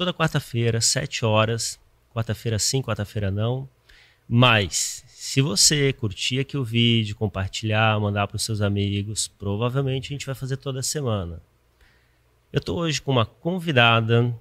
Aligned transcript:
toda 0.00 0.14
quarta-feira, 0.14 0.80
7 0.80 1.26
horas. 1.26 1.78
Quarta-feira 2.14 2.58
sim, 2.58 2.80
quarta-feira 2.80 3.30
não. 3.30 3.68
Mas, 4.26 5.04
se 5.08 5.42
você 5.42 5.92
curtir 5.92 6.40
aqui 6.40 6.56
o 6.56 6.64
vídeo, 6.64 7.14
compartilhar, 7.14 8.00
mandar 8.00 8.26
para 8.26 8.36
os 8.36 8.42
seus 8.42 8.62
amigos, 8.62 9.28
provavelmente 9.28 10.06
a 10.06 10.14
gente 10.14 10.24
vai 10.24 10.34
fazer 10.34 10.56
toda 10.56 10.82
semana. 10.82 11.42
Eu 12.50 12.60
estou 12.60 12.78
hoje 12.78 13.02
com 13.02 13.12
uma 13.12 13.26
convidada 13.26 14.34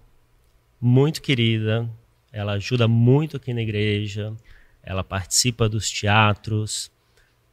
muito 0.80 1.22
querida. 1.22 1.90
Ela 2.32 2.54
ajuda 2.54 2.88
muito 2.88 3.36
aqui 3.36 3.54
na 3.54 3.62
igreja. 3.62 4.34
Ela 4.82 5.04
participa 5.04 5.68
dos 5.68 5.92
teatros. 5.92 6.90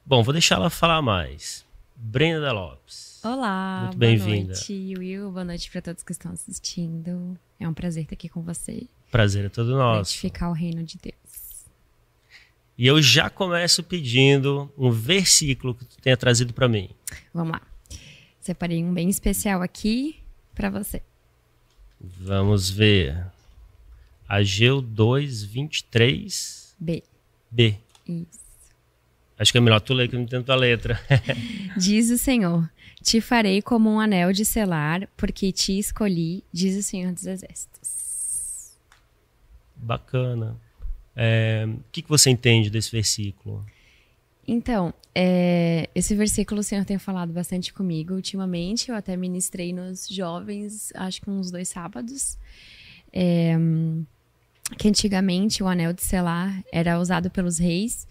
Bom, 0.04 0.22
vou 0.22 0.32
deixar 0.32 0.54
ela 0.54 0.70
falar 0.70 1.02
mais. 1.02 1.65
Brenda 1.96 2.52
Lopes. 2.52 3.20
Olá, 3.24 3.84
muito 3.84 3.96
bem-vinda. 3.96 4.28
Boa 4.28 4.46
noite, 4.46 4.94
Will. 4.98 5.32
Boa 5.32 5.44
noite 5.44 5.70
para 5.70 5.80
todos 5.80 6.02
que 6.02 6.12
estão 6.12 6.30
assistindo. 6.32 7.38
É 7.58 7.66
um 7.66 7.72
prazer 7.72 8.02
estar 8.02 8.14
aqui 8.14 8.28
com 8.28 8.42
você. 8.42 8.86
Prazer 9.10 9.46
é 9.46 9.48
todo 9.48 9.70
nosso. 9.70 10.12
Edificar 10.12 10.50
o 10.50 10.52
reino 10.52 10.84
de 10.84 10.98
Deus. 10.98 11.64
E 12.76 12.86
eu 12.86 13.00
já 13.00 13.30
começo 13.30 13.82
pedindo 13.82 14.70
um 14.76 14.90
versículo 14.90 15.74
que 15.74 15.86
tu 15.86 15.96
tenha 15.96 16.16
trazido 16.18 16.52
para 16.52 16.68
mim. 16.68 16.90
Vamos 17.32 17.52
lá. 17.52 17.62
Separei 18.40 18.84
um 18.84 18.92
bem 18.92 19.08
especial 19.08 19.62
aqui 19.62 20.20
para 20.54 20.68
você. 20.68 21.02
Vamos 21.98 22.68
ver. 22.68 23.26
Ageu 24.28 24.82
2, 24.82 25.44
23. 25.44 26.76
B. 26.78 27.02
B. 27.50 27.78
Isso. 28.06 28.45
Acho 29.38 29.52
que 29.52 29.58
é 29.58 29.60
melhor 29.60 29.80
tu 29.80 29.92
ler 29.92 30.08
que 30.08 30.14
eu 30.14 30.18
não 30.18 30.24
entendo 30.24 30.50
a 30.50 30.56
letra. 30.56 30.98
diz 31.76 32.10
o 32.10 32.16
Senhor: 32.16 32.68
Te 33.02 33.20
farei 33.20 33.60
como 33.60 33.90
um 33.90 34.00
anel 34.00 34.32
de 34.32 34.44
selar, 34.44 35.08
porque 35.16 35.52
te 35.52 35.78
escolhi, 35.78 36.42
diz 36.52 36.76
o 36.76 36.82
Senhor 36.82 37.12
dos 37.12 37.26
Exércitos. 37.26 38.76
Bacana. 39.76 40.56
É, 41.14 41.66
o 41.68 41.84
que, 41.92 42.02
que 42.02 42.08
você 42.08 42.30
entende 42.30 42.70
desse 42.70 42.90
versículo? 42.90 43.64
Então, 44.48 44.94
é, 45.14 45.88
esse 45.94 46.14
versículo 46.14 46.60
o 46.60 46.64
Senhor 46.64 46.84
tem 46.84 46.98
falado 46.98 47.32
bastante 47.32 47.72
comigo 47.72 48.14
ultimamente. 48.14 48.90
Eu 48.90 48.94
até 48.94 49.16
ministrei 49.16 49.72
nos 49.72 50.08
jovens, 50.08 50.92
acho 50.94 51.20
que 51.20 51.28
uns 51.28 51.50
dois 51.50 51.68
sábados. 51.68 52.38
É, 53.12 53.54
que 54.78 54.88
antigamente 54.88 55.62
o 55.62 55.68
anel 55.68 55.92
de 55.92 56.02
selar 56.02 56.62
era 56.72 56.98
usado 56.98 57.30
pelos 57.30 57.58
reis 57.58 58.06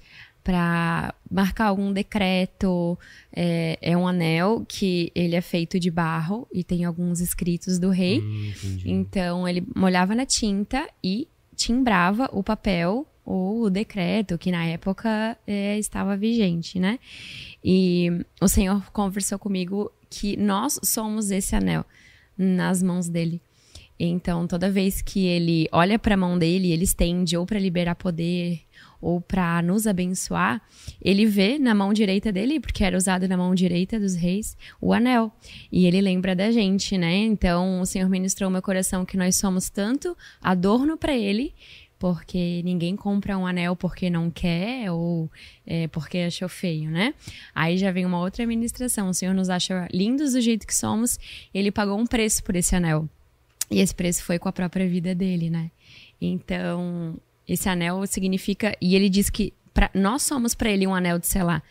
para 0.46 1.12
marcar 1.30 1.66
algum 1.66 1.92
decreto. 1.92 2.98
É, 3.36 3.78
é, 3.82 3.98
um 3.98 4.08
anel 4.08 4.64
que 4.66 5.12
ele 5.16 5.36
é 5.36 5.42
feito 5.42 5.78
de 5.80 5.90
barro 5.90 6.48
e 6.54 6.64
tem 6.64 6.86
alguns 6.86 7.20
escritos 7.20 7.80
do 7.80 7.90
rei. 7.90 8.20
Hum, 8.20 8.54
então 8.86 9.48
ele 9.48 9.66
molhava 9.76 10.14
na 10.14 10.26
tinta 10.26 10.88
e 11.04 11.28
timbrava 11.56 12.30
o 12.32 12.44
papel 12.44 13.08
ou 13.26 13.64
o 13.64 13.70
decreto 13.72 14.38
que 14.38 14.52
na 14.52 14.64
época 14.66 15.36
é, 15.48 15.80
estava 15.80 16.16
vigente, 16.16 16.80
né? 16.80 17.00
E 17.64 18.12
o 18.40 18.48
Senhor 18.48 18.92
conversou 18.92 19.40
comigo 19.40 19.92
que 20.12 20.38
nós 20.38 20.80
somos 20.84 21.32
esse 21.32 21.56
anel 21.56 21.84
nas 22.38 22.84
mãos 22.84 23.10
dele. 23.10 23.42
Então, 24.00 24.46
toda 24.46 24.70
vez 24.70 25.02
que 25.02 25.26
ele 25.26 25.68
olha 25.72 25.98
para 25.98 26.14
a 26.14 26.18
mão 26.18 26.38
dele, 26.38 26.72
ele 26.72 26.84
estende 26.84 27.36
ou 27.36 27.46
para 27.46 27.58
liberar 27.58 27.96
poder 27.96 28.62
ou 29.02 29.22
para 29.22 29.62
nos 29.62 29.88
abençoar, 29.88 30.62
ele 31.02 31.26
vê 31.26 31.60
na 31.60 31.76
mão 31.76 31.94
direita 31.94 32.32
dele, 32.32 32.60
porque 32.60 32.84
era 32.84 32.98
usado 32.98 33.28
na 33.28 33.38
mão 33.38 33.54
direita 33.54 34.00
dos 34.00 34.16
reis, 34.16 34.58
o 34.82 34.94
anel. 34.94 35.32
E 35.72 35.86
ele 35.86 36.02
lembra 36.02 36.36
da 36.36 36.52
gente, 36.52 36.98
né? 36.98 37.16
Então, 37.16 37.82
o 37.82 37.86
Senhor 37.86 38.10
ministrou 38.10 38.50
meu 38.50 38.62
coração 38.62 39.06
que 39.06 39.18
nós 39.18 39.36
somos 39.36 39.70
tanto 39.70 40.18
adorno 40.42 40.98
para 40.98 41.16
ele, 41.16 41.54
porque 41.98 42.62
ninguém 42.64 42.96
compra 42.96 43.38
um 43.38 43.48
anel 43.48 43.76
porque 43.76 44.10
não 44.10 44.30
quer 44.30 44.92
ou 44.92 45.32
é, 45.66 45.88
porque 45.88 46.20
achou 46.20 46.50
feio, 46.50 46.90
né? 46.90 47.14
Aí 47.54 47.78
já 47.78 47.92
vem 47.92 48.06
uma 48.06 48.20
outra 48.20 48.46
ministração. 48.46 49.10
O 49.10 49.14
Senhor 49.14 49.34
nos 49.34 49.50
acha 49.50 49.88
lindos 49.92 50.34
do 50.34 50.42
jeito 50.42 50.68
que 50.68 50.76
somos, 50.76 51.18
ele 51.54 51.72
pagou 51.72 51.98
um 51.98 52.06
preço 52.06 52.44
por 52.44 52.56
esse 52.56 52.76
anel. 52.76 53.10
E 53.72 53.80
esse 53.80 53.96
preço 53.96 54.24
foi 54.24 54.38
com 54.38 54.48
a 54.48 54.52
própria 54.52 54.88
vida 54.88 55.16
dele, 55.16 55.50
né? 55.50 55.72
Então, 56.22 57.18
esse 57.48 57.68
anel 57.70 58.06
significa. 58.08 58.76
E 58.82 58.96
ele 58.96 59.10
diz 59.10 59.30
que 59.30 59.54
pra, 59.74 59.90
nós 59.94 60.24
somos 60.24 60.56
para 60.56 60.70
ele 60.70 60.88
um 60.88 60.94
anel 60.94 61.20
de 61.20 61.28
selar. 61.28 61.64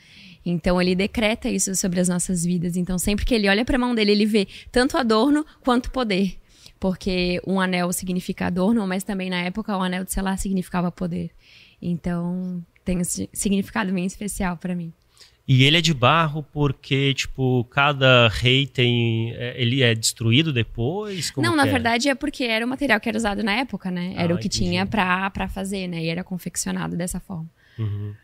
Então 0.47 0.81
ele 0.81 0.95
decreta 0.95 1.49
isso 1.49 1.75
sobre 1.75 2.01
as 2.01 2.09
nossas 2.09 2.45
vidas. 2.45 2.77
Então 2.77 2.99
sempre 2.99 3.25
que 3.25 3.35
ele 3.35 3.49
olha 3.49 3.65
para 3.65 3.77
a 3.77 3.79
mão 3.79 3.95
dele, 3.95 4.12
ele 4.12 4.27
vê 4.27 4.47
tanto 4.71 4.97
adorno 4.97 5.45
quanto 5.62 5.91
poder. 5.91 6.37
Porque 6.79 7.41
um 7.47 7.61
anel 7.61 7.93
significa 7.93 8.47
adorno, 8.47 8.87
mas 8.87 9.05
também 9.05 9.31
na 9.31 9.41
época 9.41 9.77
o 9.77 9.81
anel 9.81 10.05
de 10.05 10.12
selar 10.12 10.39
significava 10.39 10.93
poder. 10.93 11.31
Então 11.81 12.62
tem 12.85 12.99
um 12.99 13.05
significado 13.33 13.93
bem 13.93 14.05
especial 14.05 14.56
para 14.56 14.75
mim. 14.75 14.93
E 15.47 15.65
ele 15.65 15.77
é 15.77 15.81
de 15.81 15.93
barro 15.93 16.43
porque, 16.43 17.12
tipo, 17.12 17.65
cada 17.65 18.28
rei 18.28 18.66
tem. 18.66 19.32
É, 19.34 19.60
ele 19.60 19.82
é 19.82 19.94
destruído 19.94 20.53
depois? 20.53 21.31
Como 21.31 21.47
não, 21.47 21.55
na 21.55 21.66
é? 21.66 21.71
verdade 21.71 22.09
é 22.09 22.15
porque 22.15 22.44
era 22.44 22.65
o 22.65 22.69
material 22.69 22.99
que 22.99 23.09
era 23.09 23.19
usado 23.19 23.43
na 23.43 23.53
época, 23.53 23.91
né? 23.91 24.15
Era 24.16 24.32
ah, 24.32 24.37
o 24.37 24.38
que 24.38 24.47
entendi. 24.47 24.71
tinha 24.71 24.87
pra, 24.87 25.28
pra 25.31 25.47
fazer, 25.47 25.87
né? 25.87 26.03
E 26.03 26.09
era 26.09 26.25
confeccionado 26.25 26.97
dessa 26.97 27.21
forma. 27.21 27.47
Uhum. 27.78 28.15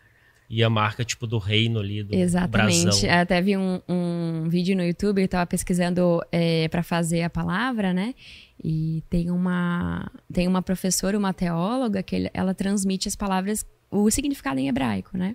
E 0.48 0.64
a 0.64 0.70
marca, 0.70 1.04
tipo, 1.04 1.26
do 1.26 1.38
reino 1.38 1.78
ali, 1.78 2.02
do 2.02 2.14
Exatamente. 2.14 2.84
brasão. 2.84 3.10
Até 3.10 3.40
vi 3.40 3.56
um, 3.56 3.80
um 3.88 4.48
vídeo 4.48 4.74
no 4.74 4.82
YouTube, 4.82 5.20
eu 5.22 5.28
tava 5.28 5.46
pesquisando 5.46 6.20
é, 6.32 6.66
para 6.68 6.82
fazer 6.82 7.22
a 7.22 7.30
palavra, 7.30 7.92
né? 7.92 8.14
E 8.62 9.04
tem 9.08 9.30
uma, 9.30 10.10
tem 10.32 10.48
uma 10.48 10.60
professora, 10.60 11.16
uma 11.16 11.32
teóloga, 11.32 12.02
que 12.02 12.30
ela 12.34 12.52
transmite 12.52 13.06
as 13.06 13.14
palavras 13.14 13.64
o 13.90 14.08
significado 14.10 14.60
em 14.60 14.68
hebraico, 14.68 15.18
né? 15.18 15.34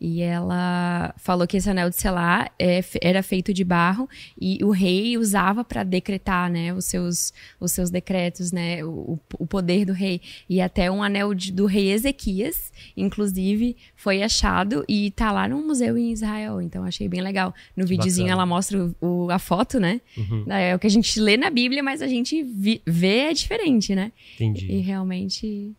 E 0.00 0.22
ela 0.22 1.12
falou 1.18 1.46
que 1.46 1.56
esse 1.56 1.68
anel 1.68 1.90
de 1.90 1.96
selar 1.96 2.52
é, 2.58 2.80
era 3.02 3.22
feito 3.22 3.52
de 3.52 3.64
barro 3.64 4.08
e 4.40 4.58
o 4.62 4.70
rei 4.70 5.18
usava 5.18 5.64
para 5.64 5.82
decretar, 5.82 6.48
né, 6.50 6.72
os 6.72 6.84
seus, 6.84 7.34
os 7.58 7.72
seus 7.72 7.90
decretos, 7.90 8.52
né, 8.52 8.82
o, 8.84 9.18
o 9.38 9.46
poder 9.46 9.84
do 9.84 9.92
rei. 9.92 10.20
E 10.48 10.60
até 10.60 10.90
um 10.90 11.02
anel 11.02 11.34
de, 11.34 11.52
do 11.52 11.66
rei 11.66 11.90
Ezequias, 11.90 12.72
inclusive, 12.96 13.76
foi 13.96 14.22
achado 14.22 14.84
e 14.88 15.10
tá 15.10 15.32
lá 15.32 15.48
no 15.48 15.60
museu 15.60 15.98
em 15.98 16.12
Israel. 16.12 16.62
Então 16.62 16.84
achei 16.84 17.08
bem 17.08 17.20
legal. 17.20 17.52
No 17.76 17.84
videozinho 17.86 18.28
Bacana. 18.28 18.42
ela 18.42 18.46
mostra 18.46 18.84
o, 19.00 19.24
o, 19.24 19.30
a 19.30 19.38
foto, 19.38 19.80
né? 19.80 20.00
Uhum. 20.16 20.44
É 20.48 20.74
o 20.74 20.78
que 20.78 20.86
a 20.86 20.90
gente 20.90 21.18
lê 21.20 21.36
na 21.36 21.50
Bíblia, 21.50 21.82
mas 21.82 22.00
a 22.00 22.06
gente 22.06 22.42
vi, 22.42 22.80
vê 22.86 23.30
é 23.30 23.32
diferente, 23.32 23.94
né? 23.94 24.12
Entendi. 24.36 24.70
E 24.70 24.78
realmente 24.78 25.72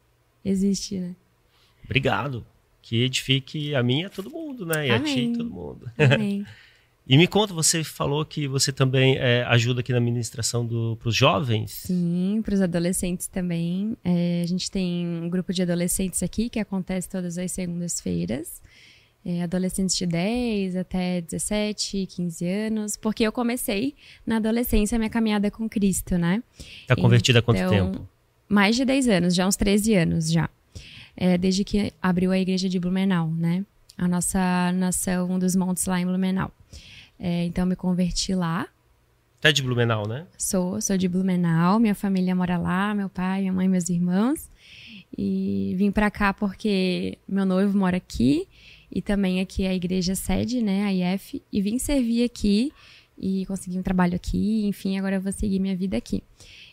existe, 0.43 0.99
né? 0.99 1.15
Obrigado. 1.91 2.45
Que 2.81 3.03
edifique 3.03 3.75
a 3.75 3.83
mim 3.83 4.01
e 4.01 4.05
a 4.05 4.09
todo 4.09 4.29
mundo, 4.29 4.65
né? 4.65 4.87
E 4.87 4.91
Amém. 4.91 5.11
a 5.11 5.15
ti 5.15 5.21
e 5.25 5.37
todo 5.37 5.49
mundo. 5.49 5.91
Amém. 5.97 6.45
e 7.05 7.17
me 7.17 7.27
conta, 7.27 7.53
você 7.53 7.83
falou 7.83 8.25
que 8.25 8.47
você 8.47 8.71
também 8.71 9.17
é, 9.17 9.43
ajuda 9.43 9.81
aqui 9.81 9.91
na 9.91 9.99
ministração 9.99 10.67
para 10.95 11.09
os 11.09 11.15
jovens? 11.15 11.71
Sim, 11.71 12.41
para 12.43 12.55
os 12.55 12.61
adolescentes 12.61 13.27
também. 13.27 13.95
É, 14.05 14.41
a 14.41 14.47
gente 14.47 14.71
tem 14.71 15.05
um 15.05 15.29
grupo 15.29 15.53
de 15.53 15.61
adolescentes 15.61 16.23
aqui 16.23 16.49
que 16.49 16.59
acontece 16.59 17.09
todas 17.09 17.37
as 17.37 17.51
segundas-feiras. 17.51 18.61
É, 19.23 19.43
adolescentes 19.43 19.95
de 19.95 20.07
10 20.07 20.77
até 20.77 21.21
17, 21.21 22.07
15 22.07 22.47
anos, 22.47 22.97
porque 22.97 23.23
eu 23.23 23.31
comecei 23.31 23.93
na 24.25 24.37
adolescência 24.37 24.95
a 24.95 24.99
minha 24.99 25.11
caminhada 25.11 25.51
com 25.51 25.69
Cristo, 25.69 26.17
né? 26.17 26.41
Está 26.81 26.95
convertida 26.95 27.37
há 27.37 27.41
quanto 27.43 27.59
Então, 27.59 27.91
tempo? 27.91 28.09
Mais 28.49 28.75
de 28.75 28.83
10 28.83 29.07
anos, 29.09 29.35
já 29.35 29.45
uns 29.47 29.55
13 29.55 29.93
anos 29.93 30.31
já. 30.31 30.49
É, 31.15 31.37
desde 31.37 31.63
que 31.63 31.93
abriu 32.01 32.31
a 32.31 32.39
igreja 32.39 32.69
de 32.69 32.79
Blumenau, 32.79 33.29
né? 33.29 33.65
A 33.97 34.07
nossa 34.07 34.71
nação 34.71 35.37
dos 35.37 35.55
montes 35.55 35.85
lá 35.85 35.99
em 35.99 36.05
Blumenau. 36.05 36.51
É, 37.19 37.45
então, 37.45 37.65
me 37.65 37.75
converti 37.75 38.33
lá. 38.33 38.67
Até 39.39 39.51
de 39.51 39.61
Blumenau, 39.61 40.07
né? 40.07 40.25
Sou, 40.37 40.79
sou 40.81 40.97
de 40.97 41.07
Blumenau, 41.07 41.79
minha 41.79 41.95
família 41.95 42.35
mora 42.35 42.57
lá, 42.57 42.93
meu 42.93 43.09
pai, 43.09 43.41
minha 43.41 43.53
mãe, 43.53 43.67
meus 43.67 43.89
irmãos. 43.89 44.49
E 45.17 45.73
vim 45.77 45.91
pra 45.91 46.09
cá 46.09 46.33
porque 46.33 47.17
meu 47.27 47.45
noivo 47.45 47.77
mora 47.77 47.97
aqui 47.97 48.47
e 48.91 49.01
também 49.01 49.39
aqui 49.39 49.63
é 49.63 49.69
a 49.69 49.73
igreja 49.73 50.15
sede, 50.15 50.61
né, 50.61 50.83
a 50.83 51.15
IF, 51.15 51.41
e 51.51 51.61
vim 51.61 51.79
servir 51.79 52.23
aqui 52.23 52.73
e 53.17 53.45
consegui 53.45 53.77
um 53.77 53.83
trabalho 53.83 54.15
aqui, 54.15 54.65
enfim, 54.65 54.97
agora 54.97 55.15
eu 55.15 55.21
vou 55.21 55.31
seguir 55.31 55.59
minha 55.59 55.75
vida 55.75 55.95
aqui. 55.95 56.23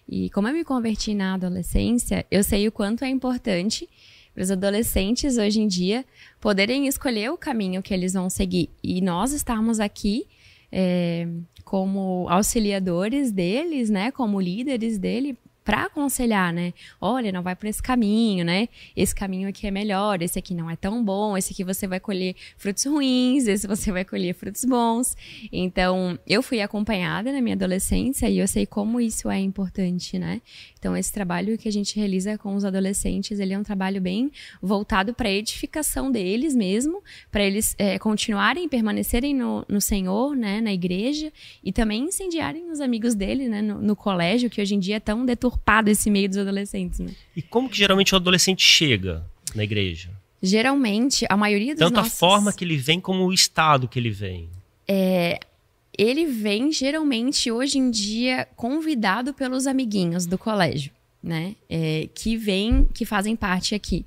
E 0.08 0.30
como 0.30 0.48
eu 0.48 0.54
me 0.54 0.64
converti 0.64 1.14
na 1.14 1.34
adolescência, 1.34 2.26
eu 2.30 2.42
sei 2.42 2.66
o 2.66 2.72
quanto 2.72 3.04
é 3.04 3.08
importante 3.08 3.88
para 4.38 4.44
os 4.44 4.52
adolescentes 4.52 5.36
hoje 5.36 5.60
em 5.60 5.66
dia 5.66 6.04
poderem 6.40 6.86
escolher 6.86 7.28
o 7.32 7.36
caminho 7.36 7.82
que 7.82 7.92
eles 7.92 8.12
vão 8.12 8.30
seguir. 8.30 8.70
E 8.80 9.00
nós 9.00 9.32
estarmos 9.32 9.80
aqui 9.80 10.28
é, 10.70 11.26
como 11.64 12.24
auxiliadores 12.28 13.32
deles, 13.32 13.90
né, 13.90 14.12
como 14.12 14.40
líderes 14.40 14.96
dele, 14.96 15.36
para 15.64 15.82
aconselhar, 15.82 16.50
né? 16.50 16.72
Olha, 16.98 17.30
não 17.30 17.42
vai 17.42 17.54
por 17.54 17.66
esse 17.66 17.82
caminho, 17.82 18.42
né? 18.42 18.70
Esse 18.96 19.14
caminho 19.14 19.46
aqui 19.46 19.66
é 19.66 19.70
melhor, 19.70 20.22
esse 20.22 20.38
aqui 20.38 20.54
não 20.54 20.70
é 20.70 20.76
tão 20.76 21.04
bom, 21.04 21.36
esse 21.36 21.52
aqui 21.52 21.62
você 21.62 21.86
vai 21.86 22.00
colher 22.00 22.34
frutos 22.56 22.86
ruins, 22.86 23.46
esse 23.46 23.66
você 23.66 23.92
vai 23.92 24.02
colher 24.02 24.34
frutos 24.34 24.64
bons. 24.64 25.14
Então, 25.52 26.18
eu 26.26 26.42
fui 26.42 26.62
acompanhada 26.62 27.30
na 27.32 27.42
minha 27.42 27.54
adolescência 27.54 28.30
e 28.30 28.38
eu 28.38 28.48
sei 28.48 28.64
como 28.64 28.98
isso 28.98 29.28
é 29.28 29.38
importante, 29.40 30.18
né? 30.18 30.40
Então, 30.78 30.96
esse 30.96 31.12
trabalho 31.12 31.58
que 31.58 31.68
a 31.68 31.72
gente 31.72 31.96
realiza 31.96 32.38
com 32.38 32.54
os 32.54 32.64
adolescentes, 32.64 33.40
ele 33.40 33.52
é 33.52 33.58
um 33.58 33.62
trabalho 33.62 34.00
bem 34.00 34.30
voltado 34.62 35.12
para 35.12 35.28
a 35.28 35.32
edificação 35.32 36.10
deles 36.10 36.54
mesmo, 36.54 37.02
para 37.30 37.42
eles 37.42 37.74
é, 37.78 37.98
continuarem, 37.98 38.68
permanecerem 38.68 39.34
no, 39.34 39.64
no 39.68 39.80
Senhor, 39.80 40.36
né, 40.36 40.60
na 40.60 40.72
igreja, 40.72 41.32
e 41.62 41.72
também 41.72 42.04
incendiarem 42.04 42.70
os 42.70 42.80
amigos 42.80 43.14
dele, 43.14 43.48
né, 43.48 43.60
no, 43.60 43.80
no, 43.80 43.96
colégio, 43.96 44.48
que 44.48 44.60
hoje 44.60 44.74
em 44.74 44.78
dia 44.78 44.96
é 44.96 45.00
tão 45.00 45.26
deturpado 45.26 45.90
esse 45.90 46.10
meio 46.10 46.28
dos 46.28 46.38
adolescentes, 46.38 47.00
né? 47.00 47.10
E 47.34 47.42
como 47.42 47.68
que 47.68 47.76
geralmente 47.76 48.14
o 48.14 48.16
adolescente 48.16 48.62
chega 48.62 49.24
na 49.54 49.64
igreja? 49.64 50.10
Geralmente, 50.40 51.26
a 51.28 51.36
maioria 51.36 51.74
dos 51.74 51.80
Tanto 51.80 51.96
nossos... 51.96 52.12
a 52.12 52.16
forma 52.16 52.52
que 52.52 52.64
ele 52.64 52.76
vem 52.76 53.00
como 53.00 53.24
o 53.26 53.32
estado 53.32 53.88
que 53.88 53.98
ele 53.98 54.10
vem. 54.10 54.48
É, 54.86 55.40
ele 55.98 56.24
vem 56.24 56.70
geralmente 56.70 57.50
hoje 57.50 57.78
em 57.78 57.90
dia 57.90 58.46
convidado 58.54 59.34
pelos 59.34 59.66
amiguinhos 59.66 60.24
do 60.24 60.38
colégio, 60.38 60.92
né? 61.20 61.56
É, 61.68 62.08
que 62.14 62.36
vêm, 62.36 62.88
que 62.94 63.04
fazem 63.04 63.34
parte 63.34 63.74
aqui. 63.74 64.06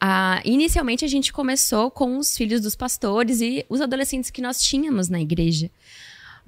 Ah, 0.00 0.40
inicialmente 0.44 1.04
a 1.04 1.08
gente 1.08 1.32
começou 1.32 1.90
com 1.90 2.16
os 2.18 2.36
filhos 2.36 2.60
dos 2.62 2.74
pastores 2.74 3.40
e 3.40 3.64
os 3.68 3.80
adolescentes 3.80 4.30
que 4.30 4.42
nós 4.42 4.62
tínhamos 4.62 5.08
na 5.08 5.20
igreja. 5.20 5.70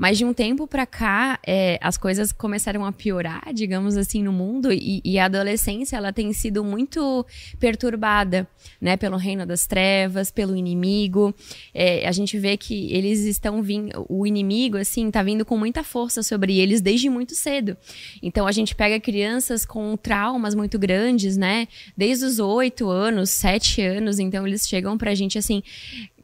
Mas 0.02 0.18
de 0.18 0.24
um 0.24 0.34
tempo 0.34 0.66
para 0.66 0.84
cá, 0.84 1.38
é, 1.46 1.78
as 1.80 1.96
coisas 1.96 2.32
começaram 2.32 2.84
a 2.84 2.90
piorar, 2.90 3.54
digamos 3.54 3.96
assim, 3.96 4.20
no 4.20 4.32
mundo 4.32 4.72
e, 4.72 5.00
e, 5.04 5.16
a 5.16 5.26
adolescência 5.26 5.96
ela 5.96 6.12
tem 6.12 6.32
sido 6.32 6.64
muito 6.64 7.24
perturbada, 7.60 8.48
né, 8.80 8.96
pelo 8.96 9.16
reino 9.16 9.46
das 9.46 9.64
trevas, 9.64 10.28
pelo 10.28 10.56
inimigo. 10.56 11.32
É, 11.72 12.04
a 12.08 12.10
gente 12.10 12.36
vê 12.36 12.56
que 12.56 12.92
eles 12.92 13.20
estão 13.20 13.62
vindo, 13.62 14.04
o 14.08 14.26
inimigo 14.26 14.76
assim 14.76 15.06
está 15.06 15.22
vindo 15.22 15.44
com 15.44 15.56
muita 15.56 15.84
força 15.84 16.20
sobre 16.20 16.58
eles 16.58 16.80
desde 16.80 17.08
muito 17.08 17.36
cedo. 17.36 17.76
Então 18.20 18.48
a 18.48 18.50
gente 18.50 18.74
pega 18.74 18.98
crianças 18.98 19.64
com 19.64 19.96
traumas 19.96 20.52
muito 20.52 20.80
grandes, 20.80 21.36
né, 21.36 21.68
desde 21.96 22.24
os 22.24 22.40
oito 22.40 22.90
anos, 22.90 23.30
sete 23.30 23.80
anos. 23.80 24.18
Então 24.18 24.44
eles 24.44 24.66
chegam 24.66 24.98
para 24.98 25.12
a 25.12 25.14
gente 25.14 25.38
assim 25.38 25.62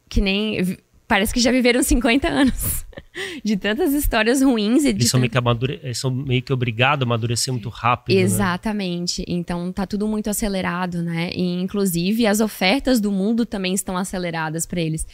que 0.09 0.19
nem 0.19 0.77
parece 1.09 1.33
que 1.33 1.39
já 1.39 1.51
viveram 1.51 1.81
50 1.81 2.27
anos 2.27 2.85
de 3.43 3.57
tantas 3.57 3.93
histórias 3.93 4.43
ruins. 4.43 4.83
E 4.83 4.89
eles, 4.89 5.09
são 5.09 5.19
meio 5.19 5.31
que 5.31 5.37
amadure... 5.37 5.79
eles 5.81 5.97
são 5.97 6.11
meio 6.11 6.41
que 6.43 6.53
obrigados 6.53 7.01
a 7.01 7.05
amadurecer 7.05 7.51
muito 7.51 7.67
rápido. 7.67 8.15
Né? 8.15 8.21
Exatamente. 8.21 9.21
Né? 9.21 9.25
Então 9.29 9.73
tá 9.73 9.87
tudo 9.87 10.07
muito 10.07 10.29
acelerado, 10.29 11.01
né? 11.01 11.31
E, 11.33 11.59
inclusive 11.59 12.27
as 12.27 12.39
ofertas 12.39 13.01
do 13.01 13.11
mundo 13.11 13.43
também 13.43 13.73
estão 13.73 13.97
aceleradas 13.97 14.67
para 14.67 14.79
eles. 14.79 15.07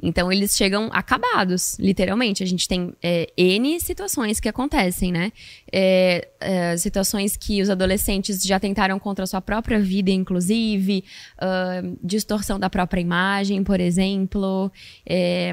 Então 0.00 0.30
eles 0.30 0.56
chegam 0.56 0.88
acabados, 0.92 1.76
literalmente. 1.80 2.44
A 2.44 2.46
gente 2.46 2.68
tem 2.68 2.94
é, 3.02 3.28
N 3.36 3.80
situações 3.80 4.38
que 4.38 4.48
acontecem, 4.48 5.10
né? 5.10 5.32
É, 5.72 6.28
é, 6.40 6.76
situações 6.76 7.36
que 7.36 7.60
os 7.60 7.68
adolescentes 7.68 8.42
já 8.42 8.58
tentaram 8.58 8.98
contra 8.98 9.24
a 9.24 9.26
sua 9.26 9.40
própria 9.42 9.78
vida, 9.78 10.10
inclusive, 10.10 11.04
uh, 11.36 11.98
distorção 12.02 12.58
da 12.58 12.70
própria 12.70 13.00
imagem, 13.00 13.62
por 13.62 13.78
exemplo, 13.78 14.72
é, 15.06 15.52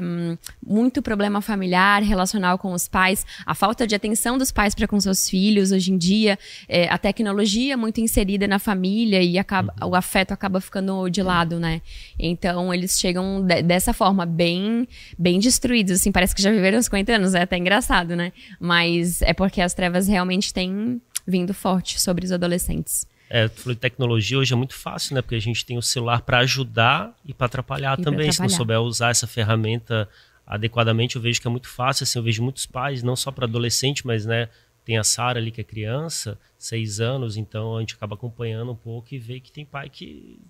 muito 0.66 1.02
problema 1.02 1.42
familiar, 1.42 2.02
relacional 2.02 2.58
com 2.58 2.72
os 2.72 2.88
pais, 2.88 3.26
a 3.44 3.54
falta 3.54 3.86
de 3.86 3.94
atenção 3.94 4.38
dos 4.38 4.50
pais 4.50 4.74
para 4.74 4.88
com 4.88 4.98
seus 4.98 5.28
filhos 5.28 5.72
hoje 5.72 5.92
em 5.92 5.98
dia, 5.98 6.38
é, 6.66 6.88
a 6.88 6.96
tecnologia 6.96 7.76
muito 7.76 8.00
inserida 8.00 8.48
na 8.48 8.58
família 8.58 9.22
e 9.22 9.38
acaba, 9.38 9.74
uhum. 9.82 9.90
o 9.90 9.94
afeto 9.94 10.32
acaba 10.32 10.60
ficando 10.60 11.08
de 11.10 11.22
lado, 11.22 11.60
né? 11.60 11.82
Então 12.18 12.72
eles 12.72 12.98
chegam 12.98 13.44
de, 13.44 13.62
dessa 13.62 13.92
forma 13.92 14.24
bem, 14.24 14.88
bem 15.18 15.38
destruídos, 15.38 15.92
assim, 15.92 16.10
parece 16.10 16.34
que 16.34 16.42
já 16.42 16.50
viveram 16.50 16.80
50 16.80 17.12
anos, 17.12 17.34
é 17.34 17.42
até 17.42 17.58
engraçado, 17.58 18.16
né? 18.16 18.32
Mas 18.58 19.20
é 19.20 19.34
porque 19.34 19.60
as 19.60 19.74
trevas 19.74 20.07
realmente 20.08 20.52
têm 20.52 21.00
vindo 21.26 21.52
forte 21.52 22.00
sobre 22.00 22.24
os 22.24 22.32
adolescentes. 22.32 23.06
É, 23.30 23.46
tu 23.46 23.60
falou 23.60 23.74
de 23.74 23.80
tecnologia, 23.80 24.38
hoje 24.38 24.54
é 24.54 24.56
muito 24.56 24.74
fácil, 24.74 25.14
né? 25.14 25.20
Porque 25.20 25.34
a 25.34 25.40
gente 25.40 25.64
tem 25.64 25.76
o 25.76 25.82
celular 25.82 26.22
para 26.22 26.38
ajudar 26.38 27.14
e 27.24 27.34
para 27.34 27.46
atrapalhar 27.46 27.98
e 27.98 28.02
também. 28.02 28.28
Atrapalhar. 28.28 28.32
Se 28.32 28.40
não 28.40 28.48
souber 28.48 28.80
usar 28.80 29.10
essa 29.10 29.26
ferramenta 29.26 30.08
adequadamente, 30.46 31.16
eu 31.16 31.22
vejo 31.22 31.40
que 31.40 31.46
é 31.46 31.50
muito 31.50 31.68
fácil. 31.68 32.04
Assim, 32.04 32.18
eu 32.18 32.22
vejo 32.22 32.42
muitos 32.42 32.64
pais, 32.64 33.02
não 33.02 33.14
só 33.14 33.30
para 33.30 33.44
adolescente, 33.44 34.06
mas 34.06 34.24
né, 34.24 34.48
tem 34.88 34.96
a 34.96 35.04
Sara 35.04 35.38
ali 35.38 35.50
que 35.50 35.60
é 35.60 35.64
criança, 35.64 36.38
seis 36.58 36.98
anos, 36.98 37.36
então 37.36 37.76
a 37.76 37.80
gente 37.80 37.94
acaba 37.94 38.14
acompanhando 38.14 38.72
um 38.72 38.76
pouco 38.76 39.14
e 39.14 39.18
vê 39.18 39.38
que 39.38 39.52
tem 39.52 39.66
pai 39.66 39.90
que 39.90 40.40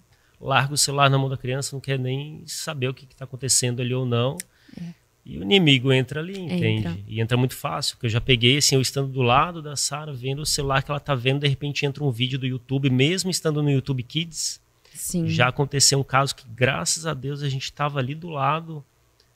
larga 0.41 0.75
o 0.75 0.79
celular 0.79 1.11
na 1.11 1.19
mão 1.19 1.29
da 1.29 1.37
criança, 1.37 1.75
não 1.75 1.81
quer 1.81 1.99
nem 1.99 2.45
saber 2.47 2.89
o 2.89 2.95
que 2.95 3.05
está 3.05 3.25
acontecendo 3.25 3.83
ali 3.83 3.93
ou 3.93 4.07
não. 4.07 4.39
É. 4.81 4.95
E 5.29 5.37
o 5.37 5.43
inimigo 5.43 5.93
entra 5.93 6.21
ali, 6.21 6.41
entende? 6.41 6.89
Entra. 6.89 6.99
E 7.07 7.21
entra 7.21 7.37
muito 7.37 7.55
fácil, 7.55 7.95
porque 7.95 8.07
eu 8.07 8.11
já 8.11 8.21
peguei, 8.21 8.57
assim, 8.57 8.77
eu 8.77 8.81
estando 8.81 9.09
do 9.09 9.21
lado 9.21 9.61
da 9.61 9.77
Sara, 9.77 10.11
vendo 10.11 10.41
o 10.41 10.47
celular 10.47 10.83
que 10.83 10.91
ela 10.91 10.99
tá 10.99 11.15
vendo, 11.15 11.41
de 11.41 11.47
repente 11.47 11.85
entra 11.85 12.03
um 12.03 12.11
vídeo 12.11 12.39
do 12.39 12.47
YouTube, 12.47 12.89
mesmo 12.89 13.31
estando 13.31 13.63
no 13.63 13.71
YouTube 13.71 14.03
Kids. 14.03 14.59
Sim. 14.95 15.29
Já 15.29 15.49
aconteceu 15.49 16.01
um 16.01 16.03
caso 16.03 16.35
que, 16.35 16.45
graças 16.49 17.05
a 17.05 17.13
Deus, 17.13 17.43
a 17.43 17.49
gente 17.51 17.65
estava 17.65 17.99
ali 17.99 18.15
do 18.15 18.31
lado, 18.31 18.83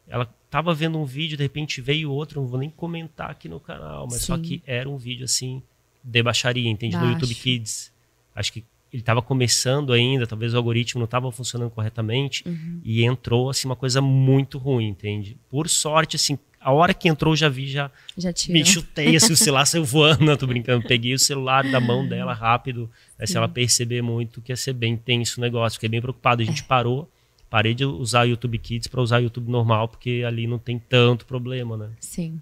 ela 0.09 0.27
estava 0.47 0.73
vendo 0.73 0.99
um 0.99 1.05
vídeo, 1.05 1.37
de 1.37 1.43
repente 1.43 1.83
veio 1.83 2.11
outro, 2.11 2.41
não 2.41 2.49
vou 2.49 2.59
nem 2.59 2.71
comentar 2.71 3.31
aqui 3.31 3.47
no 3.47 3.61
canal, 3.61 4.07
mas 4.11 4.23
Sim. 4.23 4.27
só 4.29 4.39
que 4.39 4.63
era 4.67 4.89
um 4.89 4.97
vídeo, 4.97 5.27
assim, 5.27 5.63
de 6.03 6.23
baixaria, 6.23 6.71
entende? 6.71 6.97
Baixo. 6.97 7.07
No 7.07 7.13
YouTube 7.13 7.35
Kids. 7.35 7.93
Acho 8.35 8.51
que 8.51 8.65
ele 8.93 9.01
estava 9.01 9.23
começando 9.23 9.93
ainda, 9.93 10.27
talvez 10.27 10.53
o 10.53 10.57
algoritmo 10.59 10.99
não 10.99 11.07
estava 11.07 11.33
funcionando 11.33 11.71
corretamente 11.71 12.47
uhum. 12.47 12.81
e 12.85 13.05
entrou 13.05 13.49
assim 13.49 13.67
uma 13.67 13.77
coisa 13.77 14.03
muito 14.03 14.59
ruim, 14.59 14.89
entende? 14.89 15.39
Por 15.49 15.69
sorte, 15.69 16.17
assim, 16.17 16.39
a 16.61 16.71
hora 16.73 16.93
que 16.93 17.09
entrou 17.09 17.35
já 17.35 17.49
vi 17.49 17.67
já, 17.67 17.91
já 18.17 18.33
me 18.51 18.65
chutei, 18.65 19.17
assim, 19.17 19.33
o 19.33 19.37
celular 19.39 19.65
saiu 19.65 19.85
voando, 19.85 20.25
não 20.25 20.37
tô 20.37 20.47
brincando, 20.47 20.87
peguei 20.87 21.15
o 21.15 21.19
celular 21.19 21.69
da 21.71 21.81
mão 21.81 22.07
dela 22.07 22.35
rápido, 22.35 22.89
né, 23.19 23.27
se 23.27 23.37
ela 23.37 23.49
perceber 23.49 24.03
muito 24.03 24.43
que 24.43 24.53
ia 24.53 24.57
ser 24.57 24.75
bem 24.75 24.95
tenso 24.95 25.41
o 25.41 25.41
negócio, 25.41 25.77
fiquei 25.77 25.89
bem 25.89 26.01
preocupado, 26.01 26.43
a 26.43 26.45
gente 26.45 26.63
é. 26.63 26.67
parou, 26.67 27.11
parei 27.49 27.75
de 27.75 27.87
usar 27.87 28.27
o 28.27 28.29
YouTube 28.29 28.59
Kids 28.59 28.89
para 28.89 29.01
usar 29.01 29.21
o 29.21 29.25
YouTube 29.25 29.51
normal, 29.51 29.89
porque 29.89 30.23
ali 30.27 30.47
não 30.47 30.59
tem 30.59 30.79
tanto 30.79 31.25
problema, 31.25 31.79
né? 31.79 31.89
Sim, 31.99 32.41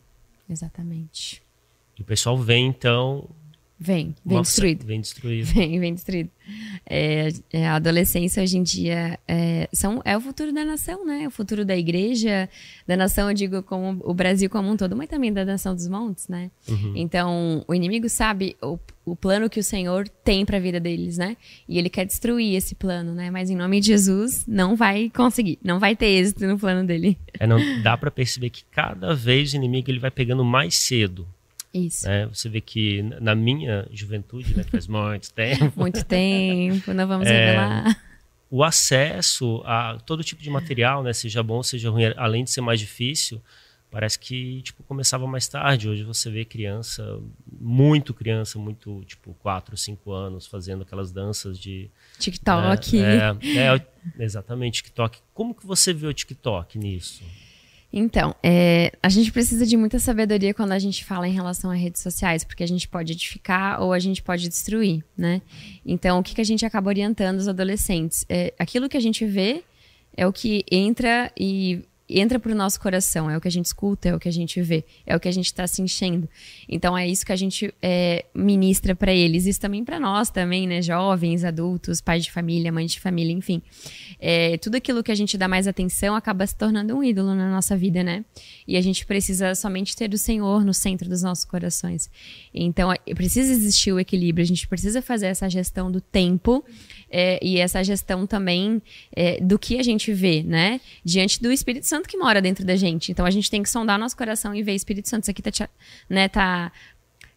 exatamente. 0.48 1.40
E 1.96 2.02
o 2.02 2.04
pessoal 2.04 2.36
vem 2.36 2.66
então 2.66 3.28
Vem, 3.82 4.14
vem 4.22 4.36
Nossa, 4.36 4.50
destruído. 4.50 4.84
Vem 4.84 5.00
destruído. 5.00 5.46
Vem, 5.54 5.80
vem 5.80 5.94
destruído. 5.94 6.30
É, 6.84 7.28
é, 7.50 7.66
a 7.66 7.76
adolescência 7.76 8.42
hoje 8.42 8.58
em 8.58 8.62
dia 8.62 9.18
é, 9.26 9.70
são, 9.72 10.02
é 10.04 10.14
o 10.14 10.20
futuro 10.20 10.52
da 10.52 10.62
nação, 10.66 11.06
né? 11.06 11.26
O 11.26 11.30
futuro 11.30 11.64
da 11.64 11.74
igreja, 11.74 12.46
da 12.86 12.94
nação, 12.94 13.30
eu 13.30 13.34
digo, 13.34 13.62
como 13.62 13.98
o 14.04 14.12
Brasil 14.12 14.50
como 14.50 14.68
um 14.70 14.76
todo, 14.76 14.94
mas 14.94 15.08
também 15.08 15.32
da 15.32 15.46
nação 15.46 15.74
dos 15.74 15.88
montes, 15.88 16.28
né? 16.28 16.50
Uhum. 16.68 16.92
Então, 16.94 17.64
o 17.66 17.74
inimigo 17.74 18.06
sabe 18.10 18.54
o, 18.60 18.78
o 19.02 19.16
plano 19.16 19.48
que 19.48 19.60
o 19.60 19.64
Senhor 19.64 20.06
tem 20.08 20.44
para 20.44 20.58
a 20.58 20.60
vida 20.60 20.78
deles, 20.78 21.16
né? 21.16 21.34
E 21.66 21.78
ele 21.78 21.88
quer 21.88 22.04
destruir 22.04 22.56
esse 22.56 22.74
plano, 22.74 23.14
né? 23.14 23.30
Mas 23.30 23.48
em 23.48 23.56
nome 23.56 23.80
de 23.80 23.86
Jesus, 23.86 24.44
não 24.46 24.76
vai 24.76 25.10
conseguir, 25.16 25.58
não 25.64 25.78
vai 25.78 25.96
ter 25.96 26.06
êxito 26.06 26.46
no 26.46 26.58
plano 26.58 26.86
dele. 26.86 27.16
É, 27.38 27.46
não 27.46 27.58
dá 27.80 27.96
para 27.96 28.10
perceber 28.10 28.50
que 28.50 28.62
cada 28.70 29.14
vez 29.14 29.54
o 29.54 29.56
inimigo 29.56 29.90
ele 29.90 30.00
vai 30.00 30.10
pegando 30.10 30.44
mais 30.44 30.76
cedo 30.76 31.26
isso. 31.72 32.06
Né? 32.06 32.26
Você 32.26 32.48
vê 32.48 32.60
que 32.60 33.02
na 33.20 33.34
minha 33.34 33.86
juventude, 33.92 34.56
né, 34.56 34.64
faz 34.64 34.86
muito 34.86 35.32
tempo. 35.34 35.80
muito 35.80 36.04
tempo, 36.04 36.92
não 36.92 37.06
vamos 37.06 37.26
é, 37.26 37.32
revelar. 37.32 38.02
O 38.50 38.64
acesso 38.64 39.62
a 39.64 39.98
todo 40.04 40.24
tipo 40.24 40.42
de 40.42 40.50
material, 40.50 41.02
né, 41.02 41.12
seja 41.12 41.42
bom, 41.42 41.62
seja 41.62 41.90
ruim, 41.90 42.12
além 42.16 42.42
de 42.42 42.50
ser 42.50 42.60
mais 42.60 42.80
difícil, 42.80 43.40
parece 43.90 44.18
que 44.18 44.62
tipo 44.62 44.82
começava 44.82 45.26
mais 45.26 45.46
tarde. 45.46 45.88
Hoje 45.88 46.02
você 46.02 46.30
vê 46.30 46.44
criança, 46.44 47.20
muito 47.46 48.12
criança, 48.12 48.58
muito 48.58 49.04
tipo 49.04 49.34
4, 49.34 49.76
5 49.76 50.12
anos, 50.12 50.46
fazendo 50.46 50.82
aquelas 50.82 51.12
danças 51.12 51.58
de 51.58 51.90
TikTok. 52.18 52.98
É, 52.98 53.36
é, 53.56 53.76
é, 53.76 53.84
exatamente, 54.18 54.82
TikTok. 54.82 55.18
Como 55.32 55.54
que 55.54 55.66
você 55.66 55.92
vê 55.92 56.06
o 56.06 56.14
TikTok 56.14 56.78
nisso? 56.78 57.22
Então, 57.92 58.34
é, 58.42 58.92
a 59.02 59.08
gente 59.08 59.32
precisa 59.32 59.66
de 59.66 59.76
muita 59.76 59.98
sabedoria 59.98 60.54
quando 60.54 60.72
a 60.72 60.78
gente 60.78 61.04
fala 61.04 61.26
em 61.26 61.32
relação 61.32 61.70
a 61.70 61.74
redes 61.74 62.00
sociais, 62.00 62.44
porque 62.44 62.62
a 62.62 62.68
gente 62.68 62.86
pode 62.86 63.12
edificar 63.12 63.82
ou 63.82 63.92
a 63.92 63.98
gente 63.98 64.22
pode 64.22 64.48
destruir, 64.48 65.02
né? 65.16 65.42
Então, 65.84 66.20
o 66.20 66.22
que, 66.22 66.34
que 66.34 66.40
a 66.40 66.44
gente 66.44 66.64
acaba 66.64 66.88
orientando 66.88 67.38
os 67.38 67.48
adolescentes? 67.48 68.24
É, 68.28 68.54
aquilo 68.58 68.88
que 68.88 68.96
a 68.96 69.00
gente 69.00 69.26
vê 69.26 69.64
é 70.16 70.26
o 70.26 70.32
que 70.32 70.64
entra 70.70 71.32
e, 71.38 71.82
entra 72.18 72.38
pro 72.38 72.54
nosso 72.54 72.80
coração, 72.80 73.30
é 73.30 73.36
o 73.36 73.40
que 73.40 73.48
a 73.48 73.50
gente 73.50 73.66
escuta, 73.66 74.08
é 74.08 74.14
o 74.14 74.18
que 74.18 74.28
a 74.28 74.32
gente 74.32 74.60
vê, 74.62 74.84
é 75.06 75.14
o 75.14 75.20
que 75.20 75.28
a 75.28 75.32
gente 75.32 75.46
está 75.46 75.66
se 75.66 75.82
enchendo. 75.82 76.28
Então 76.68 76.96
é 76.96 77.06
isso 77.06 77.24
que 77.24 77.32
a 77.32 77.36
gente 77.36 77.72
é, 77.80 78.24
ministra 78.34 78.94
para 78.94 79.12
eles, 79.12 79.46
isso 79.46 79.60
também 79.60 79.84
para 79.84 80.00
nós 80.00 80.30
também, 80.30 80.66
né, 80.66 80.82
jovens, 80.82 81.44
adultos, 81.44 82.00
pais 82.00 82.24
de 82.24 82.32
família, 82.32 82.72
mães 82.72 82.92
de 82.92 83.00
família, 83.00 83.32
enfim. 83.32 83.62
É, 84.18 84.56
tudo 84.58 84.76
aquilo 84.76 85.02
que 85.02 85.12
a 85.12 85.14
gente 85.14 85.36
dá 85.36 85.46
mais 85.46 85.66
atenção 85.66 86.14
acaba 86.14 86.46
se 86.46 86.56
tornando 86.56 86.96
um 86.96 87.04
ídolo 87.04 87.34
na 87.34 87.50
nossa 87.50 87.76
vida, 87.76 88.02
né? 88.02 88.24
E 88.66 88.76
a 88.76 88.80
gente 88.80 89.04
precisa 89.06 89.54
somente 89.54 89.94
ter 89.96 90.12
o 90.12 90.18
Senhor 90.18 90.64
no 90.64 90.72
centro 90.72 91.08
dos 91.08 91.22
nossos 91.22 91.44
corações. 91.44 92.10
Então 92.52 92.90
precisa 93.14 93.52
existir 93.52 93.92
o 93.92 94.00
equilíbrio, 94.00 94.42
a 94.42 94.46
gente 94.46 94.66
precisa 94.66 95.02
fazer 95.02 95.26
essa 95.26 95.48
gestão 95.48 95.90
do 95.90 96.00
tempo 96.00 96.64
é, 97.10 97.38
e 97.42 97.58
essa 97.58 97.82
gestão 97.82 98.26
também 98.26 98.80
é, 99.14 99.40
do 99.40 99.58
que 99.58 99.78
a 99.78 99.82
gente 99.82 100.12
vê, 100.12 100.42
né? 100.42 100.80
Diante 101.04 101.42
do 101.42 101.50
Espírito 101.50 101.86
Santo 101.86 101.99
que 102.06 102.16
mora 102.16 102.40
dentro 102.40 102.64
da 102.64 102.76
gente. 102.76 103.12
Então 103.12 103.24
a 103.24 103.30
gente 103.30 103.50
tem 103.50 103.62
que 103.62 103.70
sondar 103.70 103.98
nosso 103.98 104.16
coração 104.16 104.54
e 104.54 104.62
ver 104.62 104.74
Espírito 104.74 105.08
Santo, 105.08 105.24
isso 105.24 105.30
aqui 105.30 105.42
tá, 105.42 105.68
né, 106.08 106.28
tá 106.28 106.72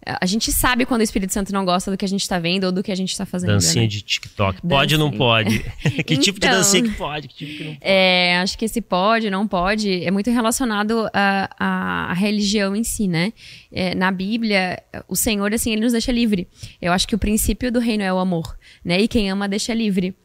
a 0.05 0.25
gente 0.25 0.51
sabe 0.51 0.85
quando 0.85 1.01
o 1.01 1.03
Espírito 1.03 1.31
Santo 1.31 1.53
não 1.53 1.63
gosta 1.63 1.89
do 1.89 1.97
que 1.97 2.03
a 2.03 2.07
gente 2.07 2.21
está 2.21 2.37
vendo 2.37 2.65
ou 2.65 2.71
do 2.71 2.83
que 2.83 2.91
a 2.91 2.95
gente 2.95 3.11
está 3.11 3.25
fazendo. 3.25 3.51
Dancinha 3.51 3.83
né? 3.83 3.87
de 3.87 4.01
TikTok. 4.01 4.61
Pode 4.61 4.95
ou 4.95 4.99
não 4.99 5.11
pode? 5.11 5.59
que 6.05 6.17
tipo 6.17 6.39
de 6.39 6.47
então, 6.47 6.57
dancinha 6.57 6.83
que 6.83 6.91
pode? 6.91 7.27
Que 7.27 7.35
tipo 7.35 7.57
que 7.57 7.63
não 7.63 7.73
pode? 7.73 7.85
É, 7.85 8.37
acho 8.39 8.57
que 8.57 8.65
esse 8.65 8.81
pode, 8.81 9.29
não 9.29 9.47
pode, 9.47 10.03
é 10.03 10.11
muito 10.11 10.29
relacionado 10.29 11.07
à, 11.13 12.09
à 12.09 12.13
religião 12.13 12.75
em 12.75 12.83
si, 12.83 13.07
né? 13.07 13.31
É, 13.71 13.95
na 13.95 14.11
Bíblia, 14.11 14.81
o 15.07 15.15
Senhor, 15.15 15.53
assim, 15.53 15.71
ele 15.71 15.81
nos 15.81 15.93
deixa 15.93 16.11
livre. 16.11 16.47
Eu 16.81 16.91
acho 16.91 17.07
que 17.07 17.15
o 17.15 17.19
princípio 17.19 17.71
do 17.71 17.79
reino 17.79 18.03
é 18.03 18.13
o 18.13 18.17
amor, 18.17 18.57
né? 18.83 18.99
E 18.99 19.07
quem 19.07 19.31
ama 19.31 19.47
deixa 19.47 19.73
livre. 19.73 20.15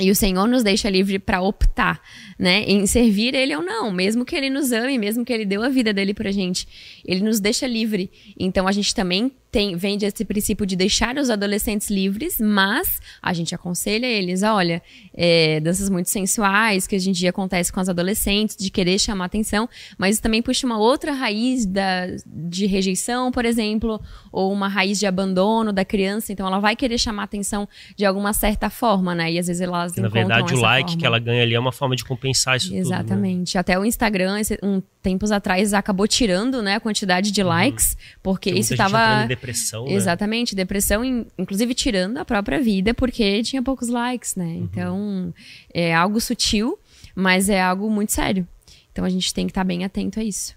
E 0.00 0.10
o 0.10 0.14
Senhor 0.14 0.48
nos 0.48 0.62
deixa 0.62 0.88
livre 0.88 1.18
para 1.18 1.42
optar, 1.42 2.00
né, 2.38 2.64
em 2.66 2.86
servir 2.86 3.34
Ele 3.34 3.54
ou 3.54 3.62
não, 3.62 3.92
mesmo 3.92 4.24
que 4.24 4.34
Ele 4.34 4.48
nos 4.48 4.72
ame, 4.72 4.98
mesmo 4.98 5.24
que 5.24 5.32
Ele 5.32 5.44
deu 5.44 5.62
a 5.62 5.68
vida 5.68 5.92
dele 5.92 6.14
para 6.14 6.32
gente, 6.32 6.66
Ele 7.04 7.20
nos 7.22 7.38
deixa 7.38 7.66
livre. 7.66 8.10
Então 8.38 8.66
a 8.66 8.72
gente 8.72 8.94
também 8.94 9.30
tem, 9.50 9.76
vem 9.76 9.98
desse 9.98 10.24
princípio 10.24 10.64
de 10.64 10.76
deixar 10.76 11.16
os 11.16 11.28
adolescentes 11.28 11.90
livres, 11.90 12.40
mas 12.40 13.00
a 13.20 13.32
gente 13.32 13.54
aconselha 13.54 14.06
eles, 14.06 14.42
olha, 14.42 14.80
é, 15.12 15.60
danças 15.60 15.90
muito 15.90 16.08
sensuais, 16.08 16.86
que 16.86 16.94
hoje 16.94 17.10
em 17.10 17.12
dia 17.12 17.30
acontece 17.30 17.72
com 17.72 17.80
as 17.80 17.88
adolescentes, 17.88 18.56
de 18.56 18.70
querer 18.70 18.98
chamar 18.98 19.24
atenção, 19.24 19.68
mas 19.98 20.20
também 20.20 20.40
puxa 20.40 20.66
uma 20.66 20.78
outra 20.78 21.12
raiz 21.12 21.66
da, 21.66 22.06
de 22.26 22.66
rejeição, 22.66 23.32
por 23.32 23.44
exemplo, 23.44 24.00
ou 24.30 24.52
uma 24.52 24.68
raiz 24.68 24.98
de 24.98 25.06
abandono 25.06 25.72
da 25.72 25.84
criança, 25.84 26.32
então 26.32 26.46
ela 26.46 26.60
vai 26.60 26.76
querer 26.76 26.98
chamar 26.98 27.24
atenção 27.24 27.68
de 27.96 28.04
alguma 28.04 28.32
certa 28.32 28.70
forma, 28.70 29.14
né? 29.14 29.32
E 29.32 29.38
às 29.38 29.48
vezes 29.48 29.60
elas 29.60 29.94
Na 29.96 30.08
verdade, 30.08 30.54
o 30.54 30.60
like 30.60 30.90
forma. 30.90 31.00
que 31.00 31.06
ela 31.06 31.18
ganha 31.18 31.42
ali 31.42 31.54
é 31.54 31.60
uma 31.60 31.72
forma 31.72 31.96
de 31.96 32.04
compensar 32.04 32.56
isso 32.56 32.74
Exatamente. 32.74 33.52
Tudo, 33.52 33.56
né? 33.56 33.60
Até 33.60 33.78
o 33.78 33.84
Instagram, 33.84 34.40
um 34.62 34.80
tempos 35.02 35.32
atrás, 35.32 35.72
acabou 35.72 36.06
tirando, 36.06 36.62
né, 36.62 36.74
a 36.74 36.80
quantidade 36.80 37.30
de 37.30 37.42
uhum. 37.42 37.48
likes, 37.48 37.96
porque 38.22 38.50
isso 38.50 38.74
estava 38.74 39.26
depressão, 39.40 39.86
né? 39.86 39.92
Exatamente, 39.92 40.54
depressão, 40.54 41.04
inclusive 41.38 41.74
tirando 41.74 42.18
a 42.18 42.24
própria 42.24 42.60
vida, 42.60 42.92
porque 42.92 43.42
tinha 43.42 43.62
poucos 43.62 43.88
likes, 43.88 44.36
né? 44.36 44.44
Uhum. 44.44 44.62
Então, 44.64 45.34
é 45.72 45.94
algo 45.94 46.20
sutil, 46.20 46.78
mas 47.14 47.48
é 47.48 47.60
algo 47.60 47.90
muito 47.90 48.12
sério. 48.12 48.46
Então 48.92 49.04
a 49.04 49.08
gente 49.08 49.32
tem 49.32 49.46
que 49.46 49.50
estar 49.50 49.62
tá 49.62 49.66
bem 49.66 49.84
atento 49.84 50.20
a 50.20 50.24
isso. 50.24 50.54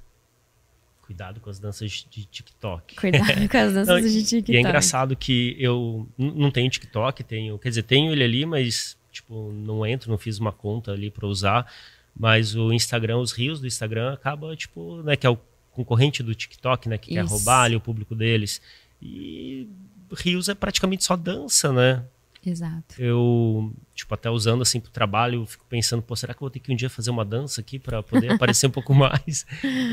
Cuidado 1.01 1.39
com 1.39 1.49
as 1.49 1.59
danças 1.59 2.05
de 2.09 2.25
TikTok. 2.25 2.95
Cuidado 2.95 3.49
com 3.49 3.57
as 3.57 3.73
danças 3.73 3.87
não, 3.87 4.01
de 4.01 4.23
TikTok. 4.23 4.51
E 4.51 4.55
é 4.55 4.59
engraçado 4.59 5.15
que 5.15 5.55
eu 5.59 6.07
não 6.17 6.49
tenho 6.49 6.69
TikTok, 6.69 7.23
tenho, 7.23 7.59
quer 7.59 7.69
dizer, 7.69 7.83
tenho 7.83 8.11
ele 8.11 8.23
ali, 8.23 8.45
mas 8.45 8.97
tipo, 9.11 9.51
não 9.51 9.85
entro, 9.85 10.09
não 10.09 10.17
fiz 10.17 10.39
uma 10.39 10.51
conta 10.51 10.91
ali 10.91 11.11
para 11.11 11.27
usar, 11.27 11.71
mas 12.17 12.55
o 12.55 12.73
Instagram, 12.73 13.17
os 13.17 13.31
rios 13.31 13.59
do 13.59 13.67
Instagram 13.67 14.13
acaba 14.13 14.55
tipo, 14.55 15.03
né, 15.03 15.15
que 15.15 15.27
é 15.27 15.29
o 15.29 15.37
concorrente 15.73 16.23
do 16.23 16.33
TikTok, 16.33 16.87
né, 16.87 16.97
que 16.97 17.13
Isso. 17.13 17.21
quer 17.21 17.29
roubar 17.29 17.63
ali 17.63 17.75
o 17.75 17.81
público 17.81 18.15
deles. 18.15 18.61
E 19.01 19.67
rios 20.15 20.47
é 20.47 20.55
praticamente 20.55 21.03
só 21.03 21.15
dança, 21.15 21.71
né? 21.73 22.03
Exato. 22.45 23.01
Eu, 23.01 23.73
tipo, 23.95 24.13
até 24.13 24.29
usando 24.29 24.61
assim 24.61 24.77
pro 24.77 24.91
trabalho, 24.91 25.45
fico 25.45 25.65
pensando, 25.69 26.01
pô, 26.01 26.13
será 26.13 26.33
que 26.33 26.37
eu 26.37 26.41
vou 26.41 26.49
ter 26.49 26.59
que 26.59 26.73
um 26.73 26.75
dia 26.75 26.89
fazer 26.89 27.09
uma 27.09 27.23
dança 27.23 27.61
aqui 27.61 27.79
para 27.79 28.03
poder 28.03 28.33
aparecer 28.33 28.67
um 28.67 28.69
pouco 28.69 28.93
mais? 28.93 29.45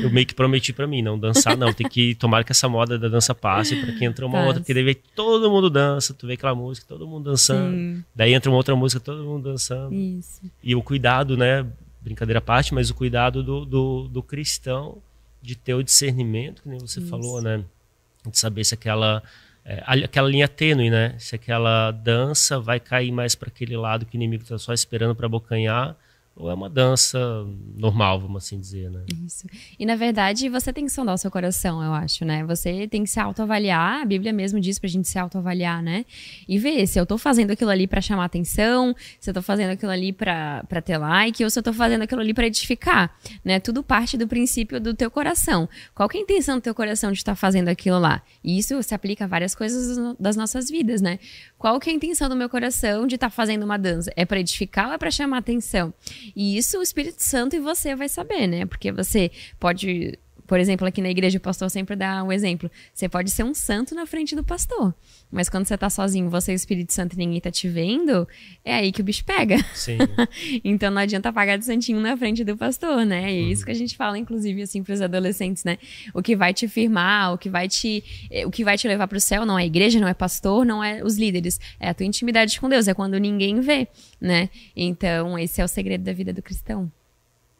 Eu 0.03 0.09
meio 0.11 0.27
que 0.27 0.35
prometi 0.35 0.73
para 0.73 0.85
mim, 0.85 1.01
não 1.01 1.17
dançar 1.17 1.55
não, 1.55 1.71
tem 1.71 1.87
que 1.87 2.13
tomar 2.15 2.43
que 2.43 2.51
essa 2.51 2.67
moda 2.67 2.99
da 2.99 3.07
dança 3.07 3.33
passe 3.33 3.77
para 3.77 3.93
que 3.93 4.03
entra 4.03 4.25
uma 4.25 4.33
Passa. 4.33 4.47
outra, 4.47 4.61
porque 4.61 4.73
daí 4.73 4.95
todo 4.95 5.49
mundo 5.49 5.69
dança, 5.69 6.13
tu 6.13 6.27
vê 6.27 6.33
aquela 6.33 6.53
música, 6.53 6.85
todo 6.87 7.07
mundo 7.07 7.29
dançando, 7.29 7.73
Sim. 7.73 8.03
daí 8.13 8.33
entra 8.33 8.51
uma 8.51 8.57
outra 8.57 8.75
música, 8.75 8.99
todo 8.99 9.23
mundo 9.23 9.49
dançando. 9.49 9.95
Isso. 9.95 10.41
E 10.61 10.75
o 10.75 10.83
cuidado, 10.83 11.37
né, 11.37 11.65
brincadeira 12.01 12.39
à 12.39 12.41
parte, 12.41 12.73
mas 12.73 12.89
o 12.89 12.93
cuidado 12.93 13.41
do, 13.41 13.63
do, 13.63 14.07
do 14.09 14.21
cristão 14.21 15.01
de 15.41 15.55
ter 15.55 15.73
o 15.73 15.83
discernimento, 15.83 16.61
que 16.61 16.69
nem 16.69 16.79
você 16.79 16.99
Isso. 16.99 17.09
falou, 17.09 17.41
né? 17.41 17.63
De 18.27 18.37
saber 18.37 18.63
se 18.63 18.73
aquela 18.73 19.23
é, 19.63 19.83
aquela 19.85 20.27
linha 20.27 20.47
tênue, 20.47 20.89
né? 20.89 21.15
Se 21.19 21.35
aquela 21.35 21.91
dança 21.91 22.59
vai 22.59 22.79
cair 22.79 23.11
mais 23.11 23.35
para 23.35 23.49
aquele 23.49 23.77
lado 23.77 24.05
que 24.05 24.15
o 24.15 24.17
inimigo 24.17 24.43
está 24.43 24.57
só 24.57 24.73
esperando 24.73 25.15
para 25.15 25.25
abocanhar 25.25 25.95
ou 26.35 26.49
é 26.49 26.53
uma 26.53 26.69
dança 26.69 27.19
normal, 27.75 28.19
vamos 28.19 28.43
assim 28.43 28.59
dizer, 28.59 28.89
né? 28.89 29.03
Isso. 29.25 29.45
E 29.77 29.85
na 29.85 29.95
verdade, 29.95 30.47
você 30.47 30.71
tem 30.71 30.85
que 30.85 30.91
sondar 30.91 31.13
o 31.15 31.17
seu 31.17 31.29
coração, 31.29 31.83
eu 31.83 31.93
acho, 31.93 32.23
né? 32.23 32.43
Você 32.45 32.87
tem 32.87 33.03
que 33.03 33.09
se 33.09 33.19
autoavaliar, 33.19 34.01
a 34.01 34.05
Bíblia 34.05 34.31
mesmo 34.31 34.59
diz 34.59 34.79
pra 34.79 34.89
gente 34.89 35.07
se 35.07 35.19
autoavaliar, 35.19 35.83
né? 35.83 36.05
E 36.47 36.57
ver 36.57 36.87
se 36.87 36.97
eu 36.99 37.05
tô 37.05 37.17
fazendo 37.17 37.51
aquilo 37.51 37.69
ali 37.69 37.85
para 37.85 37.99
chamar 37.99 38.25
atenção, 38.25 38.95
se 39.19 39.29
eu 39.29 39.33
tô 39.33 39.41
fazendo 39.41 39.71
aquilo 39.71 39.91
ali 39.91 40.13
para 40.13 40.63
ter 40.83 40.97
like, 40.97 41.43
ou 41.43 41.49
se 41.49 41.59
eu 41.59 41.63
tô 41.63 41.73
fazendo 41.73 42.03
aquilo 42.03 42.21
ali 42.21 42.33
para 42.33 42.47
edificar, 42.47 43.13
né? 43.43 43.59
Tudo 43.59 43.83
parte 43.83 44.17
do 44.17 44.27
princípio 44.27 44.79
do 44.79 44.93
teu 44.93 45.11
coração. 45.11 45.67
Qual 45.93 46.09
é 46.13 46.17
a 46.17 46.21
intenção 46.21 46.55
do 46.55 46.61
teu 46.61 46.73
coração 46.73 47.11
de 47.11 47.17
estar 47.17 47.33
tá 47.33 47.35
fazendo 47.35 47.67
aquilo 47.67 47.99
lá? 47.99 48.21
E 48.41 48.57
isso 48.57 48.81
se 48.81 48.95
aplica 48.95 49.25
a 49.25 49.27
várias 49.27 49.53
coisas 49.53 50.15
das 50.17 50.37
nossas 50.37 50.69
vidas, 50.69 51.01
né? 51.01 51.19
Qual 51.57 51.79
que 51.79 51.89
é 51.89 51.93
a 51.93 51.95
intenção 51.95 52.29
do 52.29 52.35
meu 52.35 52.49
coração 52.49 53.05
de 53.05 53.15
estar 53.15 53.27
tá 53.27 53.31
fazendo 53.31 53.63
uma 53.63 53.77
dança? 53.77 54.11
É 54.15 54.25
para 54.25 54.39
edificar 54.39 54.87
ou 54.87 54.93
é 54.93 54.97
para 54.97 55.11
chamar 55.11 55.37
atenção? 55.37 55.93
E 56.35 56.57
isso 56.57 56.77
o 56.77 56.81
Espírito 56.81 57.21
Santo 57.23 57.55
e 57.55 57.59
você 57.59 57.95
vai 57.95 58.09
saber, 58.09 58.47
né? 58.47 58.65
Porque 58.65 58.91
você 58.91 59.31
pode 59.59 60.17
por 60.51 60.59
exemplo, 60.59 60.85
aqui 60.85 61.01
na 61.01 61.09
igreja 61.09 61.37
o 61.37 61.41
pastor 61.41 61.69
sempre 61.69 61.95
dá 61.95 62.21
um 62.21 62.29
exemplo. 62.29 62.69
Você 62.93 63.07
pode 63.07 63.31
ser 63.31 63.41
um 63.41 63.53
santo 63.53 63.95
na 63.95 64.05
frente 64.05 64.35
do 64.35 64.43
pastor. 64.43 64.93
Mas 65.31 65.47
quando 65.47 65.65
você 65.65 65.77
tá 65.77 65.89
sozinho, 65.89 66.29
você 66.29 66.51
e 66.51 66.55
o 66.55 66.57
Espírito 66.57 66.91
Santo 66.91 67.13
e 67.13 67.17
ninguém 67.17 67.39
tá 67.39 67.49
te 67.49 67.69
vendo, 67.69 68.27
é 68.65 68.75
aí 68.75 68.91
que 68.91 68.99
o 68.99 69.03
bicho 69.05 69.23
pega. 69.23 69.63
Sim. 69.73 69.97
então 70.61 70.91
não 70.91 71.01
adianta 71.01 71.31
pagar 71.31 71.55
de 71.55 71.63
santinho 71.63 72.01
na 72.01 72.17
frente 72.17 72.43
do 72.43 72.57
pastor, 72.57 73.05
né? 73.05 73.31
E 73.31 73.37
é 73.37 73.39
isso 73.43 73.61
uhum. 73.61 73.65
que 73.67 73.71
a 73.71 73.75
gente 73.75 73.95
fala, 73.95 74.17
inclusive, 74.17 74.61
assim, 74.61 74.83
pros 74.83 74.99
adolescentes, 74.99 75.63
né? 75.63 75.77
O 76.13 76.21
que 76.21 76.35
vai 76.35 76.53
te 76.53 76.67
firmar, 76.67 77.33
o 77.33 77.37
que 77.37 77.49
vai 77.49 77.69
te, 77.69 78.03
eh, 78.29 78.45
o 78.45 78.51
que 78.51 78.65
vai 78.65 78.77
te 78.77 78.89
levar 78.89 79.07
pro 79.07 79.21
céu 79.21 79.45
não 79.45 79.57
é 79.57 79.63
a 79.63 79.65
igreja, 79.65 80.01
não 80.01 80.07
é 80.09 80.13
pastor, 80.13 80.65
não 80.65 80.83
é 80.83 81.01
os 81.01 81.15
líderes. 81.17 81.61
É 81.79 81.87
a 81.87 81.93
tua 81.93 82.05
intimidade 82.05 82.59
com 82.59 82.67
Deus, 82.67 82.89
é 82.89 82.93
quando 82.93 83.17
ninguém 83.17 83.61
vê, 83.61 83.87
né? 84.19 84.49
Então, 84.75 85.39
esse 85.39 85.61
é 85.61 85.63
o 85.63 85.67
segredo 85.69 86.03
da 86.03 86.11
vida 86.11 86.33
do 86.33 86.41
cristão. 86.41 86.91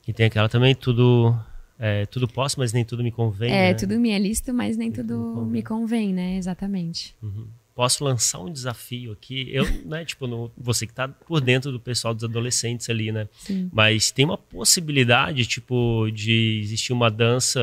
E 0.05 0.11
tem 0.11 0.25
aquela 0.25 0.49
também, 0.49 0.75
tudo 0.75 1.39
é, 1.81 2.05
tudo 2.05 2.27
posso, 2.27 2.59
mas 2.59 2.71
nem 2.71 2.85
tudo 2.85 3.03
me 3.03 3.11
convém. 3.11 3.51
É, 3.51 3.69
né? 3.69 3.73
tudo 3.73 3.99
me 3.99 4.11
é 4.11 4.19
lícito, 4.19 4.53
mas 4.53 4.77
nem, 4.77 4.89
nem 4.89 4.95
tudo, 4.95 5.15
tudo 5.15 5.27
me, 5.27 5.33
convém. 5.33 5.51
me 5.51 5.63
convém, 5.63 6.13
né? 6.13 6.37
Exatamente. 6.37 7.15
Uhum 7.21 7.47
posso 7.81 8.03
lançar 8.03 8.37
um 8.37 8.51
desafio 8.51 9.11
aqui. 9.11 9.49
Eu, 9.51 9.65
né, 9.83 10.05
tipo, 10.05 10.27
no, 10.27 10.51
você 10.55 10.85
que 10.85 10.91
está 10.91 11.07
por 11.07 11.41
dentro 11.41 11.71
do 11.71 11.79
pessoal 11.79 12.13
dos 12.13 12.23
adolescentes 12.23 12.87
ali, 12.91 13.11
né? 13.11 13.27
Sim. 13.39 13.71
Mas 13.73 14.11
tem 14.11 14.23
uma 14.23 14.37
possibilidade, 14.37 15.47
tipo, 15.47 16.07
de 16.13 16.59
existir 16.61 16.93
uma 16.93 17.09
dança 17.09 17.59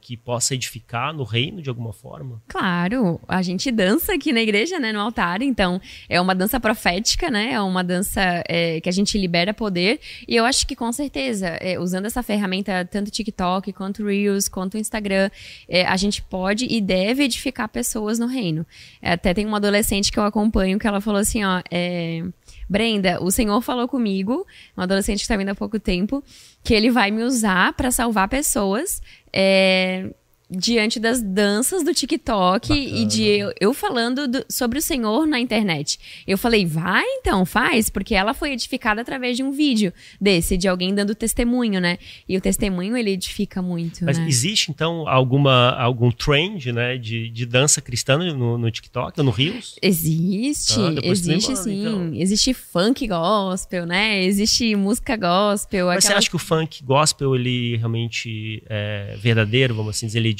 que 0.00 0.16
possa 0.16 0.56
edificar 0.56 1.14
no 1.14 1.22
reino 1.22 1.62
de 1.62 1.68
alguma 1.68 1.92
forma? 1.92 2.42
Claro, 2.48 3.20
a 3.28 3.42
gente 3.42 3.70
dança 3.70 4.12
aqui 4.12 4.32
na 4.32 4.40
igreja, 4.40 4.80
né, 4.80 4.90
no 4.90 4.98
altar, 4.98 5.40
então 5.40 5.80
é 6.08 6.20
uma 6.20 6.34
dança 6.34 6.58
profética, 6.58 7.30
né? 7.30 7.52
É 7.52 7.60
uma 7.60 7.84
dança 7.84 8.20
é, 8.48 8.80
que 8.80 8.88
a 8.88 8.92
gente 8.92 9.16
libera 9.16 9.54
poder. 9.54 10.00
E 10.26 10.34
eu 10.34 10.44
acho 10.44 10.66
que 10.66 10.74
com 10.74 10.90
certeza, 10.90 11.46
é, 11.46 11.78
usando 11.78 12.06
essa 12.06 12.24
ferramenta, 12.24 12.84
tanto 12.90 13.08
TikTok 13.08 13.72
quanto 13.72 14.04
Reels, 14.04 14.48
quanto 14.48 14.76
Instagram, 14.76 15.30
é, 15.68 15.86
a 15.86 15.96
gente 15.96 16.22
pode 16.22 16.66
e 16.68 16.80
deve 16.80 17.22
edificar 17.22 17.68
pessoas 17.68 18.18
no 18.18 18.26
reino. 18.26 18.66
É, 19.00 19.12
até 19.12 19.32
tem 19.32 19.46
uma 19.46 19.59
adolescente 19.60 20.10
que 20.10 20.18
eu 20.18 20.24
acompanho 20.24 20.78
que 20.78 20.86
ela 20.86 21.00
falou 21.00 21.20
assim, 21.20 21.44
ó, 21.44 21.62
é, 21.70 22.22
Brenda, 22.68 23.22
o 23.22 23.30
Senhor 23.30 23.60
falou 23.60 23.88
comigo, 23.88 24.46
um 24.76 24.82
adolescente 24.82 25.18
que 25.18 25.22
está 25.22 25.36
vindo 25.36 25.48
há 25.48 25.54
pouco 25.54 25.78
tempo, 25.78 26.22
que 26.62 26.74
ele 26.74 26.90
vai 26.90 27.10
me 27.10 27.22
usar 27.22 27.72
para 27.74 27.90
salvar 27.90 28.28
pessoas. 28.28 29.00
É, 29.32 30.10
diante 30.50 30.98
das 30.98 31.22
danças 31.22 31.84
do 31.84 31.94
TikTok 31.94 32.68
Bacana. 32.68 32.98
e 32.98 33.04
de 33.06 33.22
eu, 33.22 33.52
eu 33.60 33.72
falando 33.72 34.26
do, 34.26 34.44
sobre 34.48 34.78
o 34.78 34.82
Senhor 34.82 35.26
na 35.26 35.38
internet. 35.38 35.98
Eu 36.26 36.36
falei, 36.36 36.66
vai 36.66 37.04
então, 37.18 37.46
faz, 37.46 37.88
porque 37.88 38.14
ela 38.14 38.34
foi 38.34 38.52
edificada 38.52 39.00
através 39.00 39.36
de 39.36 39.42
um 39.42 39.52
vídeo 39.52 39.92
desse, 40.20 40.56
de 40.56 40.66
alguém 40.66 40.94
dando 40.94 41.14
testemunho, 41.14 41.80
né? 41.80 41.98
E 42.28 42.36
o 42.36 42.40
testemunho, 42.40 42.96
ele 42.96 43.10
edifica 43.10 43.62
muito, 43.62 44.04
Mas 44.04 44.18
né? 44.18 44.26
existe, 44.26 44.70
então, 44.70 45.06
alguma, 45.06 45.70
algum 45.70 46.10
trend, 46.10 46.72
né, 46.72 46.96
de, 46.96 47.28
de 47.30 47.46
dança 47.46 47.80
cristã 47.80 48.18
no, 48.18 48.58
no 48.58 48.70
TikTok 48.70 49.22
no 49.22 49.30
Rios? 49.30 49.76
Existe, 49.80 50.80
ah, 50.80 50.94
existe 51.02 51.50
manda, 51.50 51.62
sim. 51.62 51.80
Então. 51.80 52.14
Existe 52.14 52.54
funk 52.54 53.06
gospel, 53.06 53.86
né? 53.86 54.24
Existe 54.24 54.74
música 54.74 55.16
gospel. 55.16 55.86
Mas 55.86 55.98
aquela... 55.98 56.14
você 56.14 56.18
acha 56.18 56.30
que 56.30 56.36
o 56.36 56.38
funk 56.38 56.82
gospel, 56.82 57.36
ele 57.36 57.76
realmente 57.76 58.62
é 58.68 59.16
verdadeiro, 59.20 59.74
vamos 59.74 59.96
assim 59.96 60.06
dizer, 60.06 60.18
ele 60.18 60.34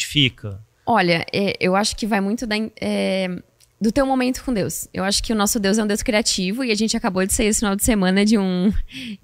Olha, 0.87 1.25
é, 1.33 1.57
eu 1.61 1.77
acho 1.77 1.95
que 1.97 2.07
vai 2.07 2.21
muito 2.21 2.47
da, 2.47 2.57
é, 2.81 3.29
do 3.81 3.91
teu 3.91 4.05
momento 4.05 4.45
com 4.45 4.53
Deus. 4.53 4.87
Eu 4.93 5.03
acho 5.03 5.23
que 5.23 5.33
o 5.33 5.37
nosso 5.37 5.59
Deus 5.59 5.79
é 5.79 5.83
um 5.83 5.87
Deus 5.87 6.03
criativo 6.03 6.63
e 6.63 6.71
a 6.71 6.75
gente 6.75 6.95
acabou 6.97 7.25
de 7.25 7.33
sair 7.33 7.47
esse 7.47 7.61
final 7.61 7.75
de 7.75 7.83
semana 7.83 8.27
de 8.27 8.37
um, 8.37 8.71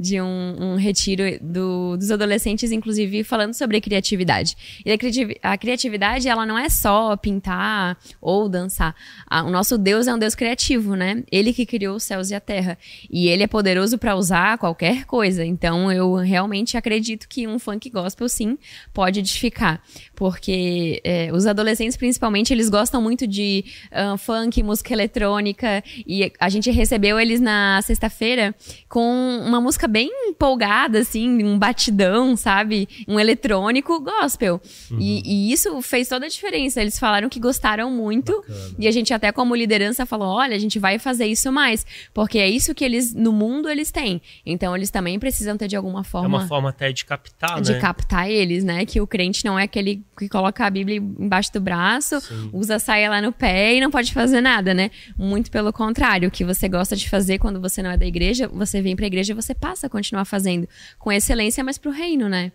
de 0.00 0.18
um, 0.18 0.56
um 0.58 0.76
retiro 0.76 1.22
do, 1.42 1.96
dos 1.98 2.10
adolescentes, 2.10 2.72
inclusive, 2.72 3.22
falando 3.22 3.52
sobre 3.52 3.78
criatividade. 3.82 4.56
E 4.84 4.90
a, 4.90 4.96
criativ 4.96 5.32
a 5.42 5.58
criatividade, 5.58 6.26
ela 6.26 6.46
não 6.46 6.58
é 6.58 6.70
só 6.70 7.14
pintar 7.18 7.98
ou 8.18 8.48
dançar. 8.48 8.94
o 9.30 9.50
nosso 9.50 9.76
Deus 9.76 10.06
é 10.06 10.14
um 10.14 10.18
Deus 10.18 10.34
criativo, 10.34 10.96
né? 10.96 11.22
Ele 11.30 11.52
que 11.52 11.66
criou 11.66 11.96
os 11.96 12.04
céus 12.04 12.30
e 12.30 12.34
a 12.34 12.40
terra. 12.40 12.78
E 13.10 13.28
ele 13.28 13.42
é 13.42 13.46
poderoso 13.46 13.98
para 13.98 14.16
usar 14.16 14.56
qualquer 14.56 15.04
coisa. 15.04 15.44
Então, 15.44 15.92
eu 15.92 16.14
realmente 16.14 16.78
acredito 16.78 17.28
que 17.28 17.46
um 17.46 17.58
funk 17.58 17.90
gospel, 17.90 18.26
sim, 18.26 18.56
pode 18.94 19.20
edificar. 19.20 19.82
Porque 20.14 21.02
é, 21.04 21.30
os 21.30 21.46
adolescentes, 21.46 21.96
principalmente, 21.96 22.54
eles 22.54 22.70
gostam 22.70 23.02
muito 23.02 23.26
de 23.26 23.62
uh, 23.92 24.16
funk 24.16 24.45
funk, 24.46 24.62
música 24.62 24.92
eletrônica. 24.92 25.82
E 26.06 26.32
a 26.38 26.48
gente 26.48 26.70
recebeu 26.70 27.18
eles 27.18 27.40
na 27.40 27.80
sexta-feira 27.82 28.54
com 28.88 29.42
uma 29.44 29.60
música 29.60 29.86
bem 29.86 30.10
empolgada, 30.28 31.00
assim, 31.00 31.42
um 31.44 31.58
batidão, 31.58 32.36
sabe? 32.36 32.88
Um 33.06 33.18
eletrônico 33.18 34.00
gospel. 34.00 34.60
Uhum. 34.90 34.98
E, 35.00 35.22
e, 35.24 35.52
isso 35.52 35.80
fez 35.82 36.08
toda 36.08 36.26
a 36.26 36.28
diferença. 36.28 36.80
Eles 36.80 36.98
falaram 36.98 37.28
que 37.28 37.40
gostaram 37.40 37.90
muito. 37.90 38.36
Bacana. 38.36 38.74
E 38.78 38.88
a 38.88 38.90
gente 38.90 39.12
até 39.12 39.32
como 39.32 39.54
liderança 39.54 40.06
falou, 40.06 40.28
olha, 40.28 40.54
a 40.54 40.58
gente 40.58 40.78
vai 40.78 40.98
fazer 40.98 41.26
isso 41.26 41.50
mais. 41.52 41.84
Porque 42.14 42.38
é 42.38 42.48
isso 42.48 42.74
que 42.74 42.84
eles, 42.84 43.14
no 43.14 43.32
mundo, 43.32 43.68
eles 43.68 43.90
têm. 43.90 44.20
Então, 44.44 44.74
eles 44.76 44.90
também 44.90 45.18
precisam 45.18 45.56
ter 45.56 45.68
de 45.68 45.76
alguma 45.76 46.04
forma... 46.04 46.26
É 46.26 46.40
uma 46.40 46.48
forma 46.48 46.70
até 46.70 46.92
de 46.92 47.04
captar, 47.04 47.60
de 47.60 47.70
né? 47.70 47.76
De 47.76 47.80
captar 47.80 48.30
eles, 48.30 48.64
né? 48.64 48.84
Que 48.86 49.00
o 49.00 49.06
crente 49.06 49.44
não 49.44 49.58
é 49.58 49.64
aquele 49.64 50.04
que 50.16 50.28
coloca 50.28 50.64
a 50.64 50.70
Bíblia 50.70 50.96
embaixo 50.96 51.52
do 51.52 51.60
braço, 51.60 52.20
Sim. 52.20 52.50
usa 52.52 52.76
a 52.76 52.78
saia 52.78 53.10
lá 53.10 53.20
no 53.20 53.32
pé 53.32 53.74
e 53.74 53.80
não 53.80 53.90
pode 53.90 54.12
fazer 54.12 54.35
fazer 54.36 54.40
nada, 54.40 54.74
né? 54.74 54.90
Muito 55.16 55.50
pelo 55.50 55.72
contrário, 55.72 56.28
o 56.28 56.30
que 56.30 56.44
você 56.44 56.68
gosta 56.68 56.94
de 56.94 57.08
fazer 57.08 57.38
quando 57.38 57.60
você 57.60 57.82
não 57.82 57.90
é 57.90 57.96
da 57.96 58.06
igreja, 58.06 58.48
você 58.48 58.82
vem 58.82 58.94
pra 58.94 59.06
igreja 59.06 59.32
e 59.32 59.36
você 59.36 59.54
passa 59.54 59.86
a 59.86 59.90
continuar 59.90 60.24
fazendo 60.24 60.68
com 60.98 61.10
excelência, 61.10 61.64
mas 61.64 61.78
pro 61.78 61.90
reino, 61.90 62.28
né? 62.28 62.52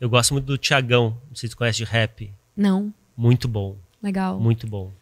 Eu 0.00 0.08
gosto 0.10 0.32
muito 0.34 0.46
do 0.46 0.58
Tiagão, 0.58 1.16
não 1.28 1.36
sei 1.36 1.48
se 1.48 1.52
você 1.52 1.56
conhece 1.56 1.78
de 1.78 1.84
rap. 1.84 2.32
Não. 2.56 2.92
Muito 3.16 3.46
bom. 3.46 3.76
Legal. 4.02 4.40
Muito 4.40 4.66
bom. 4.66 4.92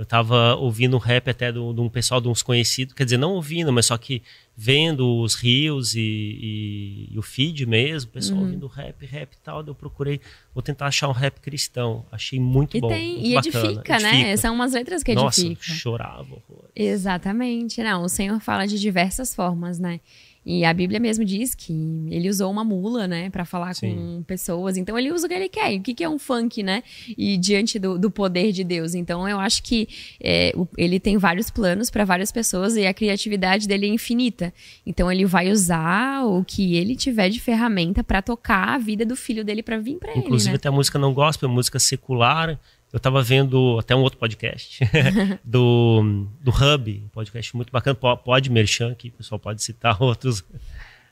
Eu 0.00 0.06
tava 0.06 0.54
ouvindo 0.54 0.96
rap 0.96 1.28
até 1.28 1.52
de 1.52 1.58
um 1.58 1.88
pessoal 1.90 2.22
de 2.22 2.28
uns 2.28 2.40
conhecidos, 2.40 2.94
quer 2.94 3.04
dizer, 3.04 3.18
não 3.18 3.32
ouvindo, 3.32 3.70
mas 3.70 3.84
só 3.84 3.98
que 3.98 4.22
vendo 4.56 5.20
os 5.20 5.34
rios 5.34 5.94
e, 5.94 6.00
e, 6.00 7.08
e 7.10 7.18
o 7.18 7.22
feed 7.22 7.66
mesmo, 7.66 8.08
o 8.08 8.12
pessoal 8.14 8.38
uhum. 8.38 8.46
ouvindo 8.46 8.66
rap, 8.66 9.04
rap 9.04 9.34
e 9.34 9.38
tal. 9.44 9.62
Eu 9.62 9.74
procurei, 9.74 10.18
vou 10.54 10.62
tentar 10.62 10.86
achar 10.86 11.06
um 11.06 11.12
rap 11.12 11.38
cristão. 11.40 12.06
Achei 12.10 12.40
muito 12.40 12.78
e 12.78 12.80
bom. 12.80 12.88
Tem, 12.88 13.12
muito 13.12 13.26
e 13.26 13.36
edifica, 13.36 13.60
né? 13.60 13.68
edifica, 13.72 13.98
né? 14.00 14.36
São 14.38 14.54
umas 14.54 14.72
letras 14.72 15.02
que 15.02 15.14
Nossa, 15.14 15.42
edificam. 15.42 15.76
chorava. 15.76 16.38
Exatamente. 16.74 17.82
Não, 17.82 18.02
o 18.02 18.08
Senhor 18.08 18.40
fala 18.40 18.66
de 18.66 18.80
diversas 18.80 19.34
formas, 19.34 19.78
né? 19.78 20.00
E 20.44 20.64
a 20.64 20.72
Bíblia 20.72 20.98
mesmo 20.98 21.24
diz 21.24 21.54
que 21.54 21.72
ele 22.08 22.28
usou 22.28 22.50
uma 22.50 22.64
mula, 22.64 23.06
né, 23.06 23.28
para 23.28 23.44
falar 23.44 23.74
Sim. 23.74 23.94
com 23.94 24.22
pessoas. 24.22 24.76
Então 24.78 24.98
ele 24.98 25.12
usa 25.12 25.26
o 25.26 25.28
que 25.28 25.34
ele 25.34 25.48
quer. 25.48 25.76
o 25.76 25.82
que, 25.82 25.94
que 25.94 26.02
é 26.02 26.08
um 26.08 26.18
funk, 26.18 26.62
né? 26.62 26.82
E 27.16 27.36
diante 27.36 27.78
do, 27.78 27.98
do 27.98 28.10
poder 28.10 28.50
de 28.50 28.64
Deus. 28.64 28.94
Então 28.94 29.28
eu 29.28 29.38
acho 29.38 29.62
que 29.62 29.88
é, 30.18 30.52
ele 30.78 30.98
tem 30.98 31.18
vários 31.18 31.50
planos 31.50 31.90
para 31.90 32.04
várias 32.04 32.32
pessoas 32.32 32.74
e 32.76 32.86
a 32.86 32.94
criatividade 32.94 33.68
dele 33.68 33.86
é 33.86 33.90
infinita. 33.90 34.52
Então 34.86 35.12
ele 35.12 35.26
vai 35.26 35.50
usar 35.50 36.24
o 36.24 36.42
que 36.42 36.74
ele 36.74 36.96
tiver 36.96 37.28
de 37.28 37.38
ferramenta 37.38 38.02
para 38.02 38.22
tocar 38.22 38.74
a 38.74 38.78
vida 38.78 39.04
do 39.04 39.16
filho 39.16 39.44
dele 39.44 39.62
para 39.62 39.78
vir 39.78 39.98
para 39.98 40.12
ele. 40.12 40.20
Inclusive 40.20 40.52
né? 40.52 40.56
até 40.56 40.68
a 40.68 40.72
música 40.72 40.98
não 40.98 41.12
gospel, 41.12 41.50
a 41.50 41.52
música 41.52 41.78
secular 41.78 42.58
eu 42.92 42.96
estava 42.96 43.22
vendo 43.22 43.78
até 43.78 43.94
um 43.94 44.00
outro 44.00 44.18
podcast 44.18 44.80
do, 45.44 46.26
do 46.40 46.50
Hub, 46.50 47.02
um 47.04 47.08
podcast 47.08 47.54
muito 47.56 47.70
bacana, 47.70 47.94
pode 47.94 48.50
merchan 48.50 48.92
aqui, 48.92 49.08
o 49.08 49.12
pessoal 49.12 49.38
pode 49.38 49.62
citar 49.62 49.96
outros. 50.02 50.44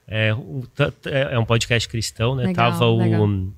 É, 0.06 0.30
é, 1.06 1.34
é 1.34 1.38
um 1.38 1.44
podcast 1.44 1.88
cristão, 1.88 2.34
né? 2.34 2.46
Legal, 2.46 2.72
tava 2.72 2.90
legal. 2.90 3.28
o 3.28 3.52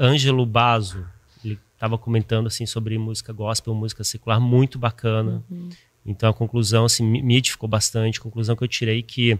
Ângelo 0.00 0.44
Bazo, 0.44 1.06
ele 1.44 1.58
estava 1.74 1.96
comentando 1.96 2.48
assim 2.48 2.66
sobre 2.66 2.98
música 2.98 3.32
gospel, 3.32 3.74
música 3.74 4.04
secular, 4.04 4.40
muito 4.40 4.78
bacana. 4.78 5.42
Uhum. 5.50 5.70
Então 6.04 6.28
a 6.28 6.34
conclusão 6.34 6.84
assim, 6.84 7.04
me 7.04 7.36
edificou 7.36 7.68
bastante, 7.68 8.18
a 8.18 8.22
conclusão 8.22 8.56
que 8.56 8.64
eu 8.64 8.68
tirei 8.68 9.02
que 9.02 9.38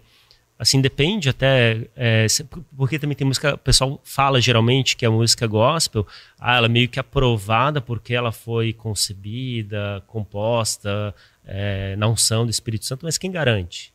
assim, 0.63 0.81
depende 0.81 1.29
até, 1.29 1.89
é, 1.97 2.25
porque 2.77 2.97
também 2.97 3.17
tem 3.17 3.27
música, 3.27 3.55
o 3.55 3.59
pessoal 3.59 4.01
fala 4.05 4.41
geralmente 4.41 4.97
que 4.97 5.05
a 5.05 5.11
música 5.11 5.45
gospel, 5.45 6.07
ah, 6.39 6.57
ela 6.57 6.67
é 6.67 6.69
meio 6.69 6.89
que 6.89 7.01
aprovada 7.01 7.81
porque 7.81 8.15
ela 8.15 8.31
foi 8.31 8.73
concebida, 8.73 10.05
composta 10.07 11.13
é, 11.45 11.97
na 11.97 12.07
unção 12.07 12.45
do 12.45 12.51
Espírito 12.51 12.85
Santo, 12.85 13.05
mas 13.05 13.19
quem 13.19 13.33
garante? 13.33 13.93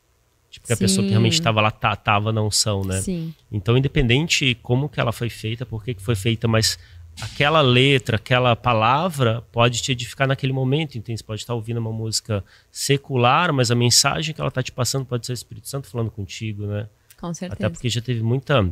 Tipo, 0.50 0.66
que 0.66 0.72
a 0.74 0.76
pessoa 0.76 1.04
que 1.04 1.10
realmente 1.10 1.34
estava 1.34 1.62
lá 1.62 1.68
estava 1.68 1.96
tá, 1.96 2.32
na 2.32 2.42
unção, 2.42 2.82
né? 2.82 3.00
Sim. 3.00 3.34
Então, 3.50 3.76
independente 3.76 4.54
como 4.62 4.90
que 4.90 5.00
ela 5.00 5.12
foi 5.12 5.30
feita, 5.30 5.64
por 5.64 5.82
que 5.82 5.94
foi 5.98 6.14
feita, 6.14 6.46
mas 6.46 6.78
aquela 7.20 7.60
letra, 7.60 8.16
aquela 8.16 8.54
palavra 8.54 9.42
pode 9.52 9.82
te 9.82 9.92
edificar 9.92 10.26
naquele 10.28 10.52
momento. 10.52 10.96
Então, 10.96 11.16
você 11.16 11.22
pode 11.22 11.40
estar 11.40 11.54
ouvindo 11.54 11.78
uma 11.78 11.92
música 11.92 12.44
secular, 12.70 13.52
mas 13.52 13.70
a 13.70 13.74
mensagem 13.74 14.34
que 14.34 14.40
ela 14.40 14.48
está 14.48 14.62
te 14.62 14.72
passando 14.72 15.04
pode 15.04 15.26
ser 15.26 15.32
o 15.32 15.34
Espírito 15.34 15.68
Santo 15.68 15.88
falando 15.88 16.10
contigo, 16.10 16.66
né? 16.66 16.88
Com 17.20 17.34
certeza. 17.34 17.54
Até 17.54 17.68
porque 17.68 17.88
já 17.88 18.00
teve 18.00 18.22
muita. 18.22 18.70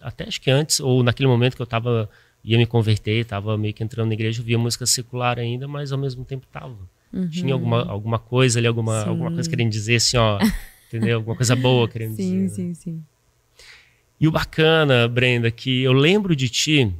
Até 0.00 0.24
acho 0.24 0.40
que 0.40 0.50
antes, 0.50 0.80
ou 0.80 1.02
naquele 1.02 1.28
momento 1.28 1.54
que 1.54 1.62
eu 1.62 1.64
estava 1.64 2.08
ia 2.42 2.56
me 2.56 2.66
converter, 2.66 3.20
estava 3.20 3.58
meio 3.58 3.74
que 3.74 3.82
entrando 3.82 4.08
na 4.08 4.14
igreja, 4.14 4.40
eu 4.40 4.44
via 4.44 4.58
música 4.58 4.86
secular 4.86 5.38
ainda, 5.38 5.68
mas 5.68 5.92
ao 5.92 5.98
mesmo 5.98 6.24
tempo 6.24 6.46
estava. 6.46 6.76
Uhum. 7.12 7.28
Tinha 7.28 7.52
alguma, 7.52 7.84
alguma 7.84 8.18
coisa 8.18 8.58
ali, 8.58 8.66
alguma, 8.66 9.04
alguma 9.04 9.30
coisa 9.30 9.48
querendo 9.48 9.70
dizer 9.70 9.96
assim, 9.96 10.16
ó, 10.16 10.38
entendeu? 10.86 11.16
Alguma 11.16 11.36
coisa 11.36 11.54
boa 11.56 11.88
querendo 11.88 12.14
sim, 12.16 12.46
dizer. 12.46 12.54
Sim, 12.54 12.74
sim, 12.74 12.74
sim. 12.74 13.04
E 14.20 14.26
o 14.26 14.32
bacana, 14.32 15.06
Brenda, 15.06 15.50
que 15.50 15.82
eu 15.82 15.92
lembro 15.92 16.34
de 16.34 16.48
ti 16.48 16.92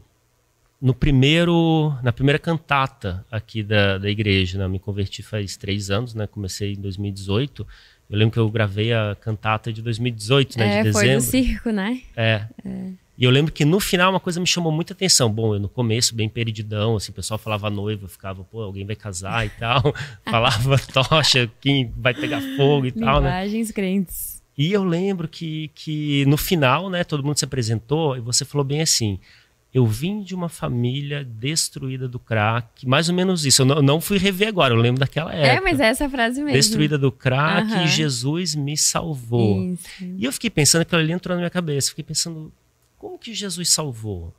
no 0.80 0.94
primeiro, 0.94 1.94
na 2.02 2.12
primeira 2.12 2.38
cantata 2.38 3.24
aqui 3.30 3.62
da, 3.62 3.98
da 3.98 4.08
igreja, 4.08 4.58
né? 4.58 4.68
me 4.68 4.78
converti 4.78 5.22
faz 5.22 5.56
três 5.56 5.90
anos, 5.90 6.14
né? 6.14 6.26
Comecei 6.26 6.74
em 6.74 6.80
2018. 6.80 7.66
Eu 8.08 8.18
lembro 8.18 8.32
que 8.32 8.38
eu 8.38 8.48
gravei 8.48 8.92
a 8.92 9.16
cantata 9.20 9.72
de 9.72 9.82
2018, 9.82 10.58
né? 10.58 10.66
É, 10.66 10.76
de 10.78 10.82
dezembro. 10.84 11.08
foi 11.08 11.16
do 11.16 11.20
circo, 11.20 11.70
né? 11.70 12.00
É. 12.16 12.44
é. 12.64 12.90
E 13.18 13.24
eu 13.24 13.30
lembro 13.32 13.52
que 13.52 13.64
no 13.64 13.80
final 13.80 14.10
uma 14.10 14.20
coisa 14.20 14.38
me 14.38 14.46
chamou 14.46 14.70
muita 14.70 14.92
atenção. 14.92 15.28
Bom, 15.28 15.54
eu 15.54 15.60
no 15.60 15.68
começo, 15.68 16.14
bem 16.14 16.28
perdidão, 16.28 16.94
assim, 16.94 17.10
o 17.10 17.14
pessoal 17.14 17.36
falava 17.36 17.68
noiva, 17.68 18.04
eu 18.04 18.08
ficava, 18.08 18.44
pô, 18.44 18.62
alguém 18.62 18.86
vai 18.86 18.94
casar 18.94 19.44
e 19.44 19.50
tal. 19.50 19.82
falava 20.24 20.78
tocha, 20.78 21.50
quem 21.60 21.92
vai 21.96 22.14
pegar 22.14 22.40
fogo 22.56 22.86
e 22.86 22.92
tal, 22.92 23.20
né? 23.20 23.30
Linguagens 23.30 23.72
crentes. 23.72 24.38
E 24.56 24.72
eu 24.72 24.84
lembro 24.84 25.26
que, 25.26 25.70
que 25.74 26.24
no 26.26 26.36
final, 26.36 26.88
né, 26.88 27.02
todo 27.02 27.24
mundo 27.24 27.36
se 27.36 27.44
apresentou 27.44 28.16
e 28.16 28.20
você 28.20 28.44
falou 28.44 28.64
bem 28.64 28.80
assim: 28.80 29.18
eu 29.72 29.86
vim 29.86 30.22
de 30.22 30.34
uma 30.34 30.48
família 30.48 31.22
destruída 31.22 32.08
do 32.08 32.18
crack, 32.18 32.86
mais 32.86 33.08
ou 33.08 33.14
menos 33.14 33.44
isso. 33.44 33.62
Eu 33.62 33.66
não, 33.66 33.82
não 33.82 34.00
fui 34.00 34.16
rever 34.16 34.48
agora, 34.48 34.72
eu 34.72 34.78
lembro 34.78 35.00
daquela 35.00 35.34
é, 35.34 35.42
época. 35.42 35.56
É, 35.56 35.60
mas 35.60 35.80
é 35.80 35.86
essa 35.88 36.08
frase 36.08 36.42
mesmo. 36.42 36.56
Destruída 36.56 36.96
do 36.96 37.12
crack, 37.12 37.70
uhum. 37.70 37.86
Jesus 37.86 38.54
me 38.54 38.76
salvou. 38.76 39.62
Isso. 39.72 40.04
E 40.16 40.24
eu 40.24 40.32
fiquei 40.32 40.48
pensando, 40.48 40.82
aquilo 40.82 41.00
ali 41.00 41.12
entrou 41.12 41.34
na 41.34 41.40
minha 41.40 41.50
cabeça. 41.50 41.90
Fiquei 41.90 42.04
pensando, 42.04 42.50
como 42.96 43.18
que 43.18 43.34
Jesus 43.34 43.68
salvou? 43.68 44.34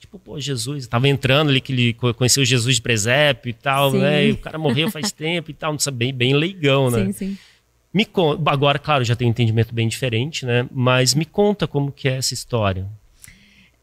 Tipo, 0.00 0.18
pô, 0.18 0.40
Jesus, 0.40 0.84
estava 0.84 1.06
entrando 1.06 1.50
ali 1.50 1.60
que 1.60 1.72
ele 1.72 1.94
conheceu 2.14 2.44
Jesus 2.44 2.76
de 2.76 2.82
presépio 2.82 3.50
e 3.50 3.52
tal, 3.52 3.92
sim. 3.92 3.98
né? 3.98 4.26
E 4.26 4.32
o 4.32 4.36
cara 4.36 4.58
morreu 4.58 4.90
faz 4.90 5.12
tempo 5.12 5.50
e 5.50 5.54
tal, 5.54 5.72
não 5.72 5.78
sabe, 5.78 5.98
bem, 5.98 6.12
bem 6.12 6.34
leigão, 6.34 6.90
né? 6.90 7.04
Sim, 7.06 7.12
sim. 7.12 7.38
Me 7.92 8.04
conta, 8.04 8.50
agora, 8.50 8.78
claro, 8.78 9.04
já 9.04 9.14
tenho 9.14 9.28
um 9.28 9.32
entendimento 9.32 9.74
bem 9.74 9.86
diferente, 9.88 10.46
né? 10.46 10.66
Mas 10.72 11.14
me 11.14 11.24
conta 11.24 11.66
como 11.66 11.92
que 11.92 12.08
é 12.08 12.16
essa 12.16 12.32
história. 12.32 12.88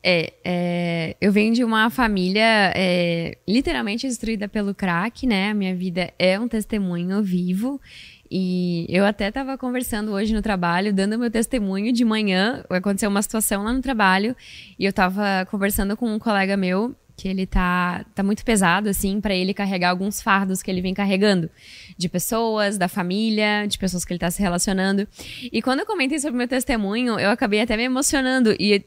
É, 0.04 0.34
é, 0.44 1.16
eu 1.20 1.32
venho 1.32 1.54
de 1.54 1.64
uma 1.64 1.90
família 1.90 2.72
é, 2.76 3.38
literalmente 3.48 4.08
destruída 4.08 4.48
pelo 4.48 4.74
crack, 4.74 5.26
né? 5.26 5.50
A 5.50 5.54
minha 5.54 5.76
vida 5.76 6.14
é 6.18 6.40
um 6.40 6.48
testemunho 6.48 7.22
vivo. 7.22 7.82
E 8.30 8.86
eu 8.90 9.06
até 9.06 9.30
estava 9.30 9.58
conversando 9.58 10.12
hoje 10.12 10.34
no 10.34 10.42
trabalho, 10.42 10.94
dando 10.94 11.18
meu 11.18 11.32
testemunho 11.32 11.92
de 11.94 12.04
manhã. 12.04 12.64
Aconteceu 12.70 13.10
uma 13.10 13.22
situação 13.22 13.64
lá 13.64 13.74
no 13.74 13.82
trabalho 13.82 14.36
e 14.78 14.86
eu 14.86 14.90
estava 14.90 15.46
conversando 15.50 15.96
com 15.96 16.14
um 16.14 16.20
colega 16.20 16.58
meu 16.58 16.96
que 17.18 17.28
ele 17.28 17.48
tá, 17.48 18.06
tá 18.14 18.22
muito 18.22 18.46
pesado, 18.46 18.88
assim, 18.90 19.20
para 19.20 19.34
ele 19.34 19.52
carregar 19.52 19.90
alguns 19.90 20.22
fardos 20.22 20.62
que 20.62 20.70
ele 20.70 20.82
vem 20.82 20.94
carregando. 20.94 21.50
De 21.98 22.08
pessoas, 22.08 22.78
da 22.78 22.88
família, 22.88 23.66
de 23.66 23.80
pessoas 23.80 24.06
que 24.06 24.14
ele 24.14 24.20
tá 24.20 24.30
se 24.30 24.40
relacionando. 24.40 25.08
E 25.52 25.60
quando 25.60 25.80
eu 25.80 25.86
comentei 25.88 26.20
sobre 26.20 26.38
meu 26.38 26.48
testemunho, 26.48 27.20
eu 27.20 27.32
acabei 27.32 27.60
até 27.60 27.76
me 27.76 27.84
emocionando. 27.84 28.56
E, 28.60 28.86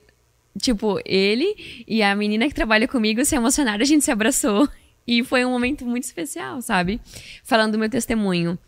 tipo, 0.58 1.00
ele 1.04 1.84
e 1.86 2.02
a 2.02 2.14
menina 2.14 2.48
que 2.48 2.54
trabalha 2.54 2.88
comigo 2.88 3.24
se 3.24 3.36
emocionaram, 3.36 3.82
a 3.82 3.86
gente 3.86 4.04
se 4.04 4.10
abraçou. 4.10 4.68
E 5.06 5.24
foi 5.24 5.44
um 5.44 5.50
momento 5.50 5.84
muito 5.84 6.04
especial, 6.04 6.60
sabe? 6.62 7.00
Falando 7.42 7.72
do 7.72 7.78
meu 7.78 7.88
testemunho. 7.88 8.58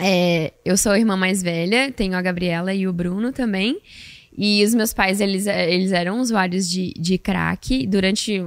É, 0.00 0.52
eu 0.64 0.76
sou 0.76 0.92
a 0.92 0.98
irmã 0.98 1.16
mais 1.16 1.42
velha, 1.42 1.92
tenho 1.92 2.16
a 2.16 2.22
Gabriela 2.22 2.74
e 2.74 2.86
o 2.86 2.92
Bruno 2.92 3.32
também. 3.32 3.80
E 4.36 4.64
os 4.64 4.74
meus 4.74 4.94
pais, 4.94 5.20
eles, 5.20 5.46
eles 5.46 5.92
eram 5.92 6.20
usuários 6.20 6.68
de, 6.70 6.92
de 6.96 7.18
crack 7.18 7.86
durante, 7.86 8.44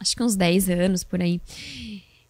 acho 0.00 0.16
que 0.16 0.22
uns 0.22 0.36
10 0.36 0.70
anos, 0.70 1.04
por 1.04 1.20
aí. 1.20 1.40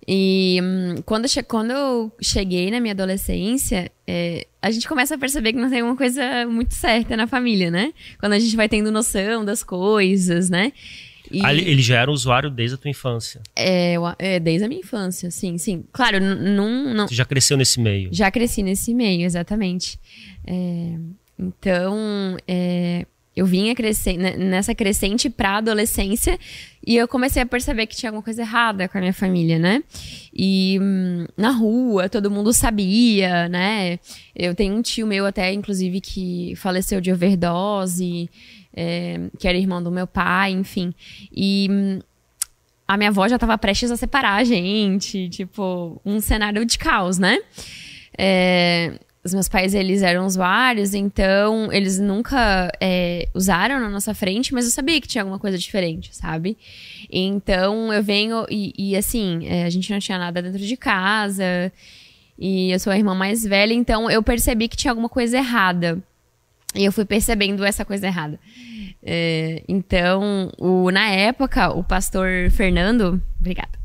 E 0.09 0.61
hum, 0.63 1.03
quando, 1.05 1.29
che 1.29 1.43
quando 1.43 1.73
eu 1.73 2.13
cheguei 2.23 2.71
na 2.71 2.81
minha 2.81 2.93
adolescência, 2.93 3.91
é, 4.07 4.47
a 4.63 4.71
gente 4.71 4.89
começa 4.89 5.17
a 5.17 5.19
perceber 5.19 5.53
que 5.53 5.59
não 5.59 5.69
tem 5.69 5.83
uma 5.83 5.97
coisa 5.97 6.47
muito 6.47 6.75
certa 6.75 7.17
na 7.17 7.27
família, 7.27 7.71
né? 7.71 7.93
Quando 8.21 8.35
a 8.35 8.39
gente 8.39 8.55
vai 8.55 8.69
tendo 8.69 8.93
noção 8.93 9.45
das 9.45 9.65
coisas, 9.65 10.49
né? 10.49 10.73
E... 11.31 11.45
ele 11.45 11.83
já 11.83 12.01
era 12.01 12.11
usuário 12.11 12.49
desde 12.49 12.77
a 12.77 12.79
tua 12.79 12.91
infância? 12.91 13.41
É, 13.57 13.97
é 14.19 14.39
desde 14.39 14.65
a 14.65 14.69
minha 14.69 14.81
infância, 14.81 15.29
sim, 15.31 15.59
sim. 15.59 15.85
Claro, 15.93 16.21
não, 16.21 16.95
não. 16.95 17.09
Você 17.09 17.15
já 17.17 17.25
cresceu 17.25 17.57
nesse 17.57 17.81
meio? 17.81 18.11
Já 18.13 18.31
cresci 18.31 18.63
nesse 18.63 18.95
meio, 18.95 19.25
exatamente. 19.25 19.99
É, 20.47 20.95
então, 21.37 22.37
é, 22.47 23.07
eu 23.37 23.45
vinha 23.45 23.75
nessa 24.39 24.75
crescente 24.75 25.29
pra 25.29 25.59
adolescência 25.59 26.39
e 26.87 26.97
eu 26.97 27.07
comecei 27.07 27.43
a 27.43 27.47
perceber 27.47 27.87
que 27.87 27.95
tinha 27.95 28.09
alguma 28.09 28.23
coisa 28.23 28.41
errada 28.41 28.89
com 28.89 28.97
a 28.97 29.01
minha 29.01 29.13
família, 29.13 29.59
né? 29.59 29.85
E 30.35 30.79
hum, 30.81 31.27
na 31.37 31.51
rua 31.51 32.09
todo 32.09 32.31
mundo 32.31 32.53
sabia, 32.53 33.49
né? 33.49 33.99
Eu 34.35 34.55
tenho 34.55 34.75
um 34.75 34.81
tio 34.81 35.07
meu 35.07 35.27
até, 35.27 35.53
inclusive, 35.53 36.01
que 36.01 36.55
faleceu 36.57 37.01
de 37.01 37.13
overdose 37.13 38.31
é, 38.77 39.19
que 39.39 39.49
era 39.49 39.57
irmão 39.57 39.83
do 39.83 39.91
meu 39.91 40.07
pai, 40.07 40.53
enfim. 40.53 40.95
E 41.35 41.67
hum, 41.71 41.99
a 42.87 42.97
minha 42.97 43.09
avó 43.09 43.27
já 43.27 43.37
estava 43.37 43.57
prestes 43.57 43.91
a 43.91 43.97
separar 43.97 44.35
a 44.35 44.45
gente, 44.45 45.29
tipo, 45.31 46.01
um 46.05 46.21
cenário 46.21 46.65
de 46.65 46.79
caos, 46.79 47.19
né? 47.19 47.39
É, 48.17 48.99
os 49.27 49.35
meus 49.35 49.49
pais, 49.49 49.75
eles 49.75 50.03
eram 50.03 50.25
usuários, 50.25 50.95
então 50.95 51.71
eles 51.73 51.99
nunca 51.99 52.71
é, 52.81 53.29
usaram 53.35 53.79
na 53.79 53.91
nossa 53.91 54.15
frente, 54.15 54.55
mas 54.55 54.65
eu 54.65 54.71
sabia 54.71 55.01
que 55.01 55.09
tinha 55.09 55.23
alguma 55.23 55.39
coisa 55.39 55.59
diferente, 55.59 56.17
sabe? 56.17 56.57
Então 57.11 57.93
eu 57.93 58.03
venho 58.03 58.47
e, 58.49 58.73
e 58.79 58.97
assim, 58.97 59.47
é, 59.47 59.65
a 59.65 59.71
gente 59.71 59.93
não 59.93 59.99
tinha 59.99 60.19
nada 60.19 60.41
dentro 60.41 60.61
de 60.61 60.77
casa, 60.77 61.73
e 62.39 62.71
eu 62.71 62.79
sou 62.79 62.93
a 62.93 62.97
irmã 62.97 63.15
mais 63.15 63.43
velha, 63.43 63.75
então 63.75 64.11
eu 64.11 64.23
percebi 64.23 64.69
que 64.69 64.77
tinha 64.77 64.91
alguma 64.91 65.09
coisa 65.09 65.37
errada. 65.37 66.03
E 66.75 66.85
eu 66.85 66.93
fui 66.93 67.05
percebendo 67.05 67.65
essa 67.65 67.85
coisa 67.85 68.07
errada. 68.07 68.39
É, 69.03 69.63
então, 69.67 70.53
o, 70.59 70.91
na 70.91 71.09
época, 71.09 71.71
o 71.71 71.83
pastor 71.83 72.51
Fernando, 72.51 73.21
obrigada, 73.41 73.79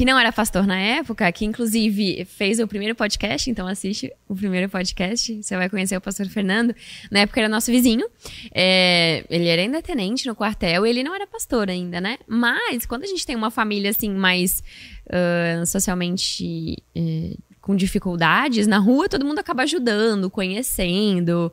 que 0.00 0.04
não 0.06 0.18
era 0.18 0.32
pastor 0.32 0.66
na 0.66 0.78
época, 0.78 1.30
que 1.30 1.44
inclusive 1.44 2.24
fez 2.24 2.58
o 2.58 2.66
primeiro 2.66 2.94
podcast, 2.94 3.50
então 3.50 3.66
assiste 3.66 4.10
o 4.26 4.34
primeiro 4.34 4.66
podcast, 4.66 5.42
você 5.42 5.54
vai 5.54 5.68
conhecer 5.68 5.94
o 5.94 6.00
pastor 6.00 6.26
Fernando. 6.26 6.74
Na 7.10 7.20
época 7.20 7.38
era 7.38 7.50
nosso 7.50 7.70
vizinho, 7.70 8.08
é, 8.50 9.26
ele 9.28 9.46
era 9.46 9.60
ainda 9.60 9.82
tenente 9.82 10.26
no 10.26 10.34
quartel 10.34 10.86
ele 10.86 11.02
não 11.02 11.14
era 11.14 11.26
pastor 11.26 11.68
ainda, 11.68 12.00
né? 12.00 12.16
Mas 12.26 12.86
quando 12.86 13.04
a 13.04 13.06
gente 13.06 13.26
tem 13.26 13.36
uma 13.36 13.50
família 13.50 13.90
assim 13.90 14.08
mais 14.08 14.62
uh, 15.04 15.66
socialmente 15.66 16.82
uh, 16.96 17.38
com 17.60 17.76
dificuldades, 17.76 18.66
na 18.66 18.78
rua 18.78 19.06
todo 19.06 19.26
mundo 19.26 19.40
acaba 19.40 19.64
ajudando, 19.64 20.30
conhecendo, 20.30 21.52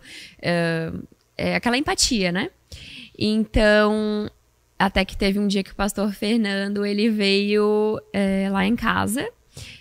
é 1.37 1.53
aquela 1.53 1.77
empatia, 1.77 2.31
né? 2.31 2.49
Então, 3.19 4.29
até 4.77 5.03
que 5.03 5.17
teve 5.17 5.39
um 5.39 5.47
dia 5.47 5.63
que 5.63 5.71
o 5.71 5.75
pastor 5.75 6.11
Fernando, 6.13 6.85
ele 6.85 7.09
veio 7.09 7.99
é, 8.13 8.47
lá 8.51 8.65
em 8.65 8.75
casa, 8.75 9.27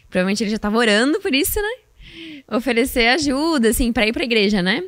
provavelmente 0.09 0.43
ele 0.43 0.51
já 0.51 0.57
estava 0.57 0.77
orando 0.77 1.21
por 1.21 1.35
isso, 1.35 1.61
né? 1.61 2.45
Oferecer 2.51 3.09
ajuda, 3.09 3.69
assim, 3.69 3.93
para 3.93 4.07
ir 4.07 4.13
pra 4.13 4.25
igreja, 4.25 4.63
né? 4.63 4.83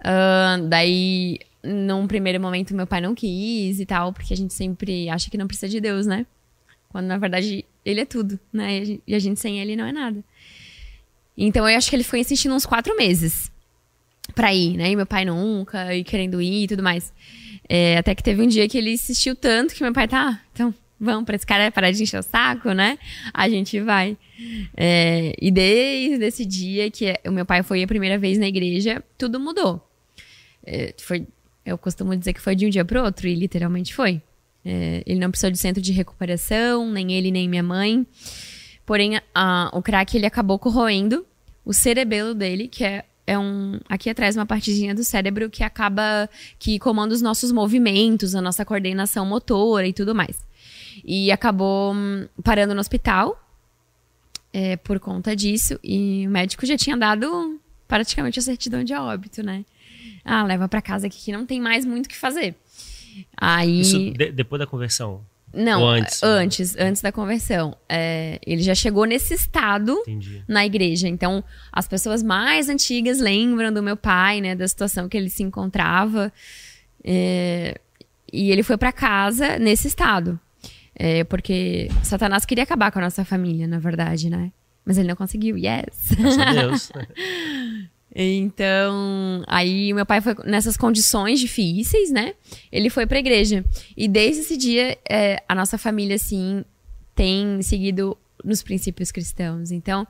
Uh, 0.00 0.66
daí, 0.68 1.38
num 1.62 2.06
primeiro 2.08 2.40
momento, 2.40 2.74
meu 2.74 2.86
pai 2.86 3.00
não 3.00 3.14
quis 3.14 3.78
e 3.78 3.86
tal, 3.86 4.12
porque 4.12 4.34
a 4.34 4.36
gente 4.36 4.52
sempre 4.52 5.08
acha 5.08 5.30
que 5.30 5.38
não 5.38 5.46
precisa 5.46 5.68
de 5.68 5.80
Deus, 5.80 6.06
né? 6.06 6.26
Quando, 6.88 7.06
na 7.06 7.18
verdade, 7.18 7.64
ele 7.84 8.00
é 8.00 8.04
tudo, 8.04 8.38
né? 8.52 8.98
E 9.06 9.14
a 9.14 9.18
gente 9.18 9.38
sem 9.38 9.60
ele 9.60 9.76
não 9.76 9.86
é 9.86 9.92
nada. 9.92 10.22
Então 11.36 11.68
eu 11.68 11.76
acho 11.76 11.88
que 11.88 11.96
ele 11.96 12.02
ficou 12.02 12.18
insistindo 12.18 12.54
uns 12.54 12.66
quatro 12.66 12.96
meses 12.96 13.50
pra 14.34 14.52
ir, 14.52 14.76
né? 14.76 14.90
E 14.90 14.96
meu 14.96 15.06
pai 15.06 15.24
nunca, 15.24 15.94
e 15.94 16.02
querendo 16.04 16.40
ir 16.42 16.64
e 16.64 16.68
tudo 16.68 16.82
mais. 16.82 17.12
É, 17.68 17.96
até 17.96 18.14
que 18.14 18.22
teve 18.22 18.42
um 18.42 18.46
dia 18.46 18.68
que 18.68 18.76
ele 18.76 18.92
insistiu 18.92 19.34
tanto 19.34 19.74
que 19.74 19.82
meu 19.82 19.92
pai 19.92 20.06
tá, 20.08 20.30
ah, 20.30 20.40
então 20.52 20.74
vamos 21.00 21.24
pra 21.24 21.34
esse 21.34 21.46
cara 21.46 21.70
parar 21.70 21.90
de 21.90 22.02
encher 22.02 22.18
o 22.18 22.22
saco, 22.22 22.72
né? 22.72 22.98
A 23.34 23.48
gente 23.48 23.80
vai. 23.80 24.16
É, 24.76 25.34
e 25.40 25.50
desde 25.50 26.24
esse 26.24 26.44
dia 26.44 26.90
que 26.90 27.12
o 27.26 27.32
meu 27.32 27.44
pai 27.44 27.62
foi 27.62 27.82
a 27.82 27.86
primeira 27.86 28.18
vez 28.18 28.38
na 28.38 28.46
igreja, 28.46 29.02
tudo 29.18 29.40
mudou. 29.40 29.84
É, 30.64 30.94
foi, 30.98 31.26
eu 31.66 31.76
costumo 31.76 32.16
dizer 32.16 32.32
que 32.32 32.40
foi 32.40 32.54
de 32.54 32.66
um 32.66 32.70
dia 32.70 32.84
pro 32.84 33.02
outro, 33.02 33.26
e 33.26 33.34
literalmente 33.34 33.94
foi. 33.94 34.22
É, 34.64 35.02
ele 35.04 35.18
não 35.18 35.30
precisou 35.30 35.50
de 35.50 35.58
centro 35.58 35.82
de 35.82 35.92
recuperação, 35.92 36.88
nem 36.90 37.12
ele, 37.12 37.32
nem 37.32 37.48
minha 37.48 37.62
mãe. 37.62 38.06
Porém, 38.86 39.20
a, 39.34 39.70
o 39.72 39.82
crack 39.82 40.16
ele 40.16 40.26
acabou 40.26 40.58
corroendo 40.58 41.26
o 41.64 41.72
cerebelo 41.72 42.34
dele, 42.34 42.68
que 42.68 42.84
é, 42.84 43.04
é 43.26 43.38
um. 43.38 43.78
Aqui 43.88 44.10
atrás, 44.10 44.36
uma 44.36 44.46
partezinha 44.46 44.94
do 44.94 45.04
cérebro 45.04 45.48
que 45.50 45.62
acaba. 45.62 46.28
que 46.58 46.78
comanda 46.78 47.14
os 47.14 47.22
nossos 47.22 47.52
movimentos, 47.52 48.34
a 48.34 48.40
nossa 48.40 48.64
coordenação 48.64 49.24
motora 49.24 49.86
e 49.86 49.92
tudo 49.92 50.14
mais. 50.14 50.38
E 51.04 51.30
acabou 51.30 51.94
hum, 51.94 52.26
parando 52.42 52.74
no 52.74 52.80
hospital 52.80 53.40
é, 54.52 54.76
por 54.76 55.00
conta 55.00 55.34
disso. 55.34 55.78
E 55.82 56.26
o 56.26 56.30
médico 56.30 56.66
já 56.66 56.76
tinha 56.76 56.96
dado 56.96 57.60
praticamente 57.88 58.38
a 58.38 58.42
certidão 58.42 58.84
de 58.84 58.94
óbito, 58.94 59.42
né? 59.42 59.64
Ah, 60.24 60.44
leva 60.44 60.68
para 60.68 60.82
casa 60.82 61.06
aqui 61.06 61.18
que 61.18 61.32
não 61.32 61.46
tem 61.46 61.60
mais 61.60 61.84
muito 61.84 62.06
o 62.06 62.08
que 62.08 62.16
fazer. 62.16 62.54
Aí. 63.36 63.80
Isso 63.80 63.98
de, 63.98 64.32
depois 64.32 64.58
da 64.58 64.66
conversão? 64.66 65.24
Não, 65.52 65.86
antes, 65.86 66.22
antes, 66.22 66.76
antes 66.76 67.02
da 67.02 67.12
conversão. 67.12 67.76
É, 67.88 68.38
ele 68.46 68.62
já 68.62 68.74
chegou 68.74 69.04
nesse 69.04 69.34
estado 69.34 69.92
Entendi. 70.02 70.42
na 70.48 70.64
igreja. 70.64 71.08
Então, 71.08 71.44
as 71.70 71.86
pessoas 71.86 72.22
mais 72.22 72.68
antigas 72.68 73.20
lembram 73.20 73.72
do 73.72 73.82
meu 73.82 73.96
pai, 73.96 74.40
né, 74.40 74.54
da 74.54 74.66
situação 74.66 75.08
que 75.08 75.16
ele 75.16 75.28
se 75.28 75.42
encontrava. 75.42 76.32
É, 77.04 77.78
e 78.32 78.50
ele 78.50 78.62
foi 78.62 78.78
para 78.78 78.92
casa 78.92 79.58
nesse 79.58 79.88
estado. 79.88 80.40
É, 80.94 81.24
porque 81.24 81.88
Satanás 82.02 82.44
queria 82.44 82.64
acabar 82.64 82.90
com 82.90 82.98
a 82.98 83.02
nossa 83.02 83.24
família, 83.24 83.66
na 83.66 83.78
verdade, 83.78 84.30
né? 84.30 84.52
Mas 84.84 84.98
ele 84.98 85.08
não 85.08 85.16
conseguiu, 85.16 85.56
yes. 85.56 86.12
Graças 86.16 86.38
a 86.38 86.52
Deus. 86.52 86.92
Então, 88.14 89.42
aí 89.46 89.92
meu 89.94 90.04
pai 90.04 90.20
foi 90.20 90.34
nessas 90.44 90.76
condições 90.76 91.40
difíceis, 91.40 92.10
né? 92.10 92.34
Ele 92.70 92.90
foi 92.90 93.06
pra 93.06 93.18
igreja. 93.18 93.64
E 93.96 94.06
desde 94.06 94.42
esse 94.42 94.56
dia, 94.56 94.98
é, 95.08 95.42
a 95.48 95.54
nossa 95.54 95.78
família, 95.78 96.16
assim, 96.16 96.64
tem 97.14 97.62
seguido 97.62 98.16
nos 98.44 98.62
princípios 98.62 99.10
cristãos. 99.10 99.70
Então, 99.70 100.06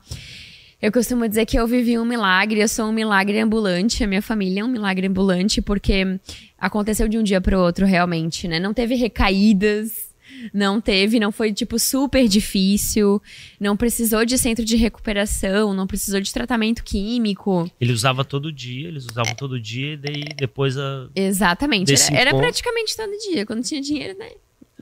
eu 0.81 0.91
costumo 0.91 1.27
dizer 1.29 1.45
que 1.45 1.57
eu 1.57 1.65
vivi 1.65 1.97
um 1.97 2.03
milagre, 2.03 2.59
eu 2.59 2.67
sou 2.67 2.87
um 2.87 2.91
milagre 2.91 3.39
ambulante, 3.39 4.03
a 4.03 4.07
minha 4.07 4.21
família 4.21 4.59
é 4.59 4.63
um 4.65 4.67
milagre 4.67 5.07
ambulante, 5.07 5.61
porque 5.61 6.19
aconteceu 6.57 7.07
de 7.07 7.17
um 7.17 7.23
dia 7.23 7.39
para 7.39 7.57
o 7.57 7.61
outro, 7.61 7.85
realmente, 7.85 8.49
né? 8.49 8.59
Não 8.59 8.73
teve 8.73 8.95
recaídas, 8.95 10.12
não 10.53 10.81
teve, 10.81 11.19
não 11.19 11.31
foi, 11.31 11.53
tipo, 11.53 11.77
super 11.77 12.27
difícil. 12.27 13.21
Não 13.59 13.77
precisou 13.77 14.25
de 14.25 14.37
centro 14.37 14.65
de 14.65 14.75
recuperação, 14.75 15.73
não 15.73 15.85
precisou 15.85 16.19
de 16.19 16.33
tratamento 16.33 16.83
químico. 16.83 17.69
Ele 17.79 17.93
usava 17.93 18.25
todo 18.25 18.51
dia, 18.51 18.87
eles 18.87 19.05
usavam 19.05 19.31
é. 19.31 19.35
todo 19.35 19.59
dia, 19.59 19.93
e 19.93 19.97
daí 19.97 20.23
depois 20.35 20.77
a. 20.77 21.07
Exatamente. 21.15 21.93
Era, 21.93 22.29
era, 22.29 22.35
praticamente 22.35 22.95
todo 22.95 23.11
dia. 23.31 23.45
Quando 23.45 23.63
tinha 23.63 23.81
dinheiro, 23.81 24.17
né? 24.17 24.31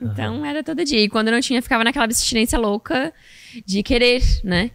Então 0.00 0.38
uhum. 0.38 0.44
era 0.44 0.64
todo 0.64 0.84
dia. 0.84 1.00
E 1.00 1.08
quando 1.08 1.30
não 1.30 1.40
tinha, 1.40 1.62
ficava 1.62 1.84
naquela 1.84 2.04
abstinência 2.04 2.58
louca 2.58 3.12
de 3.64 3.82
querer, 3.82 4.22
né? 4.42 4.70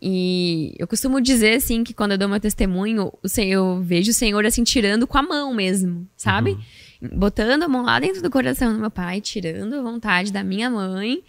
E 0.00 0.74
eu 0.78 0.86
costumo 0.86 1.20
dizer, 1.20 1.54
assim, 1.54 1.82
que 1.82 1.94
quando 1.94 2.12
eu 2.12 2.18
dou 2.18 2.28
meu 2.28 2.38
testemunho, 2.38 3.12
eu 3.38 3.80
vejo 3.82 4.10
o 4.10 4.14
Senhor, 4.14 4.44
assim, 4.44 4.62
tirando 4.62 5.06
com 5.06 5.16
a 5.16 5.22
mão 5.22 5.54
mesmo, 5.54 6.06
sabe? 6.16 6.52
Uhum 6.52 6.60
botando 7.00 7.62
a 7.62 7.68
mão 7.68 7.82
lá 7.82 7.98
dentro 7.98 8.22
do 8.22 8.30
coração 8.30 8.72
do 8.72 8.78
meu 8.78 8.90
pai, 8.90 9.20
tirando 9.20 9.74
a 9.74 9.82
vontade 9.82 10.32
da 10.32 10.42
minha 10.42 10.70
mãe. 10.70 11.22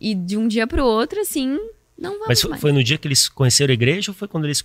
E 0.00 0.14
de 0.14 0.36
um 0.36 0.48
dia 0.48 0.66
pro 0.66 0.84
outro, 0.84 1.20
assim, 1.20 1.58
não 1.98 2.12
vamos 2.12 2.28
Mas 2.28 2.40
foi, 2.40 2.56
foi, 2.56 2.72
no 2.72 2.82
dia 2.82 2.96
que 2.96 3.06
eles 3.06 3.28
conheceram 3.28 3.70
a 3.70 3.74
igreja 3.74 4.10
ou 4.10 4.14
foi 4.14 4.26
quando 4.26 4.46
eles, 4.46 4.62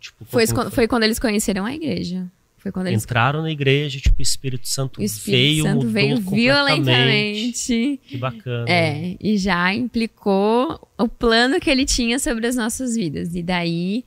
tipo... 0.00 0.24
Foi, 0.24 0.44
foi 0.70 0.88
quando 0.88 1.04
eles 1.04 1.20
conheceram 1.20 1.64
a 1.64 1.72
igreja. 1.72 2.26
Foi 2.62 2.70
quando 2.70 2.86
eles 2.86 3.02
entraram 3.02 3.42
na 3.42 3.50
igreja, 3.50 3.98
tipo, 3.98 4.20
o 4.20 4.22
Espírito 4.22 4.68
Santo 4.68 5.00
o 5.00 5.02
Espírito 5.02 5.40
veio, 5.40 5.62
Santo 5.64 5.88
veio 5.88 6.20
violentamente. 6.20 8.00
Que 8.06 8.16
bacana. 8.16 8.68
É, 8.68 9.16
e 9.20 9.36
já 9.36 9.74
implicou 9.74 10.88
o 10.96 11.08
plano 11.08 11.58
que 11.58 11.68
ele 11.68 11.84
tinha 11.84 12.20
sobre 12.20 12.46
as 12.46 12.54
nossas 12.54 12.94
vidas. 12.94 13.34
E 13.34 13.42
daí 13.42 14.04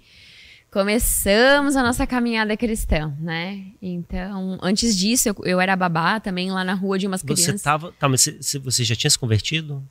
começamos 0.75 1.77
a 1.77 1.81
nossa 1.81 2.05
caminhada 2.05 2.57
cristã, 2.57 3.13
né? 3.21 3.63
Então, 3.81 4.59
antes 4.61 4.97
disso, 4.97 5.29
eu, 5.29 5.35
eu 5.45 5.61
era 5.61 5.73
babá 5.73 6.19
também 6.19 6.51
lá 6.51 6.65
na 6.65 6.73
rua 6.73 6.99
de 6.99 7.07
umas 7.07 7.21
Você 7.21 7.27
crianças. 7.27 7.61
tava. 7.61 7.93
Tá, 7.97 8.09
mas 8.09 8.23
você, 8.41 8.59
você 8.59 8.83
já 8.83 8.93
tinha 8.93 9.09
se 9.09 9.17
convertido? 9.17 9.81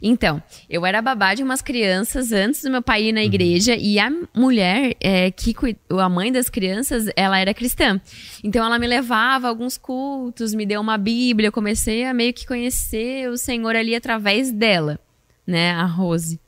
Então, 0.00 0.42
eu 0.68 0.86
era 0.86 1.02
babá 1.02 1.34
de 1.34 1.42
umas 1.42 1.60
crianças 1.60 2.32
antes 2.32 2.62
do 2.62 2.70
meu 2.70 2.80
pai 2.80 3.08
ir 3.08 3.12
na 3.12 3.22
igreja 3.22 3.76
e 3.76 3.98
a 3.98 4.10
mulher 4.34 4.96
é, 4.98 5.30
que 5.30 5.54
a 5.90 6.08
mãe 6.08 6.32
das 6.32 6.48
crianças, 6.48 7.10
ela 7.14 7.38
era 7.38 7.52
cristã. 7.52 8.00
Então 8.42 8.64
ela 8.64 8.78
me 8.78 8.86
levava 8.86 9.46
a 9.46 9.50
alguns 9.50 9.76
cultos, 9.76 10.54
me 10.54 10.64
deu 10.64 10.80
uma 10.80 10.96
Bíblia, 10.96 11.48
eu 11.48 11.52
comecei 11.52 12.06
a 12.06 12.14
meio 12.14 12.32
que 12.32 12.46
conhecer 12.46 13.28
o 13.28 13.36
Senhor 13.36 13.76
ali 13.76 13.94
através 13.94 14.50
dela, 14.50 14.98
né, 15.46 15.72
a 15.72 15.84
Rose. 15.84 16.40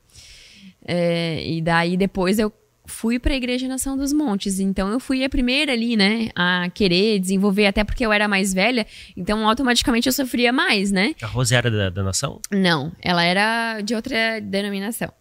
É, 0.83 1.47
e 1.47 1.61
daí 1.61 1.95
depois 1.95 2.39
eu 2.39 2.51
fui 2.93 3.19
para 3.19 3.33
a 3.33 3.35
Igreja 3.35 3.67
Nação 3.67 3.97
dos 3.97 4.13
Montes. 4.13 4.59
Então 4.59 4.89
eu 4.89 4.99
fui 4.99 5.23
a 5.23 5.29
primeira 5.29 5.73
ali, 5.73 5.97
né, 5.97 6.29
a 6.35 6.69
querer 6.73 7.19
desenvolver, 7.19 7.65
até 7.65 7.83
porque 7.83 8.05
eu 8.05 8.13
era 8.13 8.27
mais 8.27 8.53
velha, 8.53 8.85
então 9.17 9.47
automaticamente 9.47 10.07
eu 10.07 10.13
sofria 10.13 10.53
mais, 10.53 10.91
né? 10.91 11.15
A 11.21 11.27
Rose 11.27 11.53
era 11.53 11.69
da, 11.69 11.89
da 11.89 12.03
nação? 12.03 12.39
Não, 12.51 12.91
ela 13.01 13.23
era 13.23 13.81
de 13.81 13.95
outra 13.95 14.39
denominação. 14.39 15.11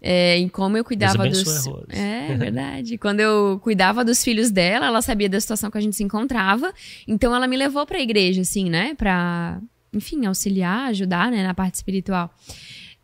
É, 0.00 0.38
e 0.38 0.48
como 0.50 0.76
eu 0.76 0.84
cuidava 0.84 1.26
dos. 1.28 1.66
a. 1.66 1.70
É, 1.88 2.32
é 2.32 2.36
verdade. 2.38 2.98
Quando 2.98 3.20
eu 3.20 3.58
cuidava 3.62 4.04
dos 4.04 4.22
filhos 4.22 4.50
dela, 4.50 4.86
ela 4.86 5.02
sabia 5.02 5.28
da 5.28 5.40
situação 5.40 5.70
que 5.70 5.78
a 5.78 5.80
gente 5.80 5.96
se 5.96 6.04
encontrava. 6.04 6.72
Então 7.08 7.34
ela 7.34 7.46
me 7.48 7.56
levou 7.56 7.84
pra 7.86 7.98
igreja, 7.98 8.42
assim, 8.42 8.68
né? 8.68 8.94
Pra, 8.94 9.58
enfim, 9.92 10.26
auxiliar, 10.26 10.90
ajudar, 10.90 11.30
né, 11.30 11.42
na 11.42 11.54
parte 11.54 11.74
espiritual. 11.76 12.30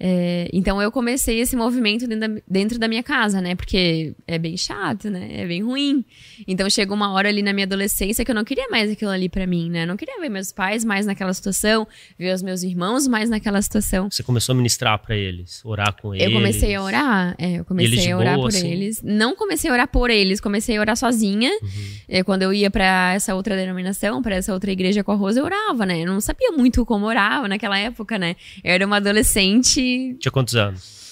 É, 0.04 0.48
então 0.52 0.82
eu 0.82 0.90
comecei 0.90 1.38
esse 1.38 1.54
movimento 1.54 2.08
dentro 2.08 2.28
da, 2.28 2.42
dentro 2.48 2.76
da 2.76 2.88
minha 2.88 3.04
casa, 3.04 3.40
né? 3.40 3.54
Porque 3.54 4.12
é 4.26 4.36
bem 4.36 4.56
chato, 4.56 5.08
né? 5.08 5.28
É 5.30 5.46
bem 5.46 5.62
ruim. 5.62 6.04
Então 6.48 6.68
chegou 6.68 6.96
uma 6.96 7.12
hora 7.12 7.28
ali 7.28 7.40
na 7.40 7.52
minha 7.52 7.66
adolescência 7.66 8.24
que 8.24 8.30
eu 8.32 8.34
não 8.34 8.42
queria 8.42 8.66
mais 8.68 8.90
aquilo 8.90 9.12
ali 9.12 9.28
pra 9.28 9.46
mim, 9.46 9.70
né? 9.70 9.84
Eu 9.84 9.86
não 9.86 9.96
queria 9.96 10.20
ver 10.20 10.28
meus 10.28 10.50
pais 10.50 10.84
mais 10.84 11.06
naquela 11.06 11.32
situação, 11.32 11.86
ver 12.18 12.34
os 12.34 12.42
meus 12.42 12.64
irmãos 12.64 13.06
mais 13.06 13.30
naquela 13.30 13.62
situação. 13.62 14.10
Você 14.10 14.24
começou 14.24 14.54
a 14.54 14.56
ministrar 14.56 14.98
pra 14.98 15.16
eles, 15.16 15.64
orar 15.64 15.94
com 15.94 16.12
eles. 16.12 16.26
Eu 16.26 16.32
comecei 16.32 16.74
a 16.74 16.82
orar, 16.82 17.36
é, 17.38 17.60
eu 17.60 17.64
comecei 17.64 18.10
a 18.10 18.18
orar 18.18 18.34
boa, 18.34 18.48
por 18.48 18.56
assim? 18.56 18.72
eles. 18.72 19.00
Não 19.04 19.36
comecei 19.36 19.70
a 19.70 19.72
orar 19.72 19.86
por 19.86 20.10
eles, 20.10 20.40
comecei 20.40 20.78
a 20.78 20.80
orar 20.80 20.96
sozinha. 20.96 21.52
Uhum. 21.62 21.68
É, 22.08 22.24
quando 22.24 22.42
eu 22.42 22.52
ia 22.52 22.72
pra 22.72 23.12
essa 23.14 23.36
outra 23.36 23.54
denominação, 23.54 24.20
pra 24.20 24.34
essa 24.34 24.52
outra 24.52 24.72
igreja 24.72 25.04
com 25.04 25.12
a 25.12 25.14
Rosa, 25.14 25.38
eu 25.38 25.44
orava, 25.44 25.86
né? 25.86 26.02
Eu 26.02 26.06
não 26.08 26.20
sabia 26.20 26.50
muito 26.50 26.84
como 26.84 27.06
orava 27.06 27.46
naquela 27.46 27.78
época, 27.78 28.18
né? 28.18 28.34
Eu 28.64 28.72
era 28.72 28.84
uma 28.84 28.96
adolescente. 28.96 29.91
Tinha 30.18 30.32
quantos 30.32 30.54
anos? 30.56 31.02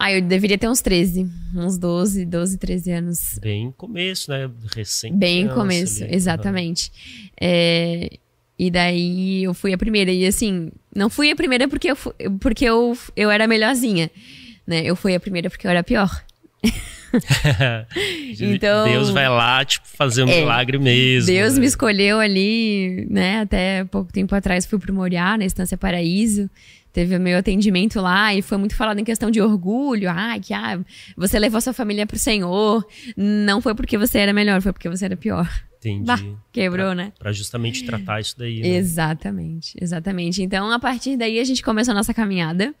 Ah, 0.00 0.12
eu 0.12 0.22
deveria 0.22 0.56
ter 0.56 0.68
uns 0.68 0.80
13, 0.80 1.26
uns 1.54 1.76
12, 1.76 2.24
12, 2.24 2.56
13 2.58 2.90
anos. 2.92 3.38
Bem 3.42 3.72
começo, 3.76 4.30
né? 4.30 4.48
Recém. 4.74 5.12
Bem 5.16 5.48
começo, 5.48 6.04
ali. 6.04 6.14
exatamente. 6.14 6.92
É, 7.40 8.08
e 8.56 8.70
daí 8.70 9.42
eu 9.42 9.52
fui 9.54 9.72
a 9.72 9.78
primeira. 9.78 10.12
E 10.12 10.24
assim, 10.24 10.70
não 10.94 11.10
fui 11.10 11.30
a 11.32 11.36
primeira 11.36 11.66
porque 11.66 11.90
eu, 11.90 11.96
fu- 11.96 12.14
porque 12.40 12.64
eu, 12.64 12.96
eu 13.16 13.28
era 13.30 13.48
melhorzinha. 13.48 14.08
Né? 14.64 14.82
Eu 14.84 14.94
fui 14.94 15.14
a 15.16 15.20
primeira 15.20 15.50
porque 15.50 15.66
eu 15.66 15.70
era 15.70 15.82
pior. 15.82 16.10
Então- 18.40 18.86
Deus 18.86 19.10
vai 19.10 19.28
lá, 19.28 19.64
tipo, 19.64 19.86
fazer 19.86 20.24
um 20.24 20.28
É. 20.28 20.40
milagre 20.40 20.78
mesmo. 20.78 21.26
Deus 21.26 21.54
né? 21.54 21.60
me 21.60 21.66
escolheu 21.66 22.20
ali, 22.20 23.06
né? 23.10 23.40
Até 23.40 23.84
pouco 23.84 24.12
tempo 24.12 24.34
atrás 24.34 24.66
fui 24.66 24.78
pro 24.78 24.92
Moriá, 24.92 25.36
na 25.38 25.44
Estância 25.44 25.76
Paraíso. 25.76 26.48
Teve 26.98 27.16
o 27.16 27.20
meu 27.20 27.38
atendimento 27.38 28.00
lá 28.00 28.34
e 28.34 28.42
foi 28.42 28.58
muito 28.58 28.74
falado 28.74 28.98
em 28.98 29.04
questão 29.04 29.30
de 29.30 29.40
orgulho. 29.40 30.10
Ah, 30.10 30.36
que 30.42 30.52
ah, 30.52 30.80
você 31.16 31.38
levou 31.38 31.60
sua 31.60 31.72
família 31.72 32.04
pro 32.04 32.18
Senhor. 32.18 32.84
Não 33.16 33.60
foi 33.60 33.72
porque 33.72 33.96
você 33.96 34.18
era 34.18 34.32
melhor, 34.32 34.60
foi 34.60 34.72
porque 34.72 34.88
você 34.88 35.04
era 35.04 35.16
pior. 35.16 35.48
Entendi. 35.78 36.04
Bah, 36.04 36.20
quebrou, 36.50 36.96
né? 36.96 37.12
Pra 37.16 37.30
justamente 37.30 37.86
tratar 37.86 38.20
isso 38.20 38.36
daí. 38.36 38.58
Né? 38.58 38.70
Exatamente, 38.70 39.76
exatamente. 39.80 40.42
Então, 40.42 40.72
a 40.72 40.80
partir 40.80 41.16
daí, 41.16 41.38
a 41.38 41.44
gente 41.44 41.62
começou 41.62 41.92
a 41.92 41.94
nossa 41.94 42.12
caminhada 42.12 42.74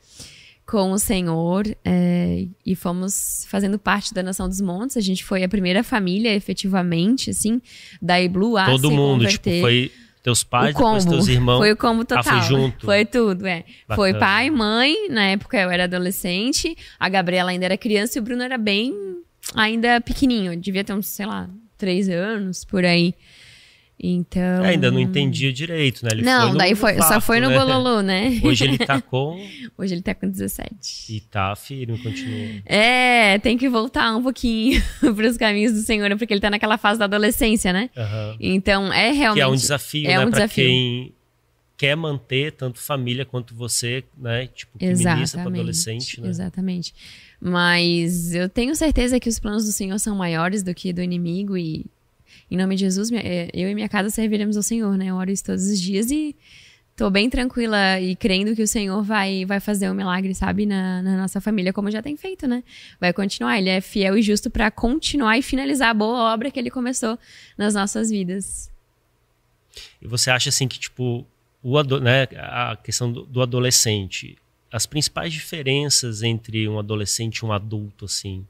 com 0.66 0.90
o 0.90 0.98
Senhor 0.98 1.64
é, 1.84 2.44
e 2.66 2.74
fomos 2.74 3.46
fazendo 3.48 3.78
parte 3.78 4.12
da 4.12 4.20
Nação 4.20 4.48
dos 4.48 4.60
Montes. 4.60 4.96
A 4.96 5.00
gente 5.00 5.24
foi 5.24 5.44
a 5.44 5.48
primeira 5.48 5.84
família, 5.84 6.34
efetivamente, 6.34 7.30
assim, 7.30 7.62
da 8.02 8.20
Iblu 8.20 8.56
a 8.56 8.66
Todo 8.66 8.88
se 8.88 8.96
mundo, 8.96 9.28
tipo, 9.28 9.44
converter. 9.44 9.60
foi 9.60 9.92
teus 10.22 10.44
pais, 10.44 10.74
depois 10.74 11.04
teus 11.04 11.28
irmãos. 11.28 11.58
Foi 11.58 11.72
o 11.72 11.76
combo 11.76 12.04
total. 12.04 12.24
foi 12.24 12.42
junto? 12.42 12.84
Foi 12.84 13.04
tudo, 13.04 13.46
é. 13.46 13.64
Bacana. 13.86 13.96
Foi 13.96 14.14
pai, 14.14 14.50
mãe, 14.50 15.08
na 15.10 15.24
época 15.26 15.58
eu 15.58 15.70
era 15.70 15.84
adolescente, 15.84 16.76
a 16.98 17.08
Gabriela 17.08 17.50
ainda 17.50 17.64
era 17.64 17.76
criança 17.76 18.18
e 18.18 18.20
o 18.20 18.24
Bruno 18.24 18.42
era 18.42 18.58
bem 18.58 18.94
ainda 19.54 20.00
pequenininho, 20.00 20.56
devia 20.56 20.84
ter 20.84 20.92
uns, 20.92 21.06
sei 21.06 21.26
lá, 21.26 21.48
três 21.76 22.08
anos, 22.08 22.64
por 22.64 22.84
aí. 22.84 23.14
Então... 24.00 24.64
É, 24.64 24.70
ainda 24.70 24.90
não 24.90 25.00
entendia 25.00 25.52
direito, 25.52 26.04
né? 26.04 26.10
Ele 26.12 26.22
não, 26.22 26.42
foi 26.42 26.52
no- 26.52 26.58
daí 26.58 26.74
foi, 26.74 26.94
só 26.98 27.08
fato, 27.08 27.20
foi 27.20 27.40
no 27.40 27.48
né? 27.48 27.58
Gololu, 27.58 28.00
né? 28.00 28.40
Hoje 28.44 28.64
ele 28.64 28.78
tá 28.78 29.00
com. 29.00 29.44
Hoje 29.76 29.94
ele 29.94 30.02
tá 30.02 30.14
com 30.14 30.28
17. 30.28 30.70
E 31.08 31.20
tá 31.20 31.54
firme, 31.56 31.98
continua. 31.98 32.62
É, 32.64 33.38
tem 33.38 33.58
que 33.58 33.68
voltar 33.68 34.14
um 34.16 34.22
pouquinho 34.22 34.80
pros 35.16 35.36
caminhos 35.36 35.72
do 35.72 35.80
Senhor, 35.80 36.08
porque 36.16 36.32
ele 36.32 36.40
tá 36.40 36.50
naquela 36.50 36.78
fase 36.78 36.98
da 36.98 37.06
adolescência, 37.06 37.72
né? 37.72 37.90
Aham. 37.96 38.36
Então, 38.38 38.92
é 38.92 39.10
realmente... 39.10 39.34
Que 39.34 39.40
é 39.40 39.48
um 39.48 39.56
desafio, 39.56 40.06
é 40.06 40.16
né? 40.16 40.20
um 40.20 40.30
pra 40.30 40.40
desafio. 40.46 40.64
quem 40.64 41.14
quer 41.76 41.96
manter 41.96 42.52
tanto 42.52 42.80
família 42.80 43.24
quanto 43.24 43.54
você, 43.54 44.04
né? 44.16 44.48
Tipo, 44.48 44.78
que 44.78 44.84
ministra 44.84 45.06
para 45.06 45.22
Exatamente, 45.22 45.58
adolescente, 45.60 46.20
né? 46.20 46.28
exatamente. 46.28 46.94
Mas 47.40 48.34
eu 48.34 48.48
tenho 48.48 48.74
certeza 48.74 49.20
que 49.20 49.28
os 49.28 49.38
planos 49.38 49.64
do 49.64 49.70
Senhor 49.72 49.98
são 49.98 50.16
maiores 50.16 50.62
do 50.64 50.74
que 50.74 50.92
do 50.92 51.00
inimigo 51.00 51.56
e 51.56 51.86
em 52.50 52.56
nome 52.56 52.76
de 52.76 52.80
Jesus, 52.80 53.10
é, 53.12 53.50
eu 53.52 53.68
e 53.68 53.74
minha 53.74 53.88
casa 53.88 54.10
serviremos 54.10 54.56
ao 54.56 54.62
Senhor, 54.62 54.96
né? 54.96 55.06
Eu 55.06 55.16
oro 55.16 55.30
isso 55.30 55.44
todos 55.44 55.66
os 55.66 55.80
dias 55.80 56.10
e 56.10 56.34
tô 56.96 57.08
bem 57.10 57.30
tranquila 57.30 58.00
e 58.00 58.16
crendo 58.16 58.56
que 58.56 58.62
o 58.62 58.66
Senhor 58.66 59.02
vai, 59.02 59.44
vai 59.44 59.60
fazer 59.60 59.88
um 59.88 59.94
milagre, 59.94 60.34
sabe, 60.34 60.66
na, 60.66 61.00
na 61.00 61.16
nossa 61.16 61.40
família, 61.40 61.72
como 61.72 61.90
já 61.90 62.02
tem 62.02 62.16
feito, 62.16 62.48
né? 62.48 62.64
Vai 63.00 63.12
continuar, 63.12 63.56
ele 63.56 63.68
é 63.68 63.80
fiel 63.80 64.18
e 64.18 64.22
justo 64.22 64.50
pra 64.50 64.70
continuar 64.70 65.38
e 65.38 65.42
finalizar 65.42 65.90
a 65.90 65.94
boa 65.94 66.32
obra 66.32 66.50
que 66.50 66.58
ele 66.58 66.70
começou 66.70 67.16
nas 67.56 67.74
nossas 67.74 68.10
vidas. 68.10 68.68
E 70.02 70.08
você 70.08 70.28
acha 70.30 70.48
assim 70.48 70.66
que, 70.66 70.78
tipo, 70.78 71.24
o 71.62 71.82
né, 72.00 72.24
a 72.36 72.76
questão 72.82 73.12
do, 73.12 73.24
do 73.24 73.42
adolescente, 73.42 74.36
as 74.72 74.86
principais 74.86 75.32
diferenças 75.32 76.22
entre 76.22 76.68
um 76.68 76.78
adolescente 76.78 77.38
e 77.38 77.44
um 77.44 77.52
adulto, 77.52 78.06
assim, 78.06 78.44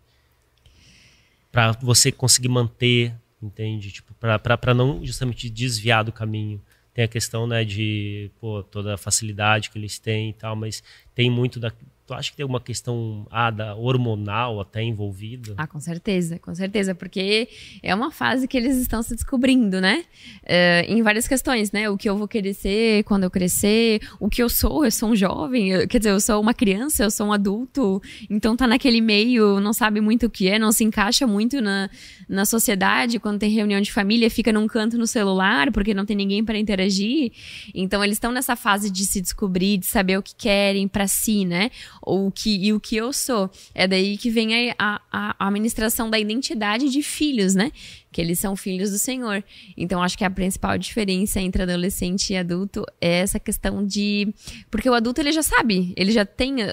para 1.53 1.73
você 1.73 2.11
conseguir 2.11 2.49
manter, 2.49 3.15
entende? 3.43 3.91
Tipo, 3.91 4.15
para 4.15 4.75
não 4.75 5.05
justamente 5.05 5.49
desviar 5.49 6.05
do 6.05 6.13
caminho. 6.13 6.61
Tem 6.93 7.05
a 7.05 7.09
questão, 7.09 7.47
né, 7.47 7.65
de 7.65 8.31
pô, 8.41 8.63
toda 8.63 8.95
a 8.95 8.99
facilidade 8.99 9.71
que 9.71 9.79
eles 9.79 9.99
têm 9.99 10.31
e 10.31 10.33
tal, 10.33 10.57
mas 10.57 10.83
tem 11.15 11.31
muito 11.31 11.61
da. 11.61 11.73
Tu 12.09 12.15
acha 12.15 12.31
que 12.31 12.39
tem 12.39 12.47
uma 12.47 12.59
questão 12.59 13.27
ah, 13.31 13.51
da 13.51 13.75
hormonal 13.75 14.63
até 14.63 14.83
envolvida? 14.83 15.53
Ah, 15.59 15.67
com 15.67 15.79
certeza, 15.79 16.39
com 16.39 16.55
certeza, 16.55 16.95
porque 16.95 17.47
é 17.83 17.95
uma 17.95 18.11
fase 18.11 18.49
que 18.49 18.57
eles 18.57 18.79
estão 18.79 19.03
se 19.03 19.15
descobrindo, 19.15 19.79
né? 19.79 20.07
É, 20.43 20.87
em 20.89 21.03
várias 21.03 21.29
questões, 21.29 21.71
né? 21.71 21.91
O 21.91 21.99
que 21.99 22.09
eu 22.09 22.17
vou 22.17 22.27
querer 22.27 22.55
ser 22.55 23.05
quando 23.05 23.25
eu 23.25 23.31
crescer, 23.31 24.01
o 24.19 24.31
que 24.31 24.43
eu 24.43 24.49
sou, 24.49 24.87
eu 24.87 24.91
sou 24.91 25.11
um 25.11 25.15
jovem, 25.15 25.69
eu- 25.71 25.87
quer 25.87 25.99
dizer, 25.99 26.13
eu 26.13 26.19
sou 26.21 26.41
uma 26.41 26.55
criança, 26.55 27.05
eu 27.05 27.11
sou 27.11 27.27
um 27.27 27.33
adulto, 27.33 28.01
então 28.31 28.57
tá 28.57 28.67
naquele 28.67 29.03
meio, 29.03 29.61
não 29.61 29.75
sabe 29.75 30.01
muito 30.01 30.25
o 30.27 30.31
que 30.31 30.49
é, 30.49 30.59
não 30.59 30.73
se 30.73 30.85
encaixa 30.85 31.27
muito 31.27 31.61
na, 31.61 31.91
na 32.27 32.47
sociedade, 32.47 33.19
quando 33.19 33.39
tem 33.39 33.51
reunião 33.51 33.83
de 33.83 33.93
família, 33.93 34.31
fica 34.31 34.51
num 34.51 34.67
canto 34.67 34.97
no 34.97 35.07
celular, 35.07 35.71
porque 35.73 35.93
não 35.93 36.07
tem 36.07 36.17
ninguém 36.17 36.43
para 36.43 36.57
interagir. 36.59 37.33
Então 37.75 38.03
eles 38.03 38.17
estão 38.17 38.33
nessa 38.33 38.57
fase 38.57 38.91
de 38.91 39.05
se 39.05 39.21
descobrir, 39.21 39.77
de 39.77 39.85
saber 39.85 40.17
o 40.19 40.23
que 40.23 40.35
querem 40.35 40.89
para 40.89 41.07
si, 41.07 41.45
né? 41.45 41.71
O 42.03 42.31
que, 42.31 42.57
e 42.67 42.73
o 42.73 42.81
que 42.81 42.97
eu 42.97 43.13
sou. 43.13 43.51
É 43.75 43.87
daí 43.87 44.17
que 44.17 44.31
vem 44.31 44.71
a, 44.71 44.75
a, 44.79 45.01
a 45.39 45.47
administração 45.49 46.09
da 46.09 46.19
identidade 46.19 46.89
de 46.91 47.03
filhos, 47.03 47.55
né? 47.55 47.71
Que 48.11 48.21
eles 48.21 48.39
são 48.39 48.57
filhos 48.57 48.91
do 48.91 48.99
Senhor. 48.99 49.45
Então, 49.77 50.03
acho 50.03 50.17
que 50.17 50.25
a 50.25 50.31
principal 50.31 50.79
diferença 50.79 51.41
entre 51.41 51.63
adolescente 51.63 52.33
e 52.33 52.37
adulto 52.37 52.85
é 53.01 53.19
essa 53.21 53.39
questão 53.39 53.85
de. 53.85 54.33
Porque 54.71 54.89
o 54.89 54.95
adulto 54.95 55.21
ele 55.21 55.33
já 55.33 55.43
sabe, 55.43 55.93
ele 55.97 56.13
já 56.13 56.25
tem. 56.25 56.63
ah, 56.63 56.67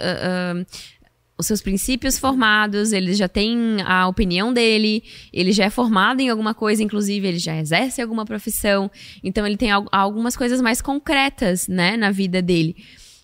ah, 0.62 0.66
os 1.38 1.48
seus 1.48 1.62
princípios 1.62 2.18
formados, 2.18 2.94
ele 2.94 3.14
já 3.14 3.28
tem 3.28 3.82
a 3.86 4.08
opinião 4.08 4.54
dele, 4.54 5.04
ele 5.34 5.52
já 5.52 5.66
é 5.66 5.70
formado 5.70 6.22
em 6.22 6.30
alguma 6.30 6.54
coisa, 6.54 6.82
inclusive 6.82 7.28
ele 7.28 7.40
já 7.40 7.58
exerce 7.58 8.02
alguma 8.02 8.24
profissão, 8.24 8.90
então 9.22 9.46
ele 9.46 9.58
tem 9.58 9.70
al- 9.70 9.86
algumas 9.92 10.38
coisas 10.38 10.62
mais 10.62 10.82
concretas, 10.82 11.68
né, 11.68 11.98
na 11.98 12.10
vida 12.10 12.42
dele. 12.42 12.78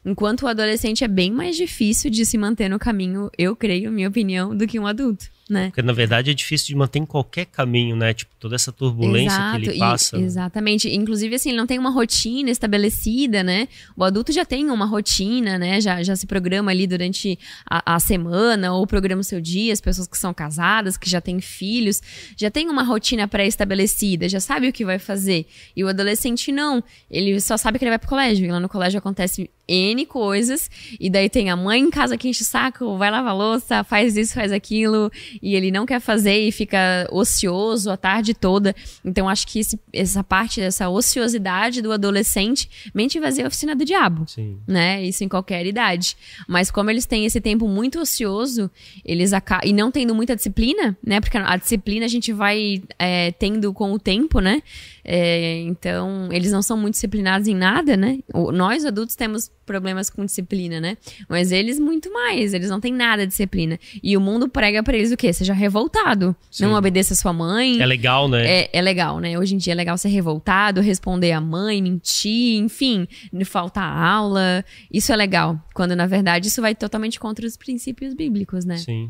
Enquanto 0.04 0.44
o 0.44 0.48
adolescente 0.48 1.04
é 1.04 1.08
bem 1.08 1.32
mais 1.32 1.56
difícil 1.56 2.10
de 2.10 2.26
se 2.26 2.38
manter 2.38 2.70
no 2.70 2.80
caminho, 2.80 3.30
eu 3.38 3.56
creio, 3.56 3.92
minha 3.92 4.10
opinião, 4.10 4.56
do 4.56 4.66
que 4.66 4.80
um 4.80 4.88
adulto, 4.88 5.26
né? 5.50 5.68
Porque 5.68 5.82
na 5.82 5.94
verdade 5.94 6.32
é 6.32 6.34
difícil 6.34 6.68
de 6.68 6.76
manter 6.76 7.00
em 7.00 7.06
qualquer 7.06 7.46
caminho, 7.46 7.96
né? 7.96 8.14
Tipo, 8.14 8.31
toda 8.42 8.56
essa 8.56 8.72
turbulência 8.72 9.36
Exato, 9.36 9.60
que 9.60 9.68
ele 9.68 9.76
e- 9.76 9.80
passa. 9.80 10.18
né? 10.18 10.24
exatamente. 10.26 10.90
Inclusive, 10.90 11.36
assim, 11.36 11.50
ele 11.50 11.60
não 11.60 11.68
tem 11.68 11.78
uma 11.78 11.92
rotina 11.92 12.50
estabelecida, 12.50 13.44
né? 13.44 13.68
O 13.96 14.04
adulto 14.04 14.32
já 14.32 14.44
tem 14.44 14.72
uma 14.72 14.86
rotina, 14.88 15.60
né? 15.60 15.80
Já, 15.80 16.02
já 16.02 16.16
se 16.16 16.26
programa 16.26 16.72
ali 16.72 16.88
durante 16.88 17.38
a, 17.70 17.96
a 17.96 18.00
semana, 18.00 18.74
ou 18.74 18.88
programa 18.88 19.22
o 19.22 19.24
seu 19.24 19.40
dia, 19.40 19.72
as 19.72 19.80
pessoas 19.80 20.08
que 20.08 20.18
são 20.18 20.34
casadas, 20.34 20.98
que 20.98 21.08
já 21.08 21.22
têm 21.22 21.40
filhos, 21.40 22.02
já 22.36 22.50
tem 22.50 22.68
uma 22.68 22.82
rotina 22.82 23.28
pré-estabelecida, 23.28 24.28
já 24.28 24.40
sabe 24.40 24.68
o 24.68 24.74
que 24.74 24.84
vai 24.84 24.98
fazer. 24.98 25.46
E 25.76 25.84
o 25.84 25.88
adolescente 25.88 26.52
não. 26.52 26.84
Ele 27.12 27.40
só 27.40 27.56
sabe 27.58 27.78
que 27.78 27.86
ele 27.86 27.92
vai 27.92 28.00
pro 28.00 28.10
colégio. 28.10 28.48
E 28.48 28.52
lá 28.52 28.60
no 28.60 28.68
colégio 28.68 28.98
acontece 28.98 29.52
N 29.68 30.06
coisas, 30.06 30.70
e 31.00 31.10
daí 31.10 31.30
tem 31.30 31.50
a 31.50 31.56
mãe 31.56 31.80
em 31.80 31.90
casa 31.90 32.18
que 32.18 32.28
enche 32.28 32.42
o 32.42 32.46
saco, 32.46 32.98
vai 32.98 33.10
lavar 33.10 33.32
a 33.32 33.34
louça, 33.36 33.84
faz 33.84 34.18
isso, 34.18 34.34
faz 34.34 34.52
aquilo, 34.52 35.10
e 35.42 35.56
ele 35.56 35.72
não 35.72 35.86
quer 35.86 36.02
fazer 36.02 36.40
e 36.40 36.52
fica 36.52 37.08
ocioso 37.10 37.90
a 37.90 37.96
tarde 37.96 38.31
toda. 38.34 38.76
Então, 39.04 39.28
acho 39.30 39.48
que 39.48 39.60
esse- 39.60 39.80
essa 39.94 40.24
parte 40.24 40.60
dessa 40.60 40.90
ociosidade 40.90 41.82
do 41.82 41.92
adolescente, 41.92 42.70
mente 42.94 43.20
vazia 43.20 43.44
é 43.44 43.46
a 43.46 43.48
oficina 43.48 43.76
do 43.76 43.84
diabo 43.86 44.26
Sim. 44.28 44.58
né? 44.68 45.04
Isso 45.04 45.24
em 45.24 45.28
qualquer 45.30 45.66
idade. 45.66 46.16
Mas 46.48 46.70
como 46.72 46.90
eles 46.90 47.06
têm 47.06 47.26
esse 47.26 47.40
tempo 47.42 47.68
muito 47.68 48.00
ocioso, 48.00 48.70
eles 49.06 49.34
acabam. 49.34 49.68
E 49.70 49.74
não 49.74 49.92
tendo 49.92 50.14
muita 50.16 50.36
disciplina, 50.36 50.98
né? 51.06 51.20
Porque 51.20 51.38
a 51.38 51.58
disciplina 51.58 52.06
a 52.06 52.10
gente 52.10 52.32
vai 52.34 52.82
é, 52.98 53.32
tendo 53.32 53.74
com 53.74 53.92
o 53.92 54.00
tempo, 54.00 54.40
né? 54.40 54.62
É, 55.04 55.60
então, 55.62 56.30
eles 56.32 56.52
não 56.52 56.62
são 56.62 56.78
muito 56.78 56.94
disciplinados 56.94 57.48
em 57.48 57.56
nada, 57.56 57.98
né? 57.98 58.20
O- 58.34 58.52
Nós, 58.52 58.86
adultos, 58.86 59.16
temos 59.16 59.50
problemas 59.72 60.10
com 60.10 60.26
disciplina, 60.26 60.82
né? 60.82 60.98
Mas 61.30 61.54
eles 61.54 61.80
muito 61.80 62.12
mais, 62.12 62.54
eles 62.54 62.70
não 62.70 62.82
têm 62.82 62.92
nada 62.92 63.24
de 63.24 63.30
disciplina. 63.30 63.80
E 64.04 64.18
o 64.18 64.22
mundo 64.22 64.50
prega 64.50 64.84
pra 64.84 64.98
eles 64.98 65.14
o 65.14 65.18
quê? 65.18 65.32
Seja 65.32 65.54
revoltado. 65.54 66.36
Sim. 66.52 66.66
Não 66.66 66.74
obedeça 66.74 67.14
a 67.14 67.16
sua 67.16 67.32
mãe. 67.32 67.82
É 67.82 67.86
legal, 67.86 68.28
né? 68.28 68.46
É, 68.46 68.70
é 68.74 68.82
legal, 68.82 69.20
né? 69.22 69.40
Hoje 69.40 69.56
em 69.56 69.58
dia 69.58 69.72
é 69.72 69.76
legal 69.76 69.98
ser 69.98 70.10
revoltado, 70.10 70.82
responder 70.82 71.32
à 71.32 71.40
mãe, 71.40 71.82
mentir, 71.82 72.58
enfim, 72.58 73.08
faltar 73.46 73.98
aula. 73.98 74.66
Isso 74.92 75.14
é 75.14 75.16
legal. 75.16 75.58
Quando, 75.74 75.96
na 75.96 76.06
verdade, 76.06 76.50
isso 76.50 76.62
vai 76.62 76.76
totalmente 76.76 77.18
contra 77.18 77.46
os 77.46 77.56
princípios 77.56 78.14
bíblicos, 78.14 78.66
né? 78.66 78.76
Sim. 78.76 79.10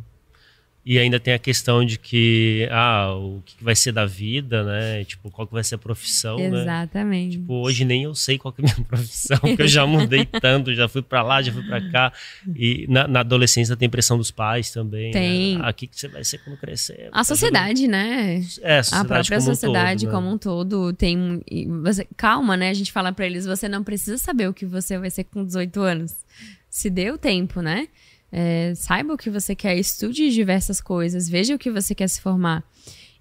E 0.83 0.97
ainda 0.97 1.19
tem 1.19 1.33
a 1.33 1.39
questão 1.39 1.85
de 1.85 1.99
que, 1.99 2.67
ah, 2.71 3.13
o 3.13 3.41
que 3.45 3.63
vai 3.63 3.75
ser 3.75 3.91
da 3.91 4.03
vida, 4.03 4.63
né? 4.63 5.03
Tipo, 5.03 5.29
qual 5.29 5.45
que 5.45 5.53
vai 5.53 5.63
ser 5.63 5.75
a 5.75 5.77
profissão, 5.77 6.37
né? 6.37 6.61
Exatamente. 6.61 7.37
Tipo, 7.37 7.53
hoje 7.53 7.85
nem 7.85 8.03
eu 8.03 8.15
sei 8.15 8.39
qual 8.39 8.51
que 8.51 8.63
é 8.63 8.65
a 8.65 8.73
minha 8.73 8.85
profissão, 8.89 9.37
porque 9.37 9.61
eu 9.61 9.67
já 9.67 9.85
mudei 9.85 10.25
tanto, 10.41 10.73
já 10.73 10.87
fui 10.87 11.03
pra 11.03 11.21
lá, 11.21 11.39
já 11.39 11.53
fui 11.53 11.61
pra 11.61 11.87
cá. 11.91 12.11
E 12.55 12.87
na, 12.89 13.07
na 13.07 13.19
adolescência 13.19 13.77
tem 13.77 13.87
pressão 13.87 14.17
dos 14.17 14.31
pais 14.31 14.71
também. 14.71 15.11
Tem. 15.11 15.57
Né? 15.57 15.61
Ah, 15.63 15.69
o 15.69 15.73
que, 15.73 15.87
você 15.91 16.07
vai 16.07 16.23
ser 16.23 16.39
quando 16.39 16.57
crescer? 16.57 17.09
a 17.11 17.23
sociedade, 17.23 17.87
né? 17.87 18.43
É, 18.61 18.77
a 18.77 18.79
A 18.79 18.83
sociedade 18.83 19.07
própria 19.07 19.37
como 19.37 19.51
um 19.51 19.53
sociedade 19.53 20.05
todo, 20.05 20.09
né? 20.09 20.15
como 20.15 20.33
um 20.33 20.37
todo 20.37 20.93
tem. 20.93 21.43
Você, 21.83 22.07
calma, 22.17 22.57
né? 22.57 22.69
A 22.69 22.73
gente 22.73 22.91
fala 22.91 23.11
pra 23.11 23.27
eles: 23.27 23.45
você 23.45 23.69
não 23.69 23.83
precisa 23.83 24.17
saber 24.17 24.49
o 24.49 24.53
que 24.53 24.65
você 24.65 24.97
vai 24.97 25.11
ser 25.11 25.25
com 25.25 25.45
18 25.45 25.79
anos. 25.79 26.15
Se 26.71 26.89
dê 26.89 27.11
o 27.11 27.19
tempo, 27.19 27.61
né? 27.61 27.87
É, 28.31 28.73
saiba 28.75 29.13
o 29.13 29.17
que 29.17 29.29
você 29.29 29.55
quer, 29.55 29.77
estude 29.77 30.31
diversas 30.31 30.79
coisas, 30.79 31.27
veja 31.27 31.55
o 31.55 31.59
que 31.59 31.69
você 31.69 31.93
quer 31.93 32.07
se 32.07 32.21
formar. 32.21 32.63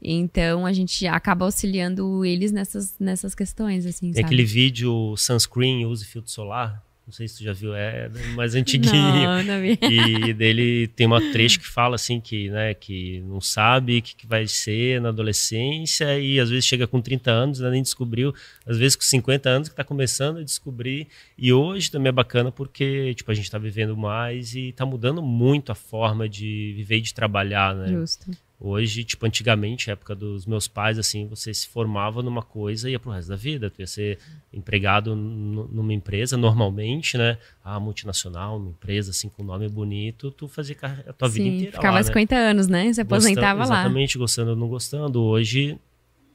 Então 0.03 0.65
a 0.65 0.73
gente 0.73 1.07
acaba 1.07 1.45
auxiliando 1.45 2.25
eles 2.25 2.53
nessas, 2.53 2.97
nessas 2.99 3.35
questões, 3.35 3.85
assim, 3.85 4.13
sabe? 4.13 4.25
aquele 4.25 4.45
vídeo 4.45 5.15
sunscreen, 5.17 5.85
use 5.85 6.05
filtro 6.05 6.31
solar. 6.31 6.83
Não 7.11 7.13
sei 7.13 7.27
se 7.27 7.39
tu 7.39 7.43
já 7.43 7.53
viu, 7.53 7.75
é 7.75 8.09
mais 8.37 8.55
antiguinho. 8.55 8.93
Não, 8.95 9.43
não 9.43 9.61
vi. 9.61 9.77
E 9.83 10.33
dele 10.33 10.87
tem 10.87 11.09
uma 11.09 11.21
trecho 11.33 11.59
que 11.59 11.67
fala 11.67 11.97
assim 11.97 12.21
que, 12.21 12.49
né, 12.51 12.73
que 12.73 13.21
não 13.23 13.41
sabe 13.41 13.99
o 13.99 14.03
que, 14.03 14.15
que 14.15 14.29
vai 14.29 14.47
ser 14.47 15.01
na 15.01 15.09
adolescência 15.09 16.17
e 16.21 16.39
às 16.39 16.49
vezes 16.49 16.65
chega 16.65 16.87
com 16.87 17.01
30 17.01 17.29
anos, 17.29 17.59
ainda 17.59 17.73
nem 17.73 17.83
descobriu, 17.83 18.33
às 18.65 18.79
vezes 18.79 18.95
com 18.95 19.03
50 19.03 19.49
anos 19.49 19.69
que 19.69 19.73
está 19.73 19.83
começando 19.83 20.39
a 20.39 20.45
descobrir. 20.45 21.09
E 21.37 21.53
hoje 21.53 21.91
também 21.91 22.11
é 22.11 22.13
bacana 22.13 22.53
porque, 22.53 23.13
tipo, 23.15 23.29
a 23.29 23.35
gente 23.35 23.47
está 23.47 23.59
vivendo 23.59 23.97
mais 23.97 24.55
e 24.55 24.69
está 24.69 24.87
mudando 24.87 25.21
muito 25.21 25.73
a 25.73 25.75
forma 25.75 26.29
de 26.29 26.75
viver 26.77 26.99
e 26.99 27.01
de 27.01 27.13
trabalhar, 27.13 27.75
né? 27.75 27.89
Justo. 27.89 28.31
Hoje, 28.63 29.05
tipo, 29.05 29.25
antigamente, 29.25 29.91
época 29.91 30.15
dos 30.15 30.45
meus 30.45 30.69
pais, 30.69 30.99
assim, 30.99 31.27
você 31.27 31.55
se 31.55 31.67
formava 31.67 32.23
numa 32.23 32.43
coisa 32.43 32.89
e 32.89 32.93
ia 32.93 33.01
pro 33.01 33.11
resto 33.11 33.29
da 33.31 33.37
vida. 33.37 33.71
Tu 33.71 33.81
ia 33.81 33.87
ser 33.87 34.19
empregado 34.53 35.17
numa 35.17 35.95
empresa, 35.95 36.37
normalmente, 36.37 37.17
né? 37.17 37.39
Ah, 37.65 37.81
multinacional, 37.81 38.59
uma 38.59 38.69
empresa, 38.69 39.13
assim, 39.13 39.31
com 39.31 39.43
nome 39.43 39.67
bonito, 39.69 40.31
tu 40.31 40.47
fazia 40.47 40.77
a 41.07 41.13
tua 41.13 41.29
vida 41.29 41.45
Sim, 41.49 41.57
inteira 41.57 41.73
ficava 41.73 41.95
lá, 41.95 42.01
né? 42.01 42.03
50 42.05 42.37
anos, 42.37 42.67
né? 42.69 42.93
Você 42.93 43.01
aposentava 43.01 43.59
Gostando- 43.61 43.71
lá. 43.71 43.81
Exatamente, 43.81 44.19
gostando 44.19 44.51
ou 44.51 44.57
não 44.57 44.69
gostando. 44.69 45.23
Hoje, 45.23 45.79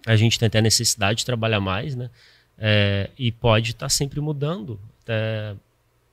a 0.07 0.15
gente 0.15 0.39
tem 0.39 0.47
até 0.47 0.61
necessidade 0.61 1.19
de 1.19 1.25
trabalhar 1.25 1.59
mais, 1.59 1.95
né? 1.95 2.09
É, 2.57 3.11
e 3.19 3.31
pode 3.31 3.71
estar 3.71 3.89
sempre 3.89 4.19
mudando, 4.19 4.79
até 5.03 5.55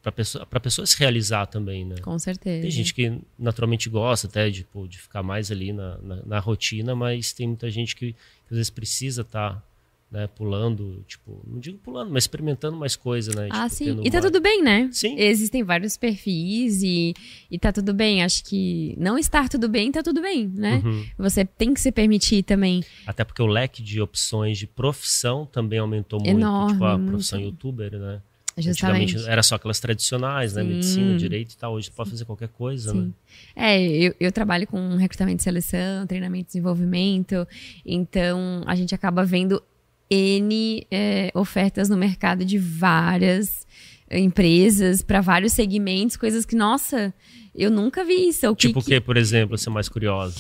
para 0.02 0.10
pessoa, 0.12 0.44
pra 0.44 0.58
pessoa 0.58 0.84
se 0.84 0.98
realizar 0.98 1.46
também, 1.46 1.84
né? 1.84 1.96
Com 2.02 2.18
certeza. 2.18 2.62
Tem 2.62 2.70
gente 2.70 2.92
que 2.92 3.18
naturalmente 3.38 3.88
gosta 3.88 4.26
até 4.26 4.50
de, 4.50 4.64
pô, 4.64 4.86
de 4.86 4.98
ficar 4.98 5.22
mais 5.22 5.50
ali 5.50 5.72
na, 5.72 5.96
na, 5.98 6.16
na 6.26 6.38
rotina, 6.40 6.94
mas 6.94 7.32
tem 7.32 7.46
muita 7.46 7.70
gente 7.70 7.94
que, 7.94 8.14
às 8.50 8.56
vezes 8.56 8.70
precisa 8.70 9.22
estar 9.22 9.62
né, 10.10 10.26
pulando, 10.26 11.02
tipo, 11.08 11.40
não 11.46 11.58
digo 11.58 11.78
pulando, 11.78 12.10
mas 12.12 12.24
experimentando 12.24 12.76
mais 12.76 12.94
coisa, 12.94 13.34
né? 13.34 13.48
Ah, 13.50 13.62
tipo, 13.66 13.74
sim. 13.76 14.00
E 14.04 14.10
tá 14.10 14.18
uma- 14.18 14.24
tudo 14.24 14.42
bem, 14.42 14.62
né? 14.62 14.90
Sim. 14.92 15.14
Existem 15.18 15.62
vários 15.62 15.96
perfis 15.96 16.82
e, 16.82 17.14
e 17.50 17.58
tá 17.58 17.72
tudo 17.72 17.94
bem. 17.94 18.22
Acho 18.22 18.44
que 18.44 18.94
não 18.98 19.16
estar 19.16 19.48
tudo 19.48 19.70
bem, 19.70 19.90
tá 19.90 20.02
tudo 20.02 20.20
bem, 20.20 20.48
né? 20.48 20.82
Uhum. 20.84 21.06
Você 21.16 21.46
tem 21.46 21.72
que 21.72 21.80
se 21.80 21.90
permitir 21.90 22.42
também. 22.42 22.84
Até 23.06 23.24
porque 23.24 23.40
o 23.40 23.46
leque 23.46 23.82
de 23.82 24.02
opções 24.02 24.58
de 24.58 24.66
profissão 24.66 25.46
também 25.46 25.78
aumentou 25.78 26.18
muito. 26.20 26.36
Enorme, 26.38 26.72
tipo, 26.72 26.84
a 26.84 26.98
muito. 26.98 27.10
profissão 27.10 27.40
youtuber, 27.40 27.92
né? 27.98 28.20
Justamente. 28.58 29.02
Antigamente 29.14 29.30
era 29.30 29.42
só 29.42 29.54
aquelas 29.54 29.80
tradicionais, 29.80 30.52
né? 30.54 30.62
Sim. 30.62 30.68
Medicina, 30.68 31.16
direito 31.16 31.52
e 31.52 31.56
tal. 31.56 31.72
Hoje 31.74 31.90
pode 31.90 32.10
fazer 32.10 32.24
qualquer 32.26 32.48
coisa, 32.48 32.92
né? 32.92 33.02
Sim. 33.04 33.14
É, 33.56 33.80
eu, 33.82 34.14
eu 34.20 34.30
trabalho 34.32 34.66
com 34.66 34.96
recrutamento 34.96 35.40
e 35.40 35.44
seleção, 35.44 36.06
treinamento 36.06 36.44
e 36.44 36.46
desenvolvimento, 36.48 37.46
então 37.86 38.62
a 38.66 38.74
gente 38.76 38.94
acaba 38.94 39.24
vendo 39.24 39.62
N 40.10 40.86
é, 40.90 41.30
ofertas 41.34 41.88
no 41.88 41.96
mercado 41.96 42.44
de 42.44 42.58
várias 42.58 43.66
empresas, 44.10 45.00
para 45.00 45.22
vários 45.22 45.54
segmentos, 45.54 46.16
coisas 46.18 46.44
que, 46.44 46.54
nossa, 46.54 47.14
eu 47.54 47.70
nunca 47.70 48.04
vi 48.04 48.28
isso. 48.28 48.46
O 48.50 48.54
Tipo 48.54 48.80
o 48.80 48.82
que- 48.82 48.90
que, 48.90 49.00
por 49.00 49.16
exemplo, 49.16 49.56
ser 49.56 49.70
mais 49.70 49.88
curiosa? 49.88 50.38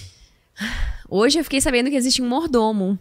Hoje 1.14 1.38
eu 1.38 1.44
fiquei 1.44 1.60
sabendo 1.60 1.90
que 1.90 1.96
existe 1.96 2.22
um 2.22 2.26
mordomo 2.26 2.98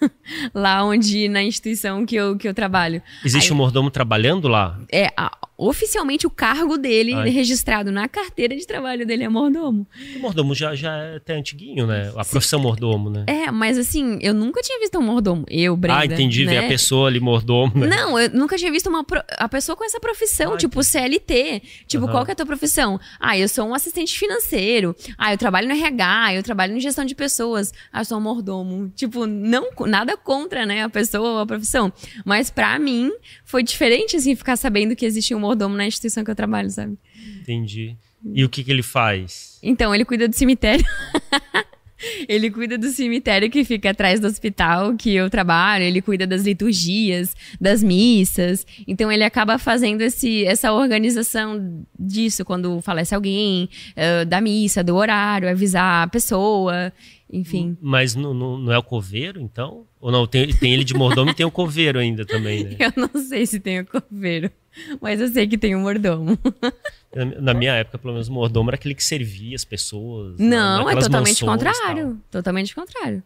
lá 0.54 0.84
onde, 0.84 1.28
na 1.28 1.42
instituição 1.42 2.06
que 2.06 2.14
eu, 2.14 2.36
que 2.36 2.46
eu 2.46 2.54
trabalho. 2.54 3.02
Existe 3.24 3.48
Aí- 3.48 3.52
um 3.52 3.56
mordomo 3.56 3.90
trabalhando 3.90 4.46
lá? 4.46 4.78
É, 4.92 5.08
a- 5.16 5.36
oficialmente 5.58 6.24
o 6.24 6.30
cargo 6.30 6.78
dele, 6.78 7.12
Ai. 7.14 7.28
registrado 7.30 7.90
na 7.90 8.08
carteira 8.08 8.54
de 8.56 8.64
trabalho 8.64 9.04
dele, 9.04 9.24
é 9.24 9.28
mordomo. 9.28 9.84
O 10.14 10.18
mordomo 10.20 10.54
já, 10.54 10.72
já 10.76 10.96
é 10.96 11.16
até 11.16 11.34
antiguinho, 11.36 11.84
né? 11.84 12.12
A 12.16 12.24
profissão 12.24 12.60
mordomo, 12.60 13.10
né? 13.10 13.24
É, 13.26 13.50
mas 13.50 13.76
assim, 13.76 14.18
eu 14.22 14.32
nunca 14.32 14.62
tinha 14.62 14.78
visto 14.78 14.96
um 14.98 15.02
mordomo. 15.02 15.44
Eu, 15.48 15.76
Brenda. 15.76 15.98
ah, 15.98 16.06
entendi. 16.06 16.44
Ver 16.44 16.60
né? 16.60 16.66
a 16.66 16.68
pessoa 16.68 17.08
ali 17.08 17.18
mordomo, 17.18 17.72
né? 17.74 17.88
Não, 17.88 18.16
eu 18.18 18.30
nunca 18.30 18.56
tinha 18.56 18.70
visto 18.70 18.86
uma 18.88 19.02
pro- 19.02 19.22
a 19.36 19.48
pessoa 19.48 19.74
com 19.74 19.84
essa 19.84 19.98
profissão, 19.98 20.52
Ah, 20.54 20.56
tipo 20.56 20.80
CLT. 20.82 21.60
Tipo, 21.88 22.04
Aham. 22.04 22.12
qual 22.12 22.24
que 22.24 22.30
é 22.30 22.34
a 22.34 22.36
tua 22.36 22.46
profissão? 22.46 23.00
Ah, 23.18 23.36
eu 23.36 23.48
sou 23.48 23.66
um 23.66 23.74
assistente 23.74 24.16
financeiro. 24.16 24.94
Ah, 25.18 25.32
eu 25.34 25.38
trabalho 25.38 25.66
no 25.66 25.74
RH, 25.74 26.34
eu 26.34 26.42
trabalho 26.44 26.76
em 26.76 26.80
gestão 26.80 27.04
de 27.04 27.16
pessoas. 27.16 27.74
Ah, 27.92 28.02
eu 28.02 28.04
sou 28.04 28.18
um 28.18 28.20
mordomo. 28.20 28.92
Tipo, 28.94 29.26
não, 29.26 29.68
nada 29.86 30.16
contra, 30.16 30.64
né, 30.64 30.84
a 30.84 30.88
pessoa 30.88 31.30
ou 31.32 31.38
a 31.40 31.46
profissão. 31.46 31.92
Mas 32.24 32.48
pra 32.48 32.78
mim, 32.78 33.10
foi 33.44 33.64
diferente, 33.64 34.14
assim, 34.16 34.36
ficar 34.36 34.56
sabendo 34.56 34.94
que 34.94 35.04
existia 35.04 35.36
um 35.36 35.40
mordomo 35.48 35.76
na 35.76 35.86
instituição 35.86 36.22
que 36.22 36.30
eu 36.30 36.36
trabalho, 36.36 36.70
sabe? 36.70 36.96
Entendi. 37.40 37.96
E 38.34 38.44
o 38.44 38.48
que, 38.48 38.62
que 38.62 38.70
ele 38.70 38.82
faz? 38.82 39.58
Então, 39.62 39.94
ele 39.94 40.04
cuida 40.04 40.28
do 40.28 40.34
cemitério. 40.34 40.84
ele 42.28 42.50
cuida 42.50 42.76
do 42.76 42.88
cemitério 42.88 43.50
que 43.50 43.64
fica 43.64 43.90
atrás 43.90 44.20
do 44.20 44.26
hospital 44.26 44.94
que 44.96 45.14
eu 45.14 45.30
trabalho, 45.30 45.84
ele 45.84 46.02
cuida 46.02 46.26
das 46.26 46.44
liturgias, 46.44 47.34
das 47.60 47.82
missas. 47.82 48.66
Então, 48.86 49.10
ele 49.10 49.24
acaba 49.24 49.58
fazendo 49.58 50.02
esse, 50.02 50.44
essa 50.44 50.72
organização 50.72 51.84
disso, 51.98 52.44
quando 52.44 52.80
falece 52.82 53.14
alguém, 53.14 53.68
eh, 53.96 54.24
da 54.24 54.40
missa, 54.40 54.84
do 54.84 54.96
horário, 54.96 55.48
avisar 55.48 56.04
a 56.04 56.08
pessoa, 56.08 56.92
enfim. 57.30 57.76
Mas 57.80 58.14
não, 58.14 58.32
não, 58.32 58.58
não 58.58 58.72
é 58.72 58.78
o 58.78 58.82
coveiro, 58.82 59.40
então? 59.40 59.86
Ou 60.00 60.10
não? 60.10 60.26
Tem, 60.26 60.46
tem 60.54 60.72
ele 60.72 60.84
de 60.84 60.94
mordomo 60.94 61.30
e 61.30 61.34
tem 61.34 61.44
o 61.46 61.50
coveiro 61.50 61.98
ainda 61.98 62.24
também, 62.24 62.64
né? 62.64 62.76
Eu 62.80 62.92
não 62.96 63.22
sei 63.22 63.46
se 63.46 63.60
tem 63.60 63.80
o 63.80 63.86
coveiro, 63.86 64.50
mas 65.00 65.20
eu 65.20 65.28
sei 65.28 65.46
que 65.46 65.58
tem 65.58 65.74
um 65.76 65.80
mordomo. 65.80 66.38
Na, 67.14 67.24
na 67.24 67.54
minha 67.54 67.72
época, 67.72 67.96
pelo 67.98 68.12
menos, 68.12 68.28
o 68.28 68.32
mordomo 68.32 68.68
era 68.68 68.74
aquele 68.76 68.94
que 68.94 69.02
servia 69.02 69.56
as 69.56 69.64
pessoas. 69.64 70.38
né? 70.38 70.46
Não, 70.46 70.82
é 70.82 70.84
Naquelas 70.84 71.04
totalmente 71.06 71.44
mansões 71.44 71.78
contrário. 71.78 72.20
Totalmente 72.30 72.74
contrário. 72.74 73.22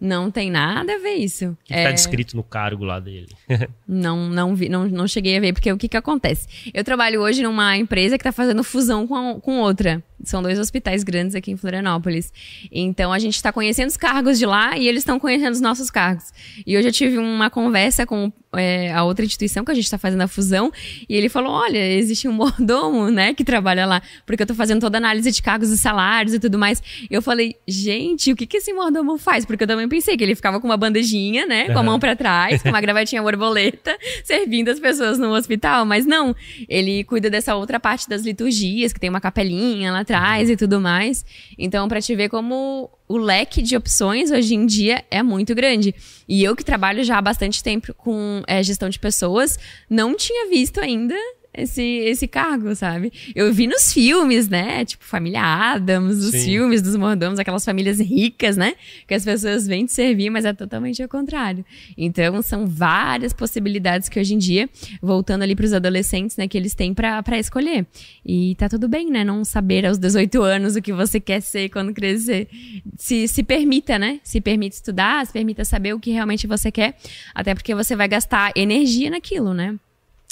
Não 0.00 0.30
tem 0.30 0.48
nada 0.48 0.94
a 0.94 0.98
ver 0.98 1.14
isso. 1.14 1.46
O 1.46 1.56
que, 1.64 1.74
está 1.74 1.90
é... 1.90 1.92
descrito 1.92 2.36
no 2.36 2.42
cargo 2.44 2.84
lá 2.84 3.00
dele? 3.00 3.28
não, 3.86 4.28
não, 4.28 4.54
vi, 4.54 4.68
não, 4.68 4.86
não 4.86 5.08
cheguei 5.08 5.36
a 5.36 5.40
ver, 5.40 5.52
porque 5.52 5.72
o 5.72 5.76
que, 5.76 5.88
que 5.88 5.96
acontece? 5.96 6.70
Eu 6.72 6.84
trabalho 6.84 7.20
hoje 7.20 7.42
numa 7.42 7.76
empresa 7.76 8.16
que 8.16 8.22
está 8.22 8.30
fazendo 8.30 8.62
fusão 8.62 9.08
com, 9.08 9.40
com 9.40 9.58
outra. 9.58 10.02
São 10.22 10.40
dois 10.40 10.58
hospitais 10.58 11.02
grandes 11.02 11.34
aqui 11.34 11.50
em 11.50 11.56
Florianópolis. 11.56 12.32
Então 12.70 13.12
a 13.12 13.18
gente 13.18 13.34
está 13.34 13.52
conhecendo 13.52 13.88
os 13.88 13.96
cargos 13.96 14.38
de 14.38 14.46
lá 14.46 14.76
e 14.76 14.86
eles 14.86 15.00
estão 15.00 15.18
conhecendo 15.18 15.52
os 15.52 15.60
nossos 15.60 15.90
cargos. 15.90 16.32
E 16.64 16.76
hoje 16.76 16.88
eu 16.88 16.92
tive 16.92 17.18
uma 17.18 17.50
conversa 17.50 18.06
com 18.06 18.32
é, 18.56 18.92
a 18.92 19.04
outra 19.04 19.24
instituição 19.24 19.64
que 19.64 19.70
a 19.70 19.74
gente 19.74 19.84
está 19.84 19.98
fazendo 19.98 20.22
a 20.22 20.28
fusão 20.28 20.72
e 21.08 21.14
ele 21.14 21.28
falou: 21.28 21.52
olha, 21.52 21.78
existe 21.78 22.26
um 22.26 22.32
mordomo, 22.38 23.10
né, 23.10 23.34
que 23.34 23.44
trabalha 23.44 23.86
lá, 23.86 24.02
porque 24.24 24.42
eu 24.42 24.44
estou 24.44 24.56
fazendo 24.56 24.80
toda 24.80 24.96
a 24.96 25.00
análise 25.00 25.30
de 25.30 25.42
cargos 25.42 25.70
e 25.70 25.78
salários 25.78 26.34
e 26.34 26.38
tudo 26.38 26.58
mais. 26.58 26.82
Eu 27.10 27.20
falei, 27.20 27.56
gente, 27.66 28.32
o 28.32 28.36
que, 28.36 28.46
que 28.46 28.58
esse 28.58 28.72
mordomo 28.72 29.18
faz? 29.18 29.44
Porque 29.44 29.64
eu 29.64 29.68
também 29.68 29.88
pensei 29.88 30.16
que 30.16 30.24
ele 30.24 30.34
ficava 30.34 30.60
com 30.60 30.66
uma 30.66 30.76
bandejinha, 30.76 31.46
né, 31.46 31.66
com 31.72 31.78
a 31.78 31.82
mão 31.82 31.98
para 31.98 32.16
trás, 32.16 32.62
com 32.62 32.68
uma 32.68 32.80
gravatinha 32.80 33.22
borboleta, 33.22 33.96
servindo 34.24 34.70
as 34.70 34.80
pessoas 34.80 35.18
no 35.18 35.32
hospital. 35.34 35.84
Mas 35.84 36.06
não, 36.06 36.34
ele 36.68 37.04
cuida 37.04 37.28
dessa 37.28 37.54
outra 37.54 37.78
parte 37.78 38.08
das 38.08 38.22
liturgias, 38.22 38.92
que 38.92 39.00
tem 39.00 39.10
uma 39.10 39.20
capelinha 39.20 39.92
lá 39.92 40.00
atrás 40.00 40.48
e 40.48 40.56
tudo 40.56 40.80
mais. 40.80 41.24
Então, 41.58 41.88
para 41.88 42.00
te 42.00 42.14
ver 42.14 42.28
como 42.28 42.90
o 43.08 43.16
leque 43.16 43.62
de 43.62 43.76
opções 43.76 44.30
hoje 44.30 44.54
em 44.54 44.66
dia 44.66 45.04
é 45.10 45.22
muito 45.22 45.54
grande. 45.54 45.94
E 46.28 46.44
eu 46.44 46.54
que 46.54 46.64
trabalho 46.64 47.02
já 47.02 47.16
há 47.18 47.22
bastante 47.22 47.62
tempo 47.62 47.94
com 47.94 48.42
é, 48.46 48.62
gestão 48.62 48.88
de 48.88 48.98
pessoas, 48.98 49.58
não 49.88 50.14
tinha 50.14 50.48
visto 50.50 50.78
ainda 50.80 51.16
esse, 51.52 51.82
esse 51.82 52.28
cargo, 52.28 52.74
sabe? 52.74 53.12
Eu 53.34 53.52
vi 53.52 53.66
nos 53.66 53.92
filmes, 53.92 54.48
né? 54.48 54.84
Tipo, 54.84 55.04
Família 55.04 55.42
Adams, 55.42 56.18
os 56.18 56.44
filmes 56.44 56.80
dos 56.82 56.94
mordomos, 56.94 57.38
aquelas 57.38 57.64
famílias 57.64 57.98
ricas, 57.98 58.56
né? 58.56 58.74
Que 59.06 59.14
as 59.14 59.24
pessoas 59.24 59.66
vêm 59.66 59.86
te 59.86 59.92
servir, 59.92 60.30
mas 60.30 60.44
é 60.44 60.52
totalmente 60.52 61.02
ao 61.02 61.08
contrário. 61.08 61.64
Então, 61.96 62.40
são 62.42 62.66
várias 62.66 63.32
possibilidades 63.32 64.08
que 64.08 64.20
hoje 64.20 64.34
em 64.34 64.38
dia, 64.38 64.68
voltando 65.02 65.42
ali 65.42 65.56
para 65.56 65.64
os 65.64 65.72
adolescentes, 65.72 66.36
né? 66.36 66.46
Que 66.46 66.56
eles 66.56 66.74
têm 66.74 66.94
para 66.94 67.38
escolher. 67.38 67.86
E 68.24 68.54
tá 68.56 68.68
tudo 68.68 68.88
bem, 68.88 69.10
né? 69.10 69.24
Não 69.24 69.44
saber 69.44 69.84
aos 69.86 69.98
18 69.98 70.40
anos 70.42 70.76
o 70.76 70.82
que 70.82 70.92
você 70.92 71.18
quer 71.18 71.40
ser 71.40 71.68
quando 71.70 71.92
crescer. 71.92 72.48
Se, 72.96 73.26
se 73.26 73.42
permita, 73.42 73.98
né? 73.98 74.20
Se 74.22 74.40
permita 74.40 74.76
estudar, 74.76 75.26
se 75.26 75.32
permita 75.32 75.64
saber 75.64 75.94
o 75.94 76.00
que 76.00 76.10
realmente 76.10 76.46
você 76.46 76.70
quer. 76.70 76.96
Até 77.34 77.54
porque 77.54 77.74
você 77.74 77.96
vai 77.96 78.06
gastar 78.06 78.52
energia 78.54 79.10
naquilo, 79.10 79.52
né? 79.52 79.76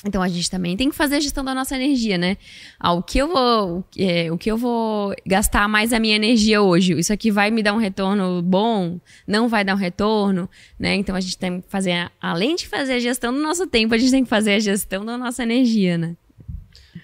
Então 0.06 0.22
a 0.22 0.28
gente 0.28 0.50
também 0.50 0.76
tem 0.76 0.88
que 0.88 0.96
fazer 0.96 1.16
a 1.16 1.20
gestão 1.20 1.44
da 1.44 1.54
nossa 1.54 1.74
energia, 1.74 2.16
né? 2.16 2.36
Ah, 2.78 2.92
o 2.92 3.02
que 3.02 3.18
eu 3.18 3.28
vou, 3.28 3.84
é, 3.98 4.30
o 4.30 4.38
que 4.38 4.50
eu 4.50 4.56
vou 4.56 5.14
gastar 5.26 5.68
mais 5.68 5.92
a 5.92 5.98
minha 5.98 6.14
energia 6.14 6.62
hoje? 6.62 6.98
Isso 6.98 7.12
aqui 7.12 7.30
vai 7.30 7.50
me 7.50 7.62
dar 7.62 7.72
um 7.72 7.78
retorno 7.78 8.40
bom? 8.40 9.00
Não 9.26 9.48
vai 9.48 9.64
dar 9.64 9.74
um 9.74 9.78
retorno, 9.78 10.48
né? 10.78 10.94
Então 10.94 11.16
a 11.16 11.20
gente 11.20 11.36
tem 11.36 11.60
que 11.60 11.68
fazer, 11.68 12.10
além 12.20 12.54
de 12.54 12.68
fazer 12.68 12.94
a 12.94 12.98
gestão 13.00 13.32
do 13.32 13.40
nosso 13.40 13.66
tempo, 13.66 13.94
a 13.94 13.98
gente 13.98 14.10
tem 14.10 14.22
que 14.22 14.30
fazer 14.30 14.54
a 14.54 14.60
gestão 14.60 15.04
da 15.04 15.18
nossa 15.18 15.42
energia, 15.42 15.98
né? 15.98 16.16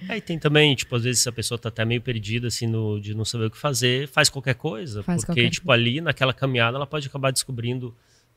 É, 0.09 0.16
e 0.16 0.20
tem 0.20 0.38
também, 0.38 0.74
tipo, 0.74 0.94
às 0.96 1.05
vezes 1.05 1.26
a 1.26 1.32
pessoa 1.32 1.59
tá 1.59 1.68
até 1.68 1.84
meio 1.84 2.00
perdida, 2.00 2.48
assim, 2.48 2.66
no, 2.66 3.00
de 3.00 3.14
não 3.14 3.24
saber 3.24 3.46
o 3.46 3.50
que 3.50 3.59
fazer, 3.59 4.09
faz 4.09 4.28
qualquer 4.28 4.55
coisa. 4.55 5.03
Faz 5.03 5.20
porque, 5.20 5.32
qualquer 5.32 5.50
tipo, 5.50 5.66
coisa. 5.66 5.80
ali 5.80 6.00
naquela 6.00 6.32
caminhada 6.32 6.76
ela 6.76 6.86
pode 6.86 7.07
acabar 7.07 7.30
descobrindo 7.30 7.94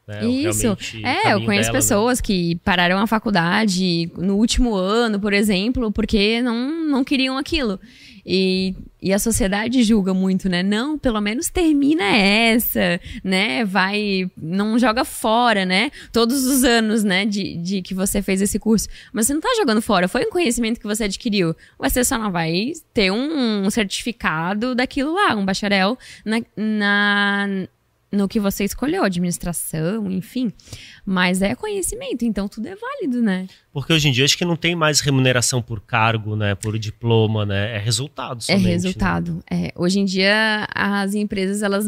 né? 0.08 0.26
Isso. 0.26 0.78
É, 1.04 1.34
eu 1.34 1.44
conheço 1.44 1.72
dela, 1.72 1.74
né? 1.74 1.80
pessoas 1.80 2.20
né? 2.20 2.24
que 2.24 2.56
pararam 2.64 3.00
a 3.00 3.08
faculdade 3.08 4.12
no 4.18 4.36
último 4.36 4.76
ano, 4.76 5.20
por 5.20 5.34
exemplo, 5.34 5.92
porque 5.92 6.42
não, 6.42 6.86
não 6.86 7.04
queriam 7.04 7.38
aquilo. 7.38 7.80
E, 8.26 8.74
e 9.00 9.14
a 9.14 9.20
sociedade 9.20 9.84
julga 9.84 10.12
muito, 10.12 10.50
né? 10.50 10.64
Não, 10.64 10.98
pelo 10.98 11.22
menos 11.22 11.48
termina 11.48 12.04
essa, 12.04 13.00
né? 13.24 13.64
Vai, 13.64 14.32
não 14.36 14.80
joga 14.80 15.06
fora, 15.06 15.64
né? 15.64 15.92
Todos 16.12 16.44
os 16.44 16.64
anos, 16.64 17.04
né, 17.04 17.24
de, 17.24 17.56
de 17.58 17.82
que 17.84 17.94
você 17.94 18.24
fez 18.24 18.42
esse 18.42 18.58
curso. 18.58 18.88
Mas 19.14 19.28
você 19.28 19.34
não 19.36 19.42
tá 19.42 19.54
jogando 19.58 19.82
fora, 19.82 20.08
foi 20.08 20.26
um 20.26 20.32
conhecimento 20.32 20.80
que 20.80 20.88
você 20.88 21.04
adquiriu. 21.04 21.56
Você 21.78 22.04
só 22.04 22.18
não 22.18 22.32
vai 22.32 22.72
ter 22.96 23.12
um, 23.12 23.66
um 23.66 23.70
certificado 23.70 24.74
daquilo 24.74 25.14
lá, 25.14 25.36
um 25.36 25.46
bacharel 25.46 25.98
na, 26.26 26.42
na 26.58 27.68
no 28.16 28.28
que 28.28 28.40
você 28.40 28.64
escolheu, 28.64 29.04
administração, 29.04 30.10
enfim. 30.10 30.52
Mas 31.06 31.42
é 31.42 31.54
conhecimento, 31.56 32.24
então 32.26 32.48
tudo 32.48 32.68
é 32.68 32.76
válido, 32.76 33.22
né? 33.22 33.48
Porque 33.72 33.94
hoje 33.94 34.10
em 34.10 34.12
dia 34.12 34.26
acho 34.26 34.38
que 34.38 34.46
não 34.46 34.56
tem 34.56 34.76
mais 34.76 35.00
remuneração 35.00 35.62
por 35.62 35.82
cargo, 35.82 36.36
né? 36.36 36.56
Por 36.56 36.80
diploma, 36.80 37.46
né? 37.46 37.76
É 37.76 37.78
resultado 37.78 38.40
é 38.40 38.42
somente. 38.42 38.68
É 38.68 38.72
resultado. 38.72 39.44
Né? 39.52 39.68
É. 39.68 39.72
Hoje 39.76 40.00
em 40.00 40.06
dia 40.06 40.68
as 40.74 41.14
empresas 41.14 41.62
elas 41.62 41.88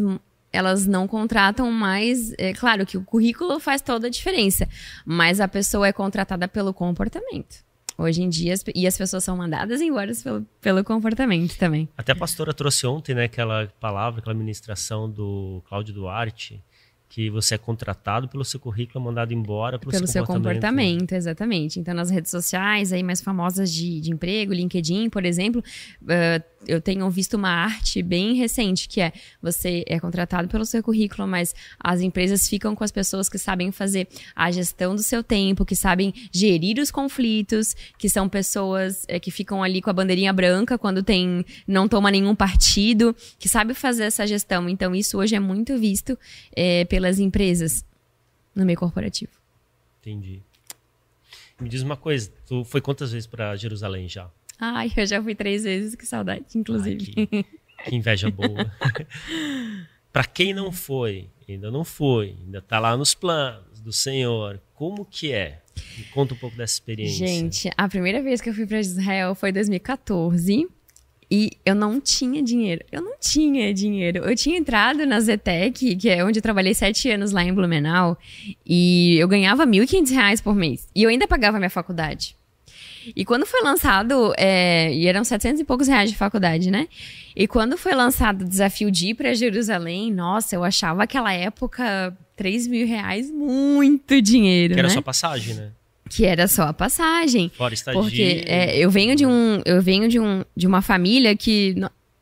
elas 0.52 0.86
não 0.86 1.06
contratam 1.06 1.70
mais. 1.70 2.32
É 2.38 2.52
claro 2.52 2.86
que 2.86 2.96
o 2.96 3.04
currículo 3.04 3.60
faz 3.60 3.82
toda 3.82 4.06
a 4.06 4.10
diferença, 4.10 4.68
mas 5.04 5.40
a 5.40 5.48
pessoa 5.48 5.86
é 5.86 5.92
contratada 5.92 6.48
pelo 6.48 6.72
comportamento. 6.72 7.67
Hoje 8.00 8.22
em 8.22 8.28
dia, 8.28 8.54
e 8.76 8.86
as 8.86 8.96
pessoas 8.96 9.24
são 9.24 9.36
mandadas 9.36 9.80
embora 9.80 10.12
pelo, 10.22 10.46
pelo 10.60 10.84
comportamento 10.84 11.58
também. 11.58 11.88
Até 11.96 12.12
a 12.12 12.16
pastora 12.16 12.54
trouxe 12.54 12.86
ontem, 12.86 13.12
né, 13.12 13.24
aquela 13.24 13.66
palavra, 13.80 14.20
aquela 14.20 14.36
ministração 14.36 15.10
do 15.10 15.60
Cláudio 15.68 15.92
Duarte, 15.92 16.62
que 17.08 17.30
você 17.30 17.54
é 17.54 17.58
contratado 17.58 18.28
pelo 18.28 18.44
seu 18.44 18.60
currículo, 18.60 19.04
mandado 19.04 19.32
embora 19.32 19.78
pelo, 19.78 19.90
pelo 19.90 20.06
seu, 20.06 20.12
seu 20.12 20.24
comportamento. 20.24 20.62
comportamento. 20.62 21.12
exatamente. 21.12 21.80
Então, 21.80 21.92
nas 21.92 22.10
redes 22.10 22.30
sociais 22.30 22.92
aí 22.92 23.02
mais 23.02 23.20
famosas 23.20 23.72
de, 23.72 24.00
de 24.00 24.12
emprego, 24.12 24.52
LinkedIn, 24.52 25.08
por 25.08 25.24
exemplo, 25.24 25.60
uh, 26.02 26.57
eu 26.66 26.80
tenho 26.80 27.08
visto 27.10 27.34
uma 27.34 27.50
arte 27.50 28.02
bem 28.02 28.34
recente, 28.34 28.88
que 28.88 29.00
é 29.00 29.12
você 29.40 29.84
é 29.86 30.00
contratado 30.00 30.48
pelo 30.48 30.64
seu 30.64 30.82
currículo, 30.82 31.26
mas 31.26 31.54
as 31.78 32.00
empresas 32.00 32.48
ficam 32.48 32.74
com 32.74 32.82
as 32.82 32.90
pessoas 32.90 33.28
que 33.28 33.38
sabem 33.38 33.70
fazer 33.70 34.08
a 34.34 34.50
gestão 34.50 34.94
do 34.94 35.02
seu 35.02 35.22
tempo, 35.22 35.64
que 35.64 35.76
sabem 35.76 36.12
gerir 36.32 36.78
os 36.78 36.90
conflitos, 36.90 37.74
que 37.96 38.08
são 38.08 38.28
pessoas 38.28 39.04
é, 39.08 39.20
que 39.20 39.30
ficam 39.30 39.62
ali 39.62 39.80
com 39.80 39.90
a 39.90 39.92
bandeirinha 39.92 40.32
branca 40.32 40.76
quando 40.76 41.02
tem 41.02 41.44
não 41.66 41.88
toma 41.88 42.10
nenhum 42.10 42.34
partido, 42.34 43.14
que 43.38 43.48
sabe 43.48 43.74
fazer 43.74 44.04
essa 44.04 44.26
gestão. 44.26 44.68
Então, 44.68 44.94
isso 44.94 45.18
hoje 45.18 45.36
é 45.36 45.40
muito 45.40 45.78
visto 45.78 46.18
é, 46.54 46.84
pelas 46.86 47.18
empresas 47.18 47.84
no 48.54 48.64
meio 48.64 48.78
corporativo. 48.78 49.32
Entendi. 50.00 50.42
Me 51.60 51.68
diz 51.68 51.82
uma 51.82 51.96
coisa, 51.96 52.30
tu 52.46 52.64
foi 52.64 52.80
quantas 52.80 53.12
vezes 53.12 53.26
para 53.26 53.56
Jerusalém 53.56 54.08
já? 54.08 54.30
Ai, 54.60 54.92
eu 54.96 55.06
já 55.06 55.22
fui 55.22 55.34
três 55.34 55.64
vezes, 55.64 55.94
que 55.94 56.04
saudade, 56.04 56.44
inclusive. 56.56 57.14
Ai, 57.16 57.26
que, 57.26 57.44
que, 57.90 57.94
inveja 57.94 58.30
boa. 58.30 58.70
para 60.12 60.24
quem 60.24 60.52
não 60.52 60.72
foi, 60.72 61.28
ainda 61.48 61.70
não 61.70 61.84
foi, 61.84 62.36
ainda 62.44 62.58
está 62.58 62.78
lá 62.78 62.96
nos 62.96 63.14
planos 63.14 63.80
do 63.80 63.92
Senhor, 63.92 64.60
como 64.74 65.04
que 65.04 65.32
é? 65.32 65.60
Me 65.96 66.04
conta 66.04 66.34
um 66.34 66.36
pouco 66.36 66.56
dessa 66.56 66.74
experiência. 66.74 67.26
Gente, 67.26 67.70
a 67.76 67.88
primeira 67.88 68.22
vez 68.22 68.40
que 68.40 68.50
eu 68.50 68.54
fui 68.54 68.66
para 68.66 68.80
Israel 68.80 69.34
foi 69.34 69.50
em 69.50 69.52
2014. 69.52 70.68
E 71.30 71.50
eu 71.64 71.74
não 71.74 72.00
tinha 72.00 72.42
dinheiro. 72.42 72.82
Eu 72.90 73.02
não 73.02 73.18
tinha 73.20 73.72
dinheiro. 73.74 74.24
Eu 74.24 74.34
tinha 74.34 74.56
entrado 74.56 75.04
na 75.04 75.20
Zetec, 75.20 75.94
que 75.96 76.08
é 76.08 76.24
onde 76.24 76.38
eu 76.38 76.42
trabalhei 76.42 76.72
sete 76.72 77.10
anos 77.10 77.32
lá 77.32 77.44
em 77.44 77.52
Blumenau, 77.52 78.16
e 78.64 79.18
eu 79.18 79.28
ganhava 79.28 79.64
R$ 79.64 79.70
1.500 79.70 80.42
por 80.42 80.54
mês. 80.54 80.88
E 80.94 81.02
eu 81.02 81.10
ainda 81.10 81.28
pagava 81.28 81.58
minha 81.58 81.68
faculdade. 81.68 82.34
E 83.14 83.24
quando 83.24 83.46
foi 83.46 83.62
lançado, 83.62 84.32
é, 84.36 84.92
e 84.94 85.06
eram 85.06 85.24
700 85.24 85.60
e 85.60 85.64
poucos 85.64 85.88
reais 85.88 86.10
de 86.10 86.16
faculdade, 86.16 86.70
né? 86.70 86.88
E 87.34 87.46
quando 87.46 87.76
foi 87.76 87.94
lançado 87.94 88.42
o 88.42 88.48
desafio 88.48 88.90
de 88.90 89.08
ir 89.08 89.14
para 89.14 89.34
Jerusalém, 89.34 90.12
nossa, 90.12 90.56
eu 90.56 90.64
achava 90.64 91.04
aquela 91.04 91.32
época 91.32 92.16
3 92.36 92.66
mil 92.66 92.86
reais 92.86 93.30
muito 93.30 94.20
dinheiro. 94.20 94.74
Que 94.74 94.80
era 94.80 94.88
né? 94.88 94.94
só 94.94 95.02
passagem, 95.02 95.54
né? 95.54 95.70
que 96.08 96.24
era 96.24 96.48
só 96.48 96.62
a 96.62 96.72
passagem. 96.72 97.50
Fora 97.54 97.74
estadia. 97.74 98.00
Porque 98.00 98.44
é, 98.46 98.76
eu 98.78 98.90
venho 98.90 99.14
de 99.14 99.26
um, 99.26 99.60
eu 99.64 99.80
venho 99.82 100.08
de 100.08 100.18
um, 100.18 100.42
de 100.56 100.66
uma 100.66 100.80
família 100.80 101.36
que 101.36 101.76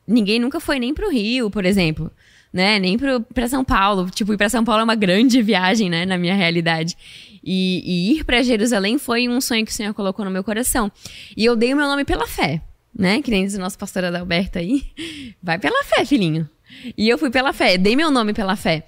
ninguém 0.07 0.39
nunca 0.39 0.61
foi 0.61 0.79
nem 0.79 0.93
pro 0.93 1.11
Rio, 1.11 1.51
por 1.51 1.65
exemplo, 1.65 2.11
né? 2.57 2.79
Nem 2.79 2.97
pro, 2.97 3.21
pra 3.21 3.47
São 3.47 3.63
Paulo. 3.63 4.09
Tipo, 4.11 4.33
ir 4.33 4.39
pra 4.39 4.49
São 4.49 4.65
Paulo 4.65 4.81
é 4.81 4.85
uma 4.85 4.95
grande 4.95 5.43
viagem, 5.43 5.91
né? 5.91 6.07
Na 6.07 6.17
minha 6.17 6.35
realidade. 6.35 6.97
E, 7.45 7.83
e 7.85 8.13
ir 8.15 8.25
para 8.25 8.43
Jerusalém 8.43 8.97
foi 8.97 9.29
um 9.29 9.41
sonho 9.43 9.65
que 9.65 9.71
o 9.71 9.75
Senhor 9.75 9.93
colocou 9.93 10.25
no 10.25 10.31
meu 10.31 10.43
coração. 10.43 10.91
E 11.37 11.45
eu 11.45 11.55
dei 11.55 11.75
o 11.75 11.77
meu 11.77 11.87
nome 11.87 12.05
pela 12.05 12.27
fé, 12.27 12.63
né? 12.99 13.21
Que 13.21 13.31
nem 13.31 13.45
diz 13.45 13.55
o 13.55 13.61
nosso 13.61 13.79
pastor 13.79 14.05
Adalberto 14.05 14.59
aí. 14.59 14.83
Vai 15.43 15.59
pela 15.59 15.85
fé, 15.85 16.03
filhinho. 16.07 16.49
E 16.97 17.09
eu 17.09 17.19
fui 17.19 17.31
pela 17.31 17.53
fé, 17.53 17.77
dei 17.77 17.95
meu 17.95 18.11
nome 18.11 18.33
pela 18.33 18.57
fé 18.57 18.85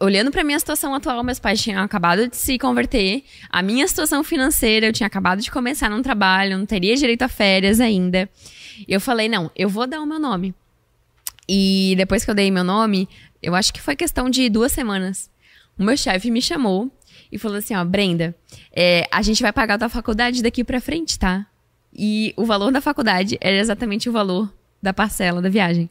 olhando 0.00 0.32
para 0.32 0.42
minha 0.42 0.58
situação 0.58 0.92
atual, 0.92 1.22
meus 1.22 1.38
pais 1.38 1.62
tinham 1.62 1.80
acabado 1.80 2.26
de 2.26 2.36
se 2.36 2.58
converter, 2.58 3.22
a 3.48 3.62
minha 3.62 3.86
situação 3.86 4.24
financeira, 4.24 4.86
eu 4.86 4.92
tinha 4.92 5.06
acabado 5.06 5.40
de 5.40 5.48
começar 5.48 5.88
num 5.88 6.02
trabalho, 6.02 6.58
não 6.58 6.66
teria 6.66 6.96
direito 6.96 7.22
a 7.22 7.28
férias 7.28 7.78
ainda. 7.78 8.28
Eu 8.88 9.00
falei, 9.00 9.28
não, 9.28 9.48
eu 9.54 9.68
vou 9.68 9.86
dar 9.86 10.00
o 10.00 10.06
meu 10.06 10.18
nome. 10.18 10.52
E 11.52 11.94
depois 11.96 12.24
que 12.24 12.30
eu 12.30 12.34
dei 12.34 12.48
meu 12.48 12.62
nome, 12.62 13.08
eu 13.42 13.56
acho 13.56 13.74
que 13.74 13.80
foi 13.80 13.96
questão 13.96 14.30
de 14.30 14.48
duas 14.48 14.70
semanas. 14.70 15.28
O 15.76 15.82
meu 15.82 15.96
chefe 15.96 16.30
me 16.30 16.40
chamou 16.40 16.88
e 17.32 17.38
falou 17.38 17.56
assim, 17.56 17.74
ó, 17.74 17.84
Brenda, 17.84 18.36
é, 18.72 19.08
a 19.10 19.20
gente 19.20 19.42
vai 19.42 19.52
pagar 19.52 19.74
a 19.74 19.78
tua 19.78 19.88
faculdade 19.88 20.44
daqui 20.44 20.62
para 20.62 20.80
frente, 20.80 21.18
tá? 21.18 21.44
E 21.92 22.32
o 22.36 22.44
valor 22.44 22.70
da 22.70 22.80
faculdade 22.80 23.36
era 23.40 23.56
exatamente 23.56 24.08
o 24.08 24.12
valor 24.12 24.48
da 24.80 24.94
parcela 24.94 25.42
da 25.42 25.48
viagem. 25.48 25.90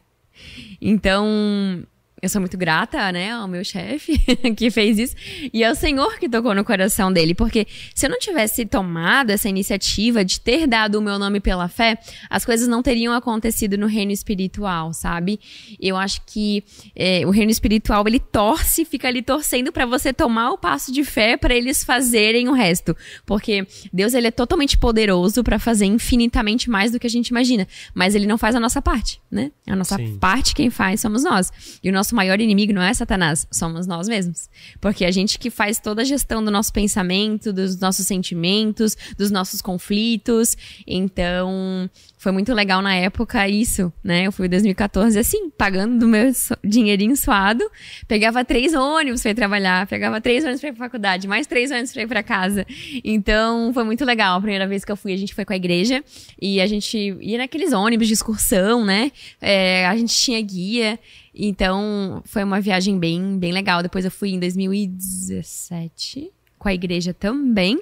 Então, 0.81 1.85
eu 2.21 2.29
sou 2.29 2.41
muito 2.41 2.57
grata, 2.57 3.11
né, 3.11 3.31
ao 3.31 3.47
meu 3.47 3.63
chefe 3.63 4.17
que 4.55 4.69
fez 4.69 4.99
isso 4.99 5.15
e 5.53 5.63
ao 5.63 5.73
Senhor 5.73 6.17
que 6.19 6.27
tocou 6.27 6.53
no 6.53 6.63
coração 6.63 7.11
dele, 7.11 7.33
porque 7.33 7.65
se 7.95 8.05
eu 8.05 8.09
não 8.09 8.19
tivesse 8.19 8.65
tomado 8.65 9.29
essa 9.29 9.47
iniciativa 9.47 10.23
de 10.23 10.39
ter 10.39 10.67
dado 10.67 10.95
o 10.95 11.01
meu 11.01 11.17
nome 11.17 11.39
pela 11.39 11.67
fé, 11.67 11.97
as 12.29 12.43
coisas 12.43 12.67
não 12.67 12.83
teriam 12.83 13.13
acontecido 13.13 13.77
no 13.77 13.87
reino 13.87 14.11
espiritual, 14.11 14.93
sabe? 14.93 15.39
Eu 15.79 15.95
acho 15.95 16.21
que 16.25 16.63
é, 16.95 17.25
o 17.25 17.29
reino 17.29 17.51
espiritual 17.51 18.03
ele 18.07 18.19
torce, 18.19 18.83
fica 18.83 19.07
ali 19.07 19.21
torcendo 19.21 19.71
para 19.71 19.85
você 19.85 20.11
tomar 20.11 20.51
o 20.51 20.57
passo 20.57 20.91
de 20.91 21.03
fé 21.03 21.37
para 21.37 21.55
eles 21.55 21.83
fazerem 21.83 22.47
o 22.49 22.53
resto, 22.53 22.95
porque 23.25 23.65
Deus 23.93 24.13
ele 24.13 24.27
é 24.27 24.31
totalmente 24.31 24.77
poderoso 24.77 25.43
para 25.43 25.57
fazer 25.57 25.85
infinitamente 25.85 26.69
mais 26.69 26.91
do 26.91 26.99
que 26.99 27.07
a 27.07 27.09
gente 27.09 27.29
imagina, 27.29 27.67
mas 27.93 28.15
ele 28.15 28.27
não 28.27 28.37
faz 28.37 28.55
a 28.55 28.59
nossa 28.59 28.81
parte, 28.81 29.21
né? 29.31 29.51
A 29.67 29.75
nossa 29.75 29.95
Sim. 29.95 30.17
parte 30.17 30.53
quem 30.53 30.69
faz 30.69 31.01
somos 31.01 31.23
nós 31.23 31.51
e 31.83 31.89
o 31.89 31.93
nosso 31.93 32.08
nosso 32.09 32.15
maior 32.15 32.39
inimigo 32.41 32.73
não 32.73 32.81
é 32.81 32.93
Satanás, 32.93 33.47
somos 33.51 33.85
nós 33.85 34.07
mesmos. 34.07 34.49
Porque 34.81 35.05
a 35.05 35.11
gente 35.11 35.37
que 35.37 35.49
faz 35.49 35.79
toda 35.79 36.01
a 36.01 36.05
gestão 36.05 36.43
do 36.43 36.49
nosso 36.49 36.73
pensamento, 36.73 37.53
dos 37.53 37.79
nossos 37.79 38.07
sentimentos, 38.07 38.97
dos 39.17 39.29
nossos 39.29 39.61
conflitos. 39.61 40.57
Então, 40.87 41.89
foi 42.17 42.31
muito 42.31 42.53
legal 42.53 42.81
na 42.81 42.95
época 42.95 43.47
isso, 43.47 43.93
né? 44.03 44.27
Eu 44.27 44.31
fui 44.31 44.47
em 44.47 44.49
2014 44.49 45.17
assim, 45.19 45.49
pagando 45.51 45.99
do 45.99 46.07
meu 46.07 46.31
dinheirinho 46.63 47.15
suado, 47.15 47.63
pegava 48.07 48.43
três 48.43 48.73
ônibus 48.73 49.21
para 49.21 49.31
ir 49.31 49.35
trabalhar, 49.35 49.87
pegava 49.87 50.19
três 50.19 50.43
ônibus 50.43 50.61
para 50.61 50.69
ir 50.69 50.73
pra 50.73 50.85
faculdade, 50.85 51.27
mais 51.27 51.45
três 51.45 51.71
ônibus 51.71 51.93
para 51.93 52.01
ir 52.01 52.07
para 52.07 52.23
casa. 52.23 52.65
Então, 53.03 53.71
foi 53.73 53.83
muito 53.83 54.03
legal. 54.03 54.37
A 54.37 54.41
primeira 54.41 54.67
vez 54.67 54.83
que 54.83 54.91
eu 54.91 54.97
fui, 54.97 55.13
a 55.13 55.17
gente 55.17 55.35
foi 55.35 55.45
com 55.45 55.53
a 55.53 55.55
igreja 55.55 56.03
e 56.41 56.59
a 56.59 56.67
gente 56.67 56.97
ia 57.21 57.37
naqueles 57.37 57.71
ônibus 57.71 58.07
de 58.07 58.13
excursão, 58.13 58.83
né? 58.83 59.11
É, 59.39 59.85
a 59.87 59.95
gente 59.95 60.15
tinha 60.15 60.41
guia. 60.41 60.99
Então, 61.41 62.21
foi 62.25 62.43
uma 62.43 62.59
viagem 62.59 62.99
bem, 62.99 63.39
bem 63.39 63.53
legal. 63.53 63.81
Depois 63.81 64.03
eu 64.03 64.11
fui 64.11 64.31
em 64.31 64.39
2017 64.39 66.33
com 66.57 66.67
a 66.67 66.73
igreja 66.73 67.13
também. 67.13 67.79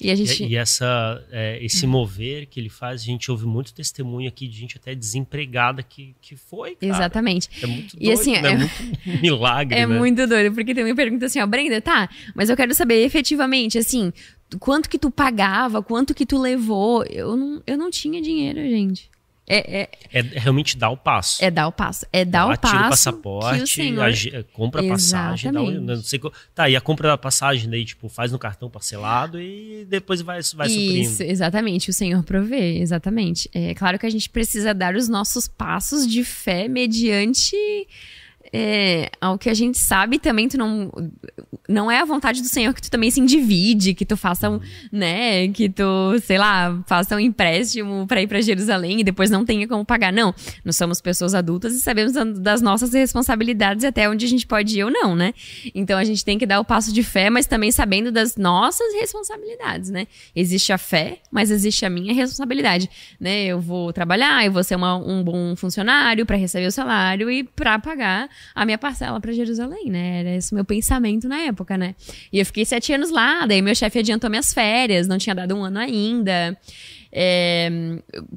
E, 0.00 0.12
a 0.12 0.14
gente... 0.14 0.44
e, 0.44 0.50
e 0.50 0.56
essa, 0.56 1.20
é, 1.32 1.58
esse 1.60 1.84
mover 1.84 2.46
que 2.46 2.60
ele 2.60 2.68
faz, 2.68 3.02
a 3.02 3.04
gente 3.04 3.32
ouve 3.32 3.46
muito 3.46 3.74
testemunho 3.74 4.28
aqui 4.28 4.46
de 4.46 4.56
gente 4.56 4.76
até 4.76 4.94
desempregada 4.94 5.82
que, 5.82 6.14
que 6.22 6.36
foi. 6.36 6.76
Cara. 6.76 6.92
Exatamente. 6.92 7.48
É 7.60 7.66
muito 7.66 7.96
doido, 7.96 8.08
e 8.08 8.12
assim, 8.12 8.40
né? 8.40 8.52
é, 8.52 8.56
muito 8.56 8.74
milagre. 9.20 9.76
É 9.76 9.84
né? 9.84 9.98
muito 9.98 10.24
doido, 10.24 10.54
porque 10.54 10.72
tem 10.72 10.84
uma 10.84 10.94
pergunta 10.94 11.26
assim, 11.26 11.40
ó, 11.40 11.46
Brenda, 11.48 11.80
tá, 11.80 12.08
mas 12.32 12.48
eu 12.48 12.56
quero 12.56 12.72
saber 12.74 13.04
efetivamente, 13.04 13.76
assim, 13.76 14.12
quanto 14.60 14.88
que 14.88 15.00
tu 15.00 15.10
pagava, 15.10 15.82
quanto 15.82 16.14
que 16.14 16.24
tu 16.24 16.38
levou. 16.38 17.04
Eu 17.06 17.36
não, 17.36 17.62
eu 17.66 17.76
não 17.76 17.90
tinha 17.90 18.22
dinheiro, 18.22 18.60
gente. 18.60 19.10
É, 19.48 19.80
é, 19.80 19.90
é, 20.12 20.22
realmente 20.38 20.76
dar 20.76 20.90
o 20.90 20.96
passo. 20.96 21.42
É 21.42 21.50
dar 21.50 21.66
o 21.66 21.72
passo. 21.72 22.06
É 22.12 22.24
dar 22.24 22.46
o 22.46 22.58
passo. 22.58 22.74
Tira 22.74 22.86
o 22.86 22.90
passaporte, 22.90 23.66
senhor... 23.66 24.04
a, 24.04 24.42
compra 24.52 24.82
a 24.82 24.88
passagem. 24.88 25.50
Dá 25.50 25.62
um, 25.62 25.80
não 25.80 25.96
sei, 25.96 26.20
tá, 26.54 26.68
e 26.68 26.76
a 26.76 26.80
compra 26.80 27.08
da 27.08 27.18
passagem 27.18 27.70
daí, 27.70 27.84
tipo, 27.84 28.08
faz 28.08 28.30
no 28.30 28.38
cartão 28.38 28.68
parcelado 28.68 29.40
e 29.40 29.86
depois 29.88 30.20
vai, 30.20 30.40
vai 30.54 30.68
suprindo. 30.68 30.98
Isso, 30.98 31.22
exatamente. 31.22 31.88
O 31.88 31.92
Senhor 31.94 32.22
provê, 32.22 32.78
exatamente. 32.78 33.48
É 33.54 33.74
claro 33.74 33.98
que 33.98 34.04
a 34.04 34.10
gente 34.10 34.28
precisa 34.28 34.74
dar 34.74 34.94
os 34.94 35.08
nossos 35.08 35.48
passos 35.48 36.06
de 36.06 36.22
fé 36.22 36.68
mediante 36.68 37.56
é, 38.52 39.10
ao 39.20 39.38
que 39.38 39.50
a 39.50 39.54
gente 39.54 39.78
sabe 39.78 40.18
também, 40.18 40.48
tu 40.48 40.56
não. 40.56 40.90
Não 41.68 41.90
é 41.90 42.00
a 42.00 42.04
vontade 42.04 42.40
do 42.40 42.48
Senhor 42.48 42.72
que 42.72 42.80
tu 42.80 42.90
também 42.90 43.10
se 43.10 43.20
endivide, 43.20 43.92
que 43.92 44.06
tu 44.06 44.16
faça 44.16 44.48
um, 44.48 44.58
né, 44.90 45.48
que 45.48 45.68
tu, 45.68 46.18
sei 46.22 46.38
lá, 46.38 46.82
faça 46.86 47.14
um 47.14 47.20
empréstimo 47.20 48.06
para 48.06 48.22
ir 48.22 48.26
para 48.26 48.40
Jerusalém 48.40 49.00
e 49.00 49.04
depois 49.04 49.30
não 49.30 49.44
tenha 49.44 49.68
como 49.68 49.84
pagar. 49.84 50.10
Não. 50.10 50.34
Nós 50.64 50.76
somos 50.76 51.00
pessoas 51.00 51.34
adultas 51.34 51.74
e 51.74 51.80
sabemos 51.80 52.14
das 52.40 52.62
nossas 52.62 52.94
responsabilidades 52.94 53.84
até 53.84 54.08
onde 54.08 54.24
a 54.24 54.28
gente 54.28 54.46
pode 54.46 54.78
ir 54.78 54.84
ou 54.84 54.90
não, 54.90 55.14
né? 55.14 55.34
Então 55.74 55.98
a 55.98 56.04
gente 56.04 56.24
tem 56.24 56.38
que 56.38 56.46
dar 56.46 56.58
o 56.58 56.64
passo 56.64 56.92
de 56.92 57.02
fé, 57.02 57.28
mas 57.28 57.46
também 57.46 57.70
sabendo 57.70 58.10
das 58.10 58.36
nossas 58.36 58.94
responsabilidades, 58.94 59.90
né? 59.90 60.06
Existe 60.34 60.72
a 60.72 60.78
fé, 60.78 61.18
mas 61.30 61.50
existe 61.50 61.84
a 61.84 61.90
minha 61.90 62.14
responsabilidade, 62.14 62.88
né? 63.20 63.44
Eu 63.44 63.60
vou 63.60 63.92
trabalhar, 63.92 64.44
eu 64.46 64.52
vou 64.52 64.64
ser 64.64 64.76
uma, 64.76 64.96
um 64.96 65.22
bom 65.22 65.54
funcionário 65.54 66.24
para 66.24 66.36
receber 66.36 66.66
o 66.66 66.72
salário 66.72 67.30
e 67.30 67.44
para 67.44 67.78
pagar 67.78 68.30
a 68.54 68.64
minha 68.64 68.78
parcela 68.78 69.20
para 69.20 69.32
Jerusalém, 69.32 69.90
né? 69.90 70.20
Era 70.20 70.36
esse 70.36 70.54
meu 70.54 70.64
pensamento 70.64 71.28
na 71.28 71.38
época, 71.42 71.76
né? 71.76 71.94
E 72.32 72.38
eu 72.38 72.46
fiquei 72.46 72.64
sete 72.64 72.92
anos 72.92 73.10
lá, 73.10 73.46
daí 73.46 73.62
meu 73.62 73.74
chefe 73.74 73.98
adiantou 73.98 74.28
minhas 74.30 74.52
férias, 74.52 75.06
não 75.06 75.18
tinha 75.18 75.34
dado 75.34 75.54
um 75.54 75.64
ano 75.64 75.78
ainda 75.78 76.56
é, 77.12 77.70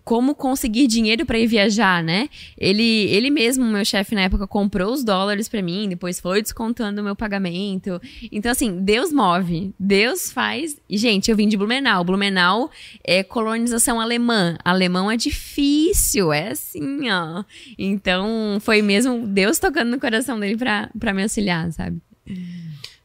como 0.04 0.34
conseguir 0.34 0.88
dinheiro 0.88 1.26
para 1.26 1.38
ir 1.38 1.48
viajar, 1.48 2.04
né? 2.04 2.30
Ele, 2.58 3.06
ele 3.10 3.30
mesmo, 3.30 3.66
meu 3.66 3.84
chefe 3.86 4.16
na 4.16 4.22
época, 4.22 4.48
comprou 4.48 4.94
os 4.94 5.04
dólares 5.04 5.48
para 5.48 5.62
mim, 5.62 5.90
depois 5.90 6.20
foi 6.20 6.42
descontando 6.42 7.02
o 7.02 7.04
meu 7.04 7.16
pagamento. 7.16 8.02
Então, 8.32 8.52
assim, 8.52 8.84
Deus 8.84 9.12
move, 9.12 9.74
Deus 9.80 10.32
faz. 10.32 10.78
E, 10.90 10.98
gente, 10.98 11.30
eu 11.30 11.38
vim 11.38 11.48
de 11.48 11.58
Blumenau. 11.58 12.04
Blumenau 12.04 12.72
é 13.04 13.24
colonização 13.24 14.00
alemã. 14.00 14.58
Alemão 14.64 15.12
é 15.12 15.18
difícil, 15.18 16.32
é 16.32 16.50
assim, 16.50 17.10
ó. 17.10 17.44
Então, 17.78 18.58
foi 18.62 18.82
mesmo 18.82 19.28
Deus 19.28 19.60
tocando 19.60 19.92
no 19.92 20.00
coração 20.00 20.40
dele 20.40 20.58
para 20.58 21.14
me 21.14 21.24
auxiliar, 21.24 21.72
sabe? 21.72 22.00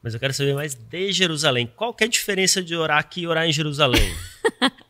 Mas 0.02 0.14
eu 0.14 0.20
quero 0.20 0.32
saber 0.32 0.54
mais 0.54 0.74
de 0.74 1.12
Jerusalém. 1.12 1.68
Qual 1.74 1.92
que 1.92 2.04
é 2.04 2.06
a 2.06 2.10
diferença 2.10 2.62
de 2.62 2.76
orar 2.76 2.98
aqui 2.98 3.22
e 3.22 3.26
orar 3.26 3.44
em 3.44 3.52
Jerusalém? 3.52 4.08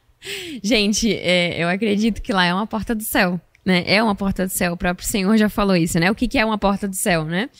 Gente, 0.63 1.13
é, 1.13 1.63
eu 1.63 1.69
acredito 1.69 2.21
que 2.23 2.33
lá 2.33 2.45
é 2.45 2.55
uma 2.55 2.67
porta 2.67 2.95
do 2.95 3.03
céu. 3.03 3.41
Né? 3.65 3.83
É 3.85 4.01
uma 4.01 4.15
porta 4.15 4.47
do 4.47 4.49
céu, 4.49 4.75
o 4.75 4.77
próprio 4.77 5.05
Senhor 5.05 5.37
já 5.37 5.49
falou 5.49 5.75
isso, 5.75 5.99
né? 5.99 6.09
O 6.09 6.15
que, 6.15 6.29
que 6.29 6.39
é 6.39 6.45
uma 6.45 6.57
porta 6.57 6.87
do 6.87 6.95
céu, 6.95 7.25
né? 7.25 7.51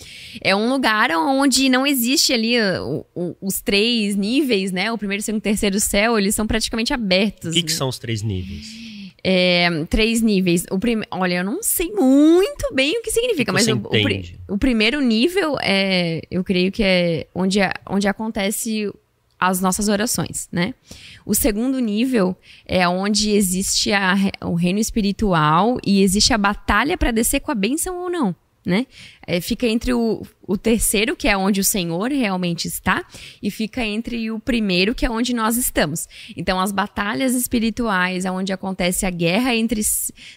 É 0.41 0.55
um 0.55 0.69
lugar 0.69 1.11
onde 1.11 1.69
não 1.69 1.85
existe 1.85 2.33
ali 2.33 2.61
uh, 2.61 3.05
o, 3.13 3.21
o, 3.21 3.37
os 3.43 3.61
três 3.61 4.15
níveis, 4.15 4.71
né? 4.71 4.93
O 4.93 4.97
primeiro, 4.97 5.21
segundo, 5.21 5.43
terceiro 5.43 5.81
céu, 5.81 6.17
eles 6.17 6.33
são 6.33 6.47
praticamente 6.47 6.95
abertos. 6.95 7.51
O 7.51 7.55
que, 7.55 7.61
né? 7.61 7.67
que 7.67 7.73
são 7.73 7.89
os 7.89 7.99
três 7.99 8.23
níveis? 8.23 8.69
É, 9.25 9.69
três 9.91 10.23
níveis. 10.23 10.65
O 10.71 10.79
prim... 10.79 11.03
Olha, 11.11 11.39
eu 11.39 11.45
não 11.45 11.61
sei 11.61 11.91
muito 11.91 12.73
bem 12.73 12.97
o 12.97 13.03
que 13.03 13.11
significa, 13.11 13.47
que 13.47 13.53
mas 13.53 13.67
o, 13.67 13.75
o, 13.75 14.55
o, 14.55 14.59
primeiro 14.59 15.01
nível 15.01 15.57
é, 15.61 16.23
eu 16.31 16.45
creio 16.45 16.71
que 16.71 16.85
é 16.85 17.27
onde, 17.35 17.59
onde 17.91 18.07
acontece 18.07 18.89
as 19.39 19.61
nossas 19.61 19.89
orações, 19.89 20.49
né? 20.51 20.75
O 21.25 21.35
segundo 21.35 21.79
nível 21.79 22.37
é 22.65 22.89
onde 22.89 23.31
existe 23.31 23.93
a, 23.93 24.15
o 24.43 24.55
reino 24.55 24.79
espiritual 24.79 25.79
e 25.85 26.03
existe 26.03 26.33
a 26.33 26.39
batalha 26.39 26.97
para 26.97 27.11
descer 27.11 27.41
com 27.41 27.51
a 27.51 27.55
bênção 27.55 27.99
ou 27.99 28.11
não, 28.11 28.35
né? 28.65 28.87
É, 29.27 29.41
fica 29.41 29.67
entre 29.67 29.93
o, 29.93 30.23
o 30.47 30.57
terceiro, 30.57 31.17
que 31.17 31.27
é 31.27 31.37
onde 31.37 31.61
o 31.61 31.65
Senhor 31.65 32.11
realmente 32.11 32.69
está, 32.69 33.05
e 33.43 33.51
fica 33.51 33.85
entre 33.85 34.31
o 34.31 34.39
primeiro, 34.39 34.95
que 34.95 35.05
é 35.05 35.11
onde 35.11 35.35
nós 35.35 35.57
estamos. 35.57 36.07
Então, 36.37 36.61
as 36.61 36.71
batalhas 36.71 37.35
espirituais, 37.35 38.25
onde 38.25 38.53
acontece 38.53 39.05
a 39.05 39.11
guerra 39.11 39.55
entre 39.55 39.83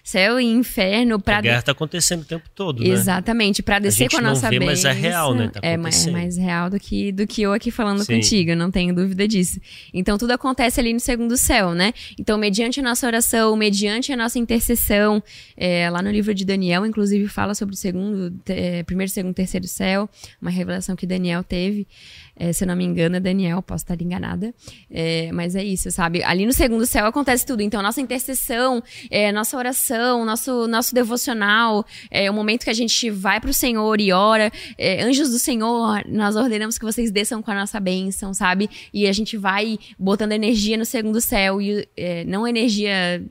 céu 0.04 0.40
e 0.40 0.46
inferno. 0.46 1.20
Pra 1.20 1.38
a 1.38 1.42
guerra 1.42 1.60
está 1.60 1.72
acontecendo 1.72 2.22
o 2.22 2.26
tempo 2.26 2.50
todo, 2.56 2.82
né? 2.84 2.90
Exatamente, 2.90 3.62
para 3.62 3.80
descer 3.80 4.10
com 4.10 4.18
a 4.18 4.22
nossa 4.22 4.50
bênção. 4.50 4.66
mas 4.66 4.86
é 4.86 4.92
real, 4.92 5.34
né? 5.36 5.50
Tá 5.50 5.60
é, 5.62 5.78
mais, 5.78 6.08
é 6.08 6.12
mais 6.12 6.38
real 6.38 6.70
do 6.70 6.80
que, 6.80 7.12
do 7.12 7.28
que 7.28 7.42
eu 7.44 7.54
aqui 7.54 7.70
falando 7.70 8.04
Sim. 8.04 8.16
contigo, 8.16 8.56
não 8.56 8.72
tenho 8.72 8.94
dúvida 8.94 9.28
disso. 9.28 9.60
Então, 9.94 10.18
tudo 10.18 10.32
acontece 10.32 10.80
ali 10.80 10.94
no 10.94 11.00
segundo 11.00 11.38
céu, 11.38 11.74
né? 11.74 11.94
Então, 12.20 12.38
mediante 12.38 12.80
a 12.80 12.84
nossa 12.84 13.06
oração, 13.06 13.56
mediante 13.56 14.12
a 14.12 14.18
nossa 14.18 14.40
intercessão, 14.40 15.22
é, 15.56 15.90
lá 15.90 16.02
no 16.02 16.10
livro 16.10 16.34
de 16.34 16.44
Daniel, 16.44 16.86
inclusive, 16.86 17.28
fala 17.28 17.54
sobre 17.54 17.76
o 17.76 17.78
segundo, 17.78 18.34
é, 18.48 18.79
primeiro, 18.84 19.12
segundo, 19.12 19.34
terceiro 19.34 19.68
céu 19.68 20.10
uma 20.42 20.52
revelação 20.52 20.96
que 20.96 21.06
Daniel 21.06 21.44
teve. 21.44 21.88
É, 22.36 22.54
se 22.54 22.64
eu 22.64 22.68
não 22.68 22.76
me 22.76 22.86
engano, 22.86 23.18
é 23.18 23.20
Daniel, 23.20 23.62
posso 23.62 23.84
estar 23.84 24.02
enganada. 24.02 24.54
É, 24.90 25.32
mas 25.32 25.56
é 25.56 25.64
isso, 25.64 25.92
sabe? 25.92 26.24
Ali 26.24 26.46
no 26.46 26.54
segundo 26.54 26.86
céu 26.86 27.06
acontece 27.06 27.46
tudo. 27.46 27.62
Então, 27.62 27.82
nossa 27.82 28.00
intercessão, 28.00 28.82
é, 29.10 29.32
nossa 29.32 29.58
oração, 29.58 30.24
nosso, 30.26 30.68
nosso 30.68 30.96
devocional, 30.96 31.86
é 32.10 32.32
o 32.32 32.34
momento 32.34 32.64
que 32.64 32.70
a 32.70 32.74
gente 32.74 33.10
vai 33.10 33.42
para 33.42 33.50
o 33.50 33.54
Senhor 33.54 34.00
e 34.00 34.12
ora. 34.12 34.52
É, 34.78 35.04
anjos 35.04 35.30
do 35.30 35.40
Senhor, 35.40 36.04
nós 36.08 36.36
ordenamos 36.36 36.78
que 36.78 36.86
vocês 36.86 37.12
desçam 37.12 37.42
com 37.42 37.52
a 37.52 37.56
nossa 37.56 37.80
bênção, 37.80 38.34
sabe? 38.34 38.70
E 38.94 39.08
a 39.08 39.12
gente 39.12 39.36
vai 39.36 39.78
botando 39.98 40.32
energia 40.32 40.78
no 40.78 40.86
segundo 40.86 41.20
céu, 41.20 41.62
e 41.62 41.88
é, 41.98 42.24
não 42.24 42.48
energia 42.48 43.22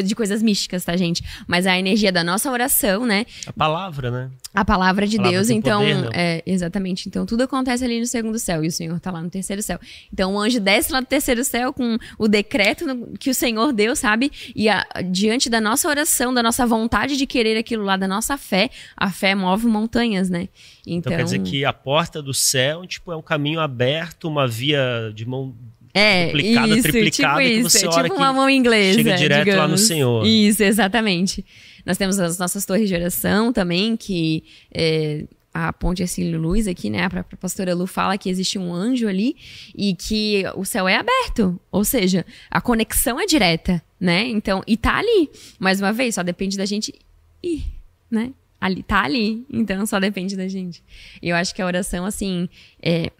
de 0.00 0.14
coisas 0.14 0.42
místicas, 0.42 0.84
tá, 0.84 0.96
gente? 0.96 1.22
Mas 1.46 1.66
a 1.66 1.78
energia 1.78 2.12
da 2.12 2.22
nossa 2.22 2.50
oração, 2.50 3.04
né? 3.04 3.26
A 3.46 3.52
palavra, 3.52 4.10
né? 4.10 4.30
A 4.54 4.64
palavra 4.64 5.06
de 5.06 5.16
palavra 5.16 5.36
Deus, 5.36 5.50
então, 5.50 5.80
poder, 5.80 6.10
é, 6.12 6.42
exatamente. 6.46 7.08
Então, 7.08 7.24
tudo 7.24 7.42
acontece 7.42 7.84
ali 7.84 7.98
no 7.98 8.06
segundo 8.06 8.38
céu 8.38 8.62
e 8.62 8.68
o 8.68 8.72
Senhor 8.72 9.00
tá 9.00 9.10
lá 9.10 9.22
no 9.22 9.30
terceiro 9.30 9.62
céu. 9.62 9.78
Então, 10.12 10.34
o 10.34 10.38
anjo 10.38 10.60
desce 10.60 10.92
lá 10.92 11.00
do 11.00 11.06
terceiro 11.06 11.42
céu 11.42 11.72
com 11.72 11.98
o 12.18 12.28
decreto 12.28 12.84
que 13.18 13.30
o 13.30 13.34
Senhor 13.34 13.72
deu, 13.72 13.96
sabe? 13.96 14.30
E 14.54 14.68
a, 14.68 14.84
diante 15.10 15.48
da 15.48 15.60
nossa 15.60 15.88
oração, 15.88 16.32
da 16.32 16.42
nossa 16.42 16.66
vontade 16.66 17.16
de 17.16 17.26
querer 17.26 17.56
aquilo 17.56 17.82
lá, 17.82 17.96
da 17.96 18.06
nossa 18.06 18.36
fé, 18.36 18.70
a 18.96 19.10
fé 19.10 19.34
move 19.34 19.66
montanhas, 19.66 20.28
né? 20.28 20.48
Então, 20.86 21.12
então 21.12 21.16
quer 21.16 21.24
dizer 21.24 21.42
que 21.42 21.64
a 21.64 21.72
porta 21.72 22.22
do 22.22 22.34
céu, 22.34 22.86
tipo, 22.86 23.10
é 23.10 23.16
um 23.16 23.22
caminho 23.22 23.60
aberto, 23.60 24.28
uma 24.28 24.46
via 24.46 25.10
de 25.14 25.24
mão 25.24 25.54
é, 25.94 26.26
duplicada, 26.26 26.68
isso, 26.68 26.82
triplicada, 26.82 27.42
tipo 27.42 27.54
que 27.54 27.62
você 27.62 27.86
é 27.86 27.90
tipo 27.90 28.14
uma 28.14 28.32
mão 28.32 28.48
inglesa, 28.48 28.98
chega 28.98 29.16
direto 29.16 29.44
digamos. 29.44 29.60
lá 29.60 29.68
no 29.68 29.78
Senhor. 29.78 30.26
Isso, 30.26 30.62
exatamente. 30.62 31.44
Nós 31.84 31.98
temos 31.98 32.18
as 32.18 32.38
nossas 32.38 32.64
torres 32.64 32.88
de 32.88 32.94
oração 32.94 33.52
também, 33.52 33.96
que 33.96 34.44
é, 34.72 35.24
a 35.52 35.72
Ponte 35.72 36.02
Ercílio 36.02 36.40
Luz 36.40 36.66
aqui, 36.66 36.88
né? 36.88 37.04
A 37.04 37.10
própria 37.10 37.36
pastora 37.36 37.74
Lu 37.74 37.86
fala 37.86 38.16
que 38.16 38.30
existe 38.30 38.58
um 38.58 38.72
anjo 38.72 39.06
ali 39.06 39.36
e 39.76 39.94
que 39.94 40.44
o 40.56 40.64
céu 40.64 40.88
é 40.88 40.96
aberto. 40.96 41.60
Ou 41.70 41.84
seja, 41.84 42.24
a 42.50 42.60
conexão 42.60 43.20
é 43.20 43.26
direta, 43.26 43.82
né? 44.00 44.26
Então, 44.26 44.62
e 44.66 44.76
tá 44.76 44.96
ali. 44.96 45.28
Mais 45.58 45.80
uma 45.80 45.92
vez, 45.92 46.14
só 46.14 46.22
depende 46.22 46.56
da 46.56 46.64
gente 46.64 46.94
ir, 47.42 47.64
né? 48.10 48.32
Ali, 48.58 48.82
tá 48.82 49.02
ali. 49.02 49.44
Então, 49.50 49.84
só 49.84 49.98
depende 49.98 50.36
da 50.36 50.48
gente. 50.48 50.82
Eu 51.20 51.36
acho 51.36 51.54
que 51.54 51.60
a 51.60 51.66
oração, 51.66 52.06
assim, 52.06 52.48
é 52.80 53.10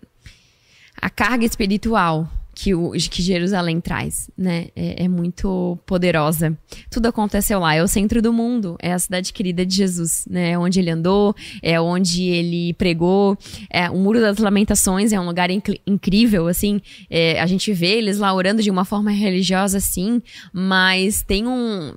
a 0.97 1.11
carga 1.11 1.45
espiritual 1.45 2.31
que, 2.55 2.75
o, 2.75 2.93
que 2.93 3.23
Jerusalém 3.23 3.81
traz, 3.81 4.31
né? 4.37 4.69
É, 4.77 5.05
é, 5.05 5.09
muito 5.09 5.79
poderosa. 5.87 6.57
Tudo 6.91 7.07
aconteceu 7.07 7.59
lá, 7.61 7.75
é 7.75 7.83
o 7.83 7.89
centro 7.89 8.21
do 8.21 8.33
mundo, 8.33 8.77
é 8.81 8.93
a 8.93 8.99
cidade 8.99 9.33
querida 9.33 9.65
de 9.65 9.75
Jesus, 9.75 10.25
né? 10.29 10.51
É 10.51 10.59
onde 10.59 10.79
ele 10.79 10.91
andou, 10.91 11.35
é 11.63 11.81
onde 11.81 12.25
ele 12.25 12.75
pregou. 12.75 13.37
É, 13.71 13.89
o 13.91 13.97
Muro 13.97 14.21
das 14.21 14.39
Lamentações 14.39 15.13
é 15.13 15.21
um 15.21 15.25
lugar 15.25 15.51
inc 15.51 15.81
incrível, 15.87 16.47
assim. 16.47 16.81
É, 17.09 17.41
a 17.41 17.47
gente 17.47 17.73
vê 17.73 17.99
eles 17.99 18.19
lá 18.19 18.33
orando 18.33 18.63
de 18.63 18.71
uma 18.71 18.85
forma 18.85 19.11
religiosa, 19.11 19.81
sim, 19.81 20.21
mas 20.53 21.23
tem 21.23 21.47
um 21.47 21.95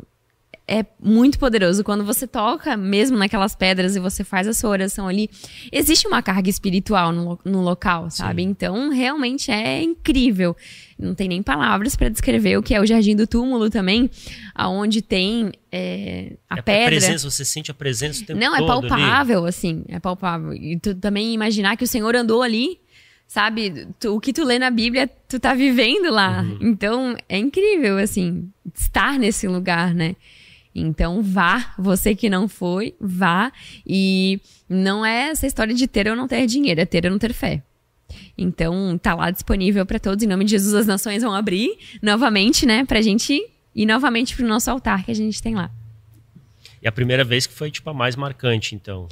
é 0.68 0.86
muito 1.00 1.38
poderoso. 1.38 1.84
Quando 1.84 2.04
você 2.04 2.26
toca 2.26 2.76
mesmo 2.76 3.18
naquelas 3.18 3.56
pedras 3.56 3.96
e 3.96 4.00
você 4.00 4.24
faz 4.24 4.48
a 4.48 4.54
sua 4.54 4.72
oração 4.72 5.08
ali, 5.08 5.30
existe 5.72 6.08
uma 6.08 6.22
carga 6.22 6.50
espiritual 6.50 7.12
no, 7.12 7.40
no 7.46 7.62
local, 7.62 8.10
sabe? 8.10 8.42
Sim. 8.42 8.50
Então, 8.50 8.90
realmente 8.90 9.52
é 9.52 9.82
incrível. 9.82 10.56
Não 10.98 11.14
tem 11.14 11.28
nem 11.28 11.44
palavras 11.44 11.96
para 11.96 12.10
descrever 12.10 12.58
o 12.58 12.64
que 12.64 12.74
é 12.74 12.82
o 12.82 12.86
Jardim 12.86 13.16
do 13.16 13.28
Túmulo 13.28 13.70
também, 13.70 14.10
aonde 14.56 15.02
tem 15.02 15.52
é, 15.72 16.34
a 16.50 16.58
é 16.58 16.62
pedra. 16.62 16.84
A 16.84 16.88
presença, 16.88 17.30
você 17.30 17.46
sente 17.46 17.70
a 17.70 17.74
presença 17.74 18.24
o 18.24 18.26
tempo 18.26 18.40
Não, 18.40 18.56
é 18.56 18.66
palpável, 18.66 19.40
ali. 19.40 19.50
assim, 19.50 19.84
é 19.88 20.00
palpável. 20.00 20.54
E 20.54 20.80
tu 20.80 20.96
também 20.96 21.34
imaginar 21.34 21.76
que 21.78 21.84
o 21.84 21.88
Senhor 21.88 22.16
andou 22.16 22.42
ali 22.42 22.80
sabe? 23.28 23.88
Tu, 24.00 24.16
o 24.16 24.20
que 24.20 24.32
tu 24.32 24.44
lê 24.44 24.60
na 24.60 24.70
Bíblia, 24.70 25.10
tu 25.28 25.40
tá 25.40 25.56
vivendo 25.56 26.12
lá. 26.12 26.42
Uhum. 26.42 26.60
Então, 26.62 27.18
é 27.28 27.40
incrível, 27.40 27.98
assim, 27.98 28.48
estar 28.74 29.18
nesse 29.18 29.48
lugar, 29.48 29.96
né? 29.96 30.16
Então 30.76 31.24
vá, 31.24 31.74
você 31.80 32.14
que 32.14 32.30
não 32.30 32.50
foi, 32.50 32.94
vá. 33.00 33.52
E 33.88 34.42
não 34.68 35.06
é 35.06 35.30
essa 35.30 35.48
história 35.48 35.74
de 35.74 35.88
ter 35.88 36.08
ou 36.10 36.16
não 36.16 36.28
ter 36.28 36.46
dinheiro, 36.46 36.82
é 36.82 36.86
ter 36.86 37.06
ou 37.06 37.12
não 37.12 37.18
ter 37.18 37.34
fé. 37.34 37.64
Então 38.38 38.98
tá 38.98 39.16
lá 39.16 39.32
disponível 39.32 39.86
para 39.86 40.00
todos. 40.00 40.24
Em 40.24 40.28
nome 40.28 40.44
de 40.44 40.52
Jesus, 40.52 40.74
as 40.74 40.86
nações 40.86 41.24
vão 41.24 41.34
abrir 41.34 41.70
novamente, 42.02 42.66
né? 42.66 42.84
Pra 42.84 43.02
gente 43.02 43.42
ir 43.74 43.86
novamente 43.86 44.36
pro 44.36 44.46
nosso 44.46 44.70
altar 44.70 45.06
que 45.06 45.12
a 45.12 45.16
gente 45.16 45.42
tem 45.42 45.56
lá. 45.56 45.72
E 46.86 46.88
a 46.88 46.92
primeira 46.92 47.24
vez 47.24 47.48
que 47.48 47.54
foi, 47.56 47.72
tipo, 47.72 47.90
a 47.90 47.94
mais 47.96 48.16
marcante, 48.16 48.76
então. 48.76 49.08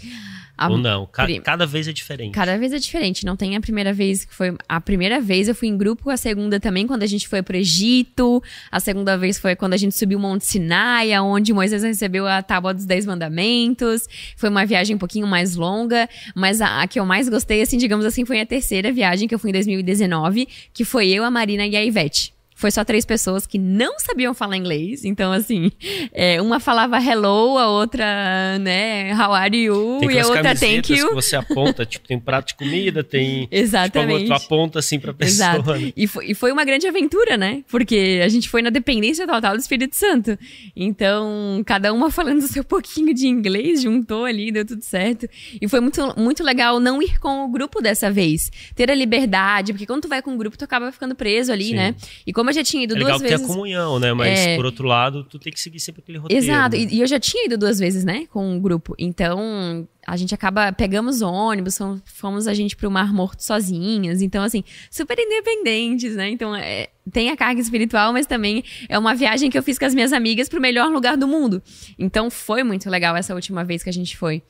A 0.56 0.70
Ou 0.70 0.78
não? 0.78 1.08
Ca 1.08 1.26
cada 1.42 1.66
vez 1.66 1.88
é 1.88 1.92
diferente. 1.92 2.32
Cada 2.32 2.56
vez 2.56 2.72
é 2.72 2.78
diferente. 2.78 3.26
Não 3.26 3.36
tem 3.36 3.56
a 3.56 3.60
primeira 3.60 3.92
vez 3.92 4.26
que 4.26 4.36
foi. 4.36 4.56
A 4.70 4.80
primeira 4.80 5.20
vez 5.20 5.48
eu 5.48 5.56
fui 5.56 5.70
em 5.70 5.76
grupo, 5.76 6.12
a 6.12 6.16
segunda 6.16 6.60
também, 6.60 6.86
quando 6.86 7.02
a 7.02 7.08
gente 7.08 7.28
foi 7.28 7.42
pro 7.42 7.58
Egito. 7.58 8.44
A 8.72 8.80
segunda 8.80 9.18
vez 9.18 9.40
foi 9.40 9.56
quando 9.56 9.74
a 9.74 9.78
gente 9.78 9.96
subiu 9.96 10.20
o 10.20 10.22
Monte 10.22 10.46
Sinai, 10.46 11.18
onde 11.20 11.52
Moisés 11.52 11.82
recebeu 11.82 12.28
a 12.28 12.44
tábua 12.44 12.76
dos 12.76 12.86
Dez 12.86 13.08
Mandamentos. 13.08 14.08
Foi 14.38 14.50
uma 14.50 14.68
viagem 14.68 14.96
um 14.96 15.00
pouquinho 15.00 15.26
mais 15.26 15.56
longa, 15.56 16.08
mas 16.36 16.62
a, 16.62 16.84
a 16.84 16.88
que 16.88 17.00
eu 17.00 17.06
mais 17.08 17.28
gostei, 17.28 17.64
assim, 17.64 17.80
digamos 17.80 18.06
assim, 18.06 18.24
foi 18.24 18.40
a 18.40 18.46
terceira 18.46 18.92
viagem 18.92 19.28
que 19.28 19.34
eu 19.34 19.40
fui 19.40 19.50
em 19.50 19.54
2019, 19.54 20.48
que 20.72 20.86
foi 20.86 21.10
eu, 21.10 21.24
a 21.24 21.32
Marina 21.32 21.66
e 21.66 21.76
a 21.76 21.84
Ivete 21.84 22.34
foi 22.64 22.72
só 22.72 22.86
três 22.86 23.04
pessoas 23.04 23.46
que 23.46 23.60
não 23.60 24.00
sabiam 24.00 24.34
falar 24.34 24.56
inglês. 24.56 25.04
Então, 25.04 25.34
assim, 25.34 25.70
é, 26.14 26.42
uma 26.42 26.62
falava 26.62 26.98
hello, 26.98 27.58
a 27.58 27.68
outra, 27.68 28.58
né, 28.58 29.14
how 29.14 29.34
are 29.34 29.54
you? 29.54 30.00
E 30.10 30.18
a 30.18 30.26
outra 30.26 30.56
thank 30.56 30.94
you. 30.94 31.10
que 31.10 31.14
você 31.14 31.36
aponta, 31.36 31.86
tipo, 31.86 32.08
tem 32.08 32.18
prato 32.18 32.48
de 32.48 32.56
comida, 32.56 33.04
tem. 33.04 33.50
Exatamente. 33.52 34.24
Tipo, 34.24 34.40
tu 34.40 34.46
aponta 34.46 34.80
assim 34.80 34.98
pra 34.98 35.14
pessoa. 35.14 35.56
Exato. 35.56 35.74
Né? 35.74 35.92
E, 35.94 36.08
foi, 36.08 36.28
e 36.28 36.34
foi 36.34 36.54
uma 36.54 36.64
grande 36.64 36.88
aventura, 36.88 37.36
né? 37.36 37.66
Porque 37.68 38.22
a 38.24 38.30
gente 38.30 38.48
foi 38.48 38.62
na 38.62 38.70
dependência 38.70 39.28
total 39.28 39.58
do 39.58 39.60
Espírito 39.60 39.98
Santo. 39.98 40.40
Então, 40.74 41.62
cada 41.66 41.92
uma 41.92 42.10
falando 42.10 42.44
o 42.44 42.48
seu 42.48 42.64
pouquinho 42.64 43.14
de 43.14 43.28
inglês, 43.28 43.82
juntou 43.82 44.24
ali, 44.24 44.54
deu 44.54 44.66
tudo 44.66 44.84
certo. 44.84 45.28
E 45.62 45.68
foi 45.68 45.82
muito, 45.82 46.18
muito 46.18 46.42
legal 46.42 46.80
não 46.80 47.04
ir 47.04 47.20
com 47.20 47.44
o 47.44 47.50
grupo 47.50 47.82
dessa 47.82 48.10
vez. 48.10 48.50
Ter 48.74 48.90
a 48.90 48.96
liberdade, 48.96 49.74
porque 49.74 49.86
quando 49.86 50.04
tu 50.04 50.08
vai 50.08 50.22
com 50.22 50.34
o 50.34 50.38
grupo, 50.38 50.58
tu 50.58 50.64
acaba 50.64 50.94
ficando 50.94 51.14
preso 51.14 51.52
ali, 51.52 51.66
Sim. 51.66 51.76
né? 51.76 51.96
E 52.26 52.32
como 52.32 52.53
eu 52.54 52.56
já 52.56 52.64
tinha 52.64 52.84
ido 52.84 52.96
é 52.96 53.00
duas 53.00 53.22
vezes. 53.22 53.24
É 53.24 53.38
legal 53.38 53.48
que 53.48 53.54
comunhão, 53.54 54.00
né? 54.00 54.14
Mas 54.14 54.40
é... 54.40 54.56
por 54.56 54.66
outro 54.66 54.88
lado, 54.88 55.24
tu 55.24 55.40
tem 55.40 55.52
que 55.52 55.60
seguir 55.60 55.80
sempre 55.80 56.02
aquele 56.02 56.20
roteiro. 56.20 56.44
Exato. 56.44 56.76
Né? 56.76 56.84
E, 56.84 56.96
e 56.96 57.02
eu 57.02 57.08
já 57.08 57.20
tinha 57.20 57.46
ido 57.46 57.58
duas 57.58 57.80
vezes, 57.80 58.04
né? 58.04 58.28
Com 58.28 58.48
o 58.48 58.52
um 58.54 58.60
grupo. 58.60 58.96
Então, 58.98 59.88
a 60.06 60.16
gente 60.16 60.36
acaba 60.36 60.72
pegamos 60.72 61.22
ônibus, 61.22 61.80
fomos 62.06 62.48
a 62.48 62.54
gente 62.54 62.76
pro 62.76 62.92
Mar 62.92 63.14
Morto 63.14 63.42
sozinhas, 63.42 64.22
então 64.22 64.44
assim, 64.44 64.64
super 64.92 65.18
independentes, 65.18 66.16
né? 66.16 66.30
Então, 66.30 66.56
é, 66.56 66.90
tem 67.12 67.30
a 67.30 67.38
carga 67.38 67.60
espiritual, 67.60 68.14
mas 68.14 68.26
também 68.26 68.64
é 68.88 69.00
uma 69.00 69.16
viagem 69.16 69.50
que 69.50 69.58
eu 69.58 69.64
fiz 69.64 69.80
com 69.80 69.86
as 69.86 69.96
minhas 69.96 70.14
amigas 70.14 70.48
pro 70.48 70.62
melhor 70.62 70.92
lugar 70.92 71.18
do 71.18 71.28
mundo. 71.28 71.62
Então, 71.98 72.30
foi 72.30 72.64
muito 72.64 72.90
legal 72.90 73.16
essa 73.16 73.34
última 73.34 73.64
vez 73.64 73.84
que 73.84 73.90
a 73.90 73.94
gente 73.94 74.16
foi. 74.18 74.44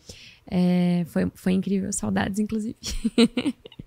É, 0.49 1.05
foi, 1.07 1.31
foi 1.33 1.53
incrível, 1.53 1.93
saudades 1.93 2.39
inclusive. 2.39 2.75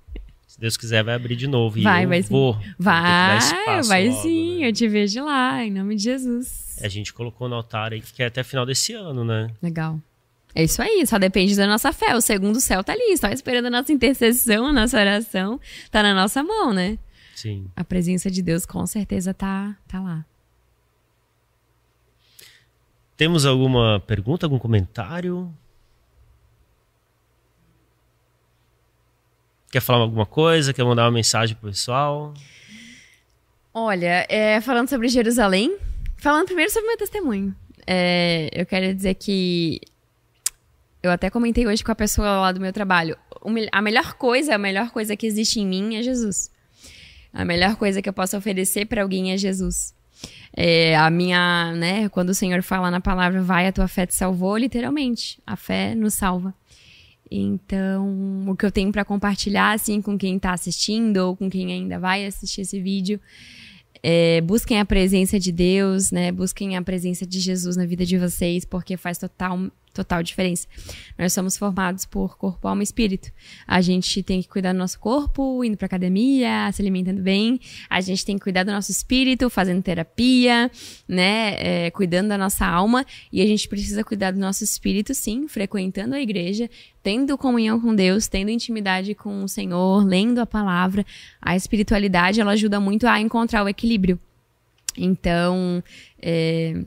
Se 0.57 0.61
Deus 0.63 0.77
quiser, 0.79 1.05
vai 1.05 1.15
abrir 1.15 1.37
de 1.37 1.47
novo. 1.47 1.79
Vai, 1.83 2.05
e 2.05 2.07
vai 2.07 2.23
vou. 2.23 2.55
Sim. 2.55 2.75
Vai, 2.79 3.83
vai 3.83 4.09
logo, 4.09 4.23
sim. 4.23 4.61
Né? 4.61 4.69
Eu 4.69 4.73
te 4.73 4.89
vejo 4.89 5.23
lá, 5.23 5.63
em 5.63 5.71
nome 5.71 5.97
de 5.97 6.05
Jesus. 6.05 6.79
A 6.83 6.89
gente 6.89 7.13
colocou 7.13 7.47
no 7.47 7.57
altar 7.57 7.93
aí 7.93 8.01
que 8.01 8.23
é 8.23 8.27
até 8.27 8.43
final 8.43 8.65
desse 8.65 8.95
ano, 8.95 9.23
né? 9.23 9.51
Legal. 9.63 10.01
É 10.55 10.65
isso 10.65 10.81
aí, 10.81 11.07
só 11.07 11.19
depende 11.19 11.55
da 11.55 11.67
nossa 11.67 11.93
fé. 11.93 12.17
O 12.17 12.23
segundo 12.23 12.59
céu 12.59 12.83
tá 12.83 12.95
ali, 12.95 13.15
só 13.19 13.29
esperando 13.29 13.67
a 13.67 13.71
nossa 13.71 13.93
intercessão, 13.93 14.69
a 14.69 14.73
nossa 14.73 14.99
oração. 14.99 15.61
Tá 15.91 16.03
na 16.03 16.15
nossa 16.15 16.43
mão, 16.43 16.73
né? 16.73 16.99
Sim. 17.35 17.67
A 17.77 17.85
presença 17.85 18.31
de 18.31 18.41
Deus 18.41 18.65
com 18.65 18.87
certeza 18.87 19.35
tá, 19.35 19.77
tá 19.87 20.01
lá. 20.01 20.25
Temos 23.15 23.45
alguma 23.45 24.01
pergunta, 24.07 24.47
algum 24.47 24.59
comentário? 24.59 25.53
Quer 29.77 29.83
falar 29.83 30.05
alguma 30.05 30.25
coisa? 30.25 30.73
Quer 30.73 30.85
mandar 30.85 31.05
uma 31.05 31.11
mensagem 31.11 31.55
pro 31.55 31.69
pessoal? 31.69 32.33
Olha, 33.75 34.27
é, 34.27 34.59
falando 34.63 34.89
sobre 34.89 35.07
Jerusalém, 35.07 35.77
falando 36.17 36.47
primeiro 36.47 36.73
sobre 36.73 36.89
meu 36.89 36.97
testemunho. 36.97 37.55
É, 37.87 38.49
eu 38.55 38.65
quero 38.65 38.95
dizer 38.95 39.13
que 39.17 39.83
eu 41.03 41.11
até 41.11 41.29
comentei 41.29 41.67
hoje 41.67 41.85
com 41.85 41.93
a 41.93 41.95
pessoa 41.95 42.41
lá 42.41 42.53
do 42.53 42.59
meu 42.59 42.73
trabalho. 42.73 43.19
A 43.71 43.83
melhor 43.83 44.15
coisa, 44.15 44.55
a 44.55 44.59
melhor 44.59 44.93
coisa 44.93 45.15
que 45.15 45.27
existe 45.27 45.61
em 45.61 45.67
mim 45.67 45.97
é 45.97 46.03
Jesus. 46.03 46.51
A 47.31 47.45
melhor 47.45 47.77
coisa 47.77 48.01
que 48.01 48.09
eu 48.09 48.15
posso 48.15 48.35
oferecer 48.35 48.87
para 48.87 49.03
alguém 49.03 49.33
é 49.33 49.37
Jesus. 49.37 49.95
É, 50.57 50.97
a 50.97 51.11
minha, 51.11 51.75
né, 51.75 52.09
quando 52.09 52.31
o 52.31 52.35
Senhor 52.35 52.63
fala 52.63 52.91
na 52.91 53.03
palavra, 53.03 53.43
vai, 53.43 53.67
a 53.67 53.73
tua 53.73 53.89
fé 53.89 54.07
te 54.07 54.15
salvou, 54.15 54.57
literalmente. 54.57 55.39
A 55.47 55.55
fé 55.55 55.95
nos 55.95 56.15
salva. 56.15 56.55
Então, 57.31 58.45
o 58.49 58.57
que 58.57 58.65
eu 58.65 58.71
tenho 58.71 58.93
para 58.93 59.05
compartilhar 59.05 59.73
assim 59.73 60.01
com 60.01 60.17
quem 60.17 60.37
está 60.37 60.53
assistindo 60.53 61.19
ou 61.19 61.37
com 61.37 61.51
quem 61.51 61.73
ainda 61.73 61.99
vai 61.99 62.25
assistir 62.25 62.61
esse 62.61 62.81
vídeo, 62.81 63.21
é, 64.03 64.41
busquem 64.41 64.79
a 64.79 64.85
presença 64.85 65.39
de 65.39 65.51
Deus, 65.51 66.11
né? 66.11 66.31
Busquem 66.31 66.77
a 66.77 66.83
presença 66.83 67.27
de 67.27 67.41
Jesus 67.41 67.77
na 67.77 67.85
vida 67.85 68.07
de 68.07 68.17
vocês, 68.19 68.65
porque 68.65 68.97
faz 68.97 69.19
total 69.19 69.71
total 69.97 70.23
diferença. 70.23 70.69
Nós 71.19 71.33
somos 71.33 71.57
formados 71.57 72.05
por 72.05 72.37
corpo, 72.37 72.69
alma 72.69 72.83
e 72.83 72.85
espírito. 72.85 73.33
A 73.67 73.81
gente 73.81 74.23
tem 74.23 74.43
que 74.43 74.49
cuidar 74.49 74.73
do 74.73 74.79
nosso 74.79 74.99
corpo, 74.99 75.65
indo 75.65 75.77
pra 75.77 75.87
academia, 75.87 76.71
se 76.73 76.83
alimentando 76.83 77.23
bem. 77.23 77.59
A 77.89 78.01
gente 78.01 78.25
tem 78.25 78.37
que 78.37 78.43
cuidar 78.43 78.65
do 78.65 78.71
nosso 78.71 78.91
espírito, 78.91 79.49
fazendo 79.49 79.83
terapia, 79.83 80.71
né? 81.09 81.57
É, 81.59 81.91
cuidando 81.91 82.29
da 82.29 82.39
nossa 82.39 82.67
alma. 82.67 83.05
E 83.33 83.41
a 83.41 83.47
gente 83.47 83.69
precisa 83.69 84.05
cuidar 84.05 84.33
do 84.33 84.39
nosso 84.39 84.63
espírito, 84.63 85.15
sim, 85.15 85.49
frequentando 85.49 86.15
a 86.15 86.21
igreja, 86.21 86.69
tendo 87.03 87.39
comunhão 87.39 87.81
com 87.81 87.95
Deus, 87.95 88.29
tendo 88.29 88.51
intimidade 88.51 89.15
com 89.15 89.45
o 89.45 89.49
Senhor, 89.49 90.05
lendo 90.05 90.41
a 90.41 90.47
palavra. 90.47 91.05
A 91.41 91.57
espiritualidade, 91.57 92.41
ela 92.41 92.53
ajuda 92.53 92.79
muito 92.79 93.07
a 93.07 93.21
encontrar 93.21 93.65
o 93.65 93.69
equilíbrio. 93.69 94.21
Então, 94.97 95.83
é, 96.21 96.83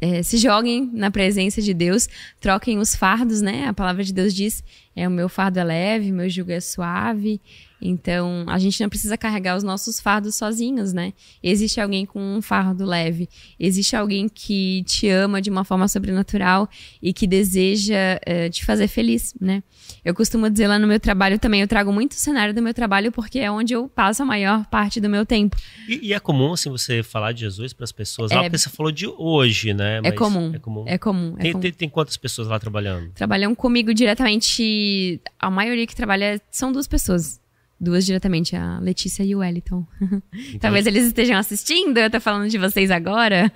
é, 0.00 0.22
se 0.22 0.36
joguem 0.36 0.90
na 0.92 1.10
presença 1.10 1.62
de 1.62 1.72
Deus, 1.72 2.08
troquem 2.40 2.78
os 2.78 2.94
fardos, 2.94 3.40
né? 3.40 3.66
A 3.66 3.72
palavra 3.72 4.04
de 4.04 4.12
Deus 4.12 4.34
diz: 4.34 4.62
é 4.94 5.06
o 5.06 5.10
meu 5.10 5.28
fardo 5.28 5.58
é 5.58 5.64
leve, 5.64 6.12
meu 6.12 6.28
jugo 6.28 6.52
é 6.52 6.60
suave. 6.60 7.40
Então, 7.80 8.44
a 8.48 8.58
gente 8.58 8.80
não 8.80 8.88
precisa 8.88 9.16
carregar 9.16 9.56
os 9.56 9.62
nossos 9.62 10.00
fardos 10.00 10.34
sozinhos, 10.34 10.92
né? 10.92 11.12
Existe 11.42 11.80
alguém 11.80 12.06
com 12.06 12.20
um 12.20 12.40
fardo 12.40 12.84
leve, 12.84 13.28
existe 13.58 13.94
alguém 13.94 14.28
que 14.28 14.82
te 14.84 15.08
ama 15.08 15.42
de 15.42 15.50
uma 15.50 15.64
forma 15.64 15.86
sobrenatural 15.88 16.68
e 17.02 17.12
que 17.12 17.26
deseja 17.26 18.18
uh, 18.26 18.50
te 18.50 18.64
fazer 18.64 18.88
feliz, 18.88 19.34
né? 19.40 19.62
Eu 20.04 20.14
costumo 20.14 20.48
dizer 20.48 20.68
lá 20.68 20.78
no 20.78 20.86
meu 20.86 20.98
trabalho 20.98 21.38
também, 21.38 21.60
eu 21.60 21.68
trago 21.68 21.92
muito 21.92 22.12
o 22.12 22.16
cenário 22.16 22.54
do 22.54 22.62
meu 22.62 22.72
trabalho 22.72 23.12
porque 23.12 23.38
é 23.38 23.50
onde 23.50 23.74
eu 23.74 23.88
passo 23.88 24.22
a 24.22 24.26
maior 24.26 24.64
parte 24.66 25.00
do 25.00 25.08
meu 25.08 25.26
tempo. 25.26 25.56
E, 25.88 26.08
e 26.08 26.12
é 26.12 26.20
comum, 26.20 26.52
assim, 26.52 26.70
você 26.70 27.02
falar 27.02 27.32
de 27.32 27.40
Jesus 27.40 27.72
para 27.72 27.84
as 27.84 27.92
pessoas 27.92 28.30
lá, 28.30 28.38
é, 28.38 28.42
porque 28.44 28.58
você 28.58 28.70
falou 28.70 28.90
de 28.90 29.06
hoje, 29.06 29.74
né? 29.74 29.98
É 29.98 30.00
Mas 30.00 30.12
é 30.12 30.16
comum. 30.16 30.52
É 30.54 30.58
comum. 30.58 30.84
É 30.86 30.98
comum. 30.98 31.34
É 31.38 31.42
tem, 31.42 31.52
comum. 31.52 31.62
Tem, 31.62 31.72
tem, 31.72 31.88
quantas 31.88 32.16
pessoas 32.16 32.48
lá 32.48 32.58
trabalhando? 32.58 33.10
Trabalham 33.12 33.54
comigo 33.54 33.92
diretamente. 33.92 35.20
A 35.38 35.50
maioria 35.50 35.86
que 35.86 35.94
trabalha 35.94 36.40
são 36.50 36.72
duas 36.72 36.86
pessoas. 36.86 37.40
Duas 37.78 38.06
diretamente, 38.06 38.56
a 38.56 38.78
Letícia 38.80 39.22
e 39.22 39.34
o 39.34 39.38
Wellington. 39.38 39.86
Então... 40.00 40.60
Talvez 40.60 40.86
eles 40.86 41.06
estejam 41.06 41.36
assistindo, 41.36 41.98
eu 41.98 42.10
tô 42.10 42.20
falando 42.20 42.48
de 42.48 42.58
vocês 42.58 42.90
agora. 42.90 43.52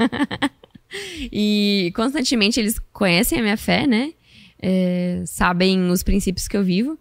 e 1.33 1.93
constantemente 1.95 2.61
eles 2.61 2.79
conhecem 2.93 3.39
a 3.39 3.43
minha 3.43 3.57
fé, 3.57 3.87
né? 3.87 4.13
É, 4.63 5.23
sabem 5.25 5.89
os 5.91 6.03
princípios 6.03 6.47
que 6.47 6.57
eu 6.57 6.63
vivo. 6.63 6.99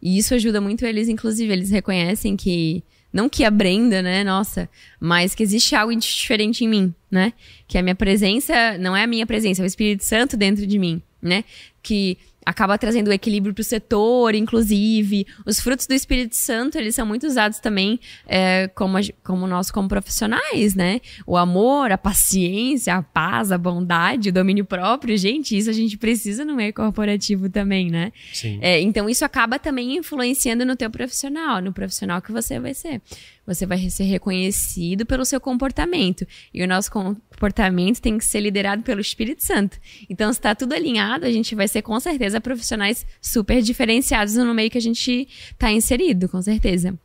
E 0.00 0.16
isso 0.16 0.34
ajuda 0.34 0.60
muito 0.60 0.84
eles, 0.86 1.08
inclusive, 1.08 1.52
eles 1.52 1.70
reconhecem 1.70 2.36
que. 2.36 2.82
Não 3.12 3.28
que 3.28 3.42
a 3.42 3.50
Brenda, 3.50 4.00
né? 4.00 4.22
Nossa, 4.22 4.68
mas 5.00 5.34
que 5.34 5.42
existe 5.42 5.74
algo 5.74 5.94
diferente 5.96 6.64
em 6.64 6.68
mim, 6.68 6.94
né? 7.10 7.32
Que 7.66 7.76
a 7.76 7.82
minha 7.82 7.94
presença 7.96 8.78
não 8.78 8.96
é 8.96 9.02
a 9.02 9.06
minha 9.06 9.26
presença, 9.26 9.60
é 9.60 9.64
o 9.64 9.66
Espírito 9.66 10.04
Santo 10.04 10.36
dentro 10.36 10.64
de 10.64 10.78
mim, 10.78 11.02
né? 11.20 11.42
Que 11.82 12.16
acaba 12.44 12.78
trazendo 12.78 13.08
o 13.08 13.12
equilíbrio 13.12 13.52
para 13.54 13.60
o 13.60 13.64
setor, 13.64 14.34
inclusive. 14.34 15.26
Os 15.44 15.60
frutos 15.60 15.86
do 15.86 15.94
Espírito 15.94 16.34
Santo, 16.36 16.78
eles 16.78 16.94
são 16.94 17.06
muito 17.06 17.26
usados 17.26 17.58
também 17.60 18.00
é, 18.26 18.68
como, 18.68 18.96
como 19.22 19.46
nós, 19.46 19.70
como 19.70 19.88
profissionais, 19.88 20.74
né? 20.74 21.00
O 21.26 21.36
amor, 21.36 21.92
a 21.92 21.98
paciência, 21.98 22.94
a 22.94 23.02
paz, 23.02 23.52
a 23.52 23.58
bondade, 23.58 24.30
o 24.30 24.32
domínio 24.32 24.64
próprio. 24.64 25.16
Gente, 25.16 25.56
isso 25.56 25.68
a 25.68 25.72
gente 25.72 25.98
precisa 25.98 26.44
no 26.44 26.54
meio 26.54 26.72
corporativo 26.72 27.48
também, 27.48 27.90
né? 27.90 28.12
Sim. 28.32 28.58
É, 28.62 28.80
então, 28.80 29.08
isso 29.08 29.24
acaba 29.24 29.58
também 29.58 29.96
influenciando 29.96 30.64
no 30.64 30.76
teu 30.76 30.90
profissional, 30.90 31.60
no 31.60 31.72
profissional 31.72 32.22
que 32.22 32.32
você 32.32 32.58
vai 32.58 32.74
ser 32.74 33.00
você 33.46 33.66
vai 33.66 33.90
ser 33.90 34.04
reconhecido 34.04 35.04
pelo 35.04 35.24
seu 35.24 35.40
comportamento. 35.40 36.26
E 36.52 36.62
o 36.62 36.68
nosso 36.68 36.90
comportamento 36.90 38.00
tem 38.00 38.18
que 38.18 38.24
ser 38.24 38.40
liderado 38.40 38.82
pelo 38.82 39.00
Espírito 39.00 39.44
Santo. 39.44 39.78
Então, 40.08 40.32
se 40.32 40.38
está 40.38 40.54
tudo 40.54 40.72
alinhado, 40.72 41.26
a 41.26 41.30
gente 41.30 41.54
vai 41.54 41.68
ser 41.68 41.82
com 41.82 41.98
certeza 41.98 42.40
profissionais 42.40 43.06
super 43.20 43.62
diferenciados 43.62 44.34
no 44.34 44.54
meio 44.54 44.70
que 44.70 44.78
a 44.78 44.82
gente 44.82 45.28
está 45.52 45.70
inserido, 45.70 46.28
com 46.28 46.40
certeza. 46.40 46.98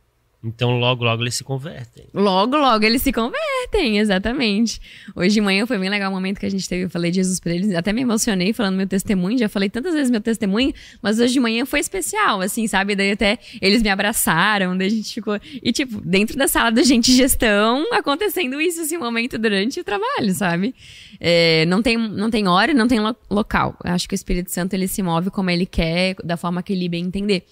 Então, 0.46 0.78
logo, 0.78 1.02
logo 1.02 1.24
eles 1.24 1.34
se 1.34 1.42
convertem. 1.42 2.04
Logo, 2.14 2.56
logo 2.56 2.84
eles 2.84 3.02
se 3.02 3.12
convertem, 3.12 3.98
exatamente. 3.98 4.80
Hoje 5.16 5.34
de 5.34 5.40
manhã 5.40 5.66
foi 5.66 5.76
bem 5.76 5.90
legal 5.90 6.08
o 6.08 6.14
momento 6.14 6.38
que 6.38 6.46
a 6.46 6.48
gente 6.48 6.68
teve. 6.68 6.84
Eu 6.84 6.90
falei 6.90 7.10
de 7.10 7.16
Jesus 7.16 7.40
para 7.40 7.52
eles, 7.52 7.74
até 7.74 7.92
me 7.92 8.02
emocionei 8.02 8.52
falando 8.52 8.76
meu 8.76 8.86
testemunho. 8.86 9.36
Já 9.36 9.48
falei 9.48 9.68
tantas 9.68 9.94
vezes 9.94 10.08
meu 10.08 10.20
testemunho, 10.20 10.72
mas 11.02 11.18
hoje 11.18 11.32
de 11.32 11.40
manhã 11.40 11.66
foi 11.66 11.80
especial, 11.80 12.40
assim, 12.40 12.68
sabe? 12.68 12.94
Daí 12.94 13.10
até 13.10 13.40
eles 13.60 13.82
me 13.82 13.88
abraçaram, 13.88 14.78
daí 14.78 14.86
a 14.86 14.90
gente 14.90 15.12
ficou. 15.12 15.36
E, 15.60 15.72
tipo, 15.72 16.00
dentro 16.00 16.38
da 16.38 16.46
sala 16.46 16.70
da 16.70 16.84
gente 16.84 17.12
gestão, 17.12 17.84
acontecendo 17.92 18.60
isso, 18.60 18.82
esse 18.82 18.96
momento 18.96 19.36
durante 19.38 19.80
o 19.80 19.84
trabalho, 19.84 20.32
sabe? 20.32 20.76
É, 21.18 21.66
não, 21.66 21.82
tem, 21.82 21.96
não 21.96 22.30
tem 22.30 22.46
hora, 22.46 22.72
não 22.72 22.86
tem 22.86 23.00
lo 23.00 23.16
local. 23.28 23.76
Acho 23.82 24.08
que 24.08 24.14
o 24.14 24.16
Espírito 24.16 24.52
Santo 24.52 24.74
ele 24.74 24.86
se 24.86 25.02
move 25.02 25.28
como 25.28 25.50
ele 25.50 25.66
quer, 25.66 26.14
da 26.22 26.36
forma 26.36 26.62
que 26.62 26.72
ele 26.72 26.88
bem 26.88 27.04
entender. 27.04 27.44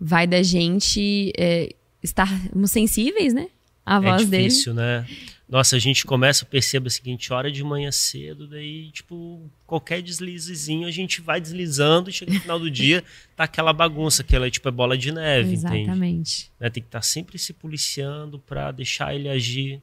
Vai 0.00 0.26
da 0.26 0.42
gente. 0.42 1.30
É, 1.36 1.74
estarmos 2.02 2.70
sensíveis, 2.70 3.32
né? 3.32 3.48
A 3.84 3.96
é 3.96 4.00
voz 4.00 4.26
dele. 4.26 4.44
É 4.44 4.48
difícil, 4.48 4.74
né? 4.74 5.06
Nossa, 5.48 5.74
a 5.74 5.78
gente 5.80 6.04
começa, 6.04 6.44
perceba 6.44 6.86
a 6.86 6.90
seguinte, 6.90 7.32
hora 7.32 7.50
de 7.50 7.64
manhã 7.64 7.90
cedo, 7.90 8.46
daí, 8.46 8.88
tipo, 8.92 9.50
qualquer 9.66 10.00
deslizezinho 10.00 10.86
a 10.86 10.92
gente 10.92 11.20
vai 11.20 11.40
deslizando 11.40 12.08
e 12.08 12.12
chega 12.12 12.32
no 12.32 12.40
final 12.40 12.58
do 12.60 12.70
dia, 12.70 13.02
tá 13.34 13.44
aquela 13.44 13.72
bagunça, 13.72 14.22
aquela, 14.22 14.48
tipo, 14.48 14.68
é 14.68 14.70
bola 14.70 14.96
de 14.96 15.10
neve, 15.10 15.54
Exatamente. 15.54 15.90
Entende? 15.90 16.50
Né? 16.60 16.70
Tem 16.70 16.80
que 16.80 16.88
estar 16.88 17.00
tá 17.00 17.02
sempre 17.02 17.36
se 17.36 17.52
policiando 17.52 18.38
para 18.38 18.70
deixar 18.70 19.12
ele 19.12 19.28
agir 19.28 19.82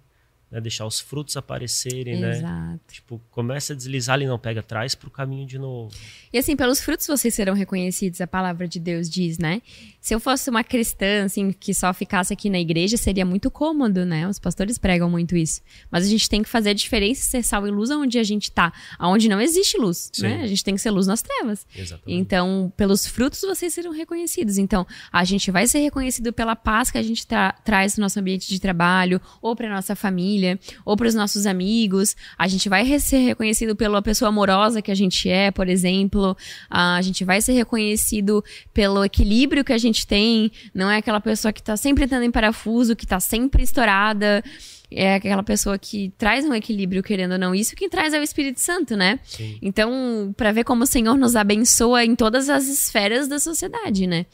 né? 0.52 0.62
Deixar 0.62 0.86
os 0.86 1.00
frutos 1.00 1.36
aparecerem, 1.38 2.20
né? 2.20 2.32
Exato. 2.32 2.54
né? 2.54 2.80
Tipo, 2.90 3.22
começa 3.32 3.74
a 3.74 3.76
deslizar 3.76 4.16
ali, 4.16 4.26
não 4.26 4.40
pega 4.40 4.62
atrás 4.62 4.96
pro 4.96 5.10
caminho 5.10 5.46
de 5.46 5.58
novo. 5.58 5.94
E 6.32 6.38
assim, 6.38 6.56
pelos 6.56 6.82
frutos 6.82 7.08
vocês 7.08 7.34
serão 7.34 7.54
reconhecidos, 7.54 8.22
a 8.22 8.28
palavra 8.28 8.68
de 8.68 8.80
Deus 8.80 9.10
diz, 9.10 9.38
né? 9.38 9.62
Se 10.00 10.16
eu 10.16 10.20
fosse 10.20 10.50
uma 10.50 10.64
cristã, 10.64 11.26
assim, 11.26 11.52
que 11.52 11.74
só 11.74 11.94
ficasse 11.94 12.32
aqui 12.32 12.50
na 12.50 12.60
igreja, 12.60 12.96
seria 12.96 13.26
muito 13.26 13.52
cômodo, 13.52 14.06
né? 14.06 14.28
Os 14.28 14.40
pastores 14.40 14.78
pregam 14.78 15.10
muito 15.10 15.36
isso. 15.36 15.62
Mas 15.92 16.06
a 16.06 16.10
gente 16.10 16.30
tem 16.30 16.42
que 16.42 16.48
fazer 16.48 16.70
a 16.70 16.74
diferença 16.74 17.24
ser 17.24 17.44
sal 17.44 17.68
e 17.68 17.72
luz 17.72 17.90
onde 17.90 18.18
a 18.18 18.24
gente 18.24 18.52
tá. 18.52 18.72
Onde 19.00 19.28
não 19.28 19.42
existe 19.42 19.78
luz, 19.78 20.10
Sim. 20.14 20.24
né? 20.24 20.42
A 20.44 20.48
gente 20.48 20.64
tem 20.64 20.76
que 20.76 20.82
ser 20.82 20.92
luz 20.92 21.08
nas 21.08 21.22
trevas. 21.22 21.68
Exatamente. 21.76 22.20
Então, 22.20 22.72
pelos 22.78 23.06
frutos 23.06 23.42
vocês 23.42 23.74
serão 23.74 23.92
reconhecidos. 23.92 24.58
Então, 24.58 24.88
a 25.12 25.24
gente 25.24 25.52
vai 25.52 25.68
ser 25.68 25.80
reconhecido 25.80 26.32
pela 26.32 26.56
paz 26.56 26.90
que 26.90 26.98
a 26.98 27.04
gente 27.04 27.26
tra 27.28 27.52
traz 27.64 27.98
no 27.98 28.04
nosso 28.04 28.20
ambiente 28.20 28.48
de 28.48 28.60
trabalho, 28.60 29.20
ou 29.42 29.56
para 29.56 29.70
nossa 29.70 29.96
família, 29.96 30.37
família 30.38 30.60
ou 30.86 30.96
para 30.96 31.08
os 31.08 31.16
nossos 31.16 31.46
amigos. 31.46 32.16
A 32.38 32.48
gente 32.48 32.70
vai 32.70 33.00
ser 33.00 33.18
reconhecido 33.18 33.76
pela 33.76 34.02
pessoa 34.02 34.30
amorosa 34.30 34.82
que 34.82 34.92
a 34.92 34.96
gente 34.96 35.30
é, 35.30 35.52
por 35.52 35.68
exemplo. 35.68 36.38
A 36.70 37.02
gente 37.02 37.26
vai 37.26 37.42
ser 37.42 37.54
reconhecido 37.54 38.44
pelo 38.74 39.04
equilíbrio 39.04 39.64
que 39.64 39.74
a 39.74 39.78
gente 39.78 40.06
tem. 40.06 40.52
Não 40.74 40.90
é 40.90 40.98
aquela 40.98 41.20
pessoa 41.20 41.52
que 41.52 41.60
está 41.60 41.76
sempre 41.76 42.06
entrando 42.06 42.24
em 42.24 42.32
parafuso, 42.32 42.96
que 42.96 43.06
está 43.06 43.20
sempre 43.20 43.64
estourada 43.64 44.44
é 44.90 45.16
aquela 45.16 45.44
pessoa 45.44 45.78
que 45.78 46.14
traz 46.18 46.46
um 46.46 46.54
equilíbrio, 46.54 47.04
querendo 47.04 47.34
ou 47.34 47.38
não. 47.38 47.54
Isso 47.54 47.76
que 47.76 47.90
traz 47.90 48.14
é 48.14 48.20
o 48.22 48.24
Espírito 48.24 48.62
Santo, 48.62 48.96
né? 48.96 49.20
Sim. 49.26 49.58
Então, 49.62 50.34
para 50.38 50.54
ver 50.54 50.64
como 50.64 50.84
o 50.84 50.88
Senhor 50.88 51.18
nos 51.18 51.36
abençoa 51.36 52.06
em 52.06 52.16
todas 52.16 52.50
as 52.50 52.68
esferas 52.68 53.28
da 53.28 53.38
sociedade, 53.38 54.08
né? 54.08 54.26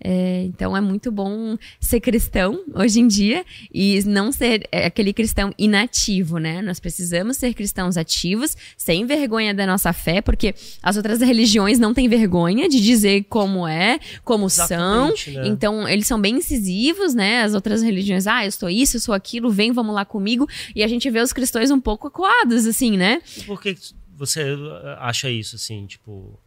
É, 0.00 0.44
então 0.44 0.76
é 0.76 0.80
muito 0.80 1.10
bom 1.10 1.56
ser 1.80 2.00
cristão 2.00 2.62
hoje 2.72 3.00
em 3.00 3.08
dia 3.08 3.44
e 3.72 4.00
não 4.06 4.30
ser 4.30 4.68
é, 4.70 4.86
aquele 4.86 5.12
cristão 5.12 5.52
inativo, 5.58 6.38
né? 6.38 6.62
Nós 6.62 6.78
precisamos 6.78 7.36
ser 7.36 7.52
cristãos 7.52 7.96
ativos, 7.96 8.56
sem 8.76 9.06
vergonha 9.06 9.52
da 9.52 9.66
nossa 9.66 9.92
fé, 9.92 10.20
porque 10.20 10.54
as 10.82 10.96
outras 10.96 11.20
religiões 11.20 11.78
não 11.78 11.92
têm 11.92 12.08
vergonha 12.08 12.68
de 12.68 12.80
dizer 12.80 13.24
como 13.28 13.66
é, 13.66 13.98
como 14.24 14.46
Exatamente, 14.46 15.32
são. 15.32 15.42
Né? 15.42 15.48
Então 15.48 15.88
eles 15.88 16.06
são 16.06 16.20
bem 16.20 16.36
incisivos, 16.36 17.14
né? 17.14 17.42
As 17.42 17.54
outras 17.54 17.82
religiões, 17.82 18.26
ah, 18.26 18.44
eu 18.44 18.52
sou 18.52 18.70
isso, 18.70 18.96
eu 18.96 19.00
sou 19.00 19.14
aquilo, 19.14 19.50
vem, 19.50 19.72
vamos 19.72 19.94
lá 19.94 20.04
comigo. 20.04 20.48
E 20.74 20.82
a 20.84 20.88
gente 20.88 21.10
vê 21.10 21.20
os 21.20 21.32
cristãos 21.32 21.70
um 21.70 21.80
pouco 21.80 22.06
acuados, 22.06 22.66
assim, 22.66 22.96
né? 22.96 23.20
E 23.36 23.42
por 23.42 23.60
que 23.60 23.76
você 24.16 24.56
acha 24.98 25.28
isso, 25.30 25.56
assim, 25.56 25.86
tipo 25.86 26.38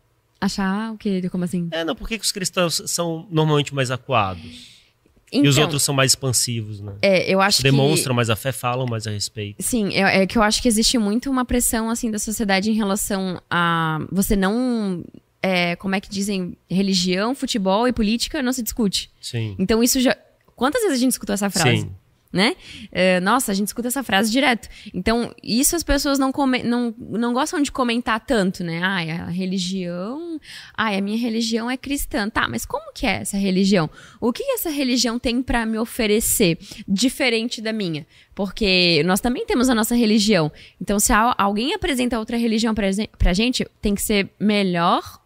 Achar 0.41 0.91
o 0.91 0.97
quê? 0.97 1.29
Como 1.29 1.43
assim? 1.43 1.67
É, 1.69 1.83
não, 1.83 1.95
por 1.95 2.09
que, 2.09 2.15
os 2.15 2.31
cristãos 2.31 2.81
são 2.87 3.27
normalmente 3.29 3.75
mais 3.75 3.91
acuados? 3.91 4.71
Então, 5.31 5.45
e 5.45 5.47
os 5.47 5.55
então, 5.55 5.63
outros 5.65 5.83
são 5.83 5.93
mais 5.93 6.11
expansivos, 6.11 6.81
né? 6.81 6.93
É, 7.01 7.31
eu 7.31 7.39
acho 7.39 7.61
Demonstram 7.61 8.13
que... 8.13 8.15
mais 8.15 8.29
a 8.29 8.35
fé, 8.35 8.51
falam 8.51 8.87
mais 8.87 9.05
a 9.05 9.11
respeito. 9.11 9.61
Sim, 9.61 9.93
é, 9.93 10.23
é, 10.23 10.27
que 10.27 10.37
eu 10.37 10.41
acho 10.41 10.61
que 10.61 10.67
existe 10.67 10.97
muito 10.97 11.29
uma 11.29 11.45
pressão, 11.45 11.89
assim, 11.89 12.09
da 12.09 12.17
sociedade 12.17 12.71
em 12.71 12.73
relação 12.73 13.39
a 13.49 13.99
você 14.11 14.35
não... 14.35 15.05
É, 15.43 15.75
como 15.77 15.95
é 15.95 16.01
que 16.01 16.09
dizem? 16.09 16.57
Religião, 16.69 17.33
futebol 17.33 17.87
e 17.87 17.93
política 17.93 18.41
não 18.41 18.51
se 18.51 18.61
discute. 18.61 19.09
Sim. 19.21 19.55
Então 19.59 19.83
isso 19.83 19.99
já... 20.01 20.17
Quantas 20.55 20.81
vezes 20.81 20.97
a 20.97 20.99
gente 20.99 21.11
escutou 21.11 21.33
essa 21.33 21.49
frase? 21.49 21.81
Sim 21.81 21.91
né? 22.31 22.55
Uh, 22.85 23.21
nossa, 23.21 23.51
a 23.51 23.55
gente 23.55 23.67
escuta 23.67 23.87
essa 23.87 24.03
frase 24.03 24.31
direto. 24.31 24.69
Então, 24.93 25.33
isso 25.43 25.75
as 25.75 25.83
pessoas 25.83 26.17
não, 26.17 26.31
come, 26.31 26.63
não, 26.63 26.93
não 26.97 27.33
gostam 27.33 27.61
de 27.61 27.71
comentar 27.71 28.19
tanto, 28.19 28.63
né? 28.63 28.81
Ai, 28.83 29.11
a 29.11 29.25
religião. 29.25 30.39
Ai, 30.75 30.97
a 30.97 31.01
minha 31.01 31.17
religião 31.17 31.69
é 31.69 31.75
cristã. 31.75 32.29
Tá, 32.29 32.47
mas 32.47 32.65
como 32.65 32.93
que 32.93 33.05
é 33.05 33.21
essa 33.21 33.37
religião? 33.37 33.89
O 34.19 34.31
que 34.31 34.43
essa 34.53 34.69
religião 34.69 35.19
tem 35.19 35.41
para 35.41 35.65
me 35.65 35.77
oferecer 35.77 36.57
diferente 36.87 37.61
da 37.61 37.73
minha? 37.73 38.05
Porque 38.33 39.03
nós 39.05 39.19
também 39.19 39.45
temos 39.45 39.69
a 39.69 39.75
nossa 39.75 39.95
religião. 39.95 40.51
Então, 40.79 40.99
se 40.99 41.11
alguém 41.37 41.73
apresenta 41.73 42.17
outra 42.17 42.37
religião 42.37 42.73
pra 42.73 43.33
gente, 43.33 43.67
tem 43.81 43.93
que 43.93 44.01
ser 44.01 44.29
melhor, 44.39 45.21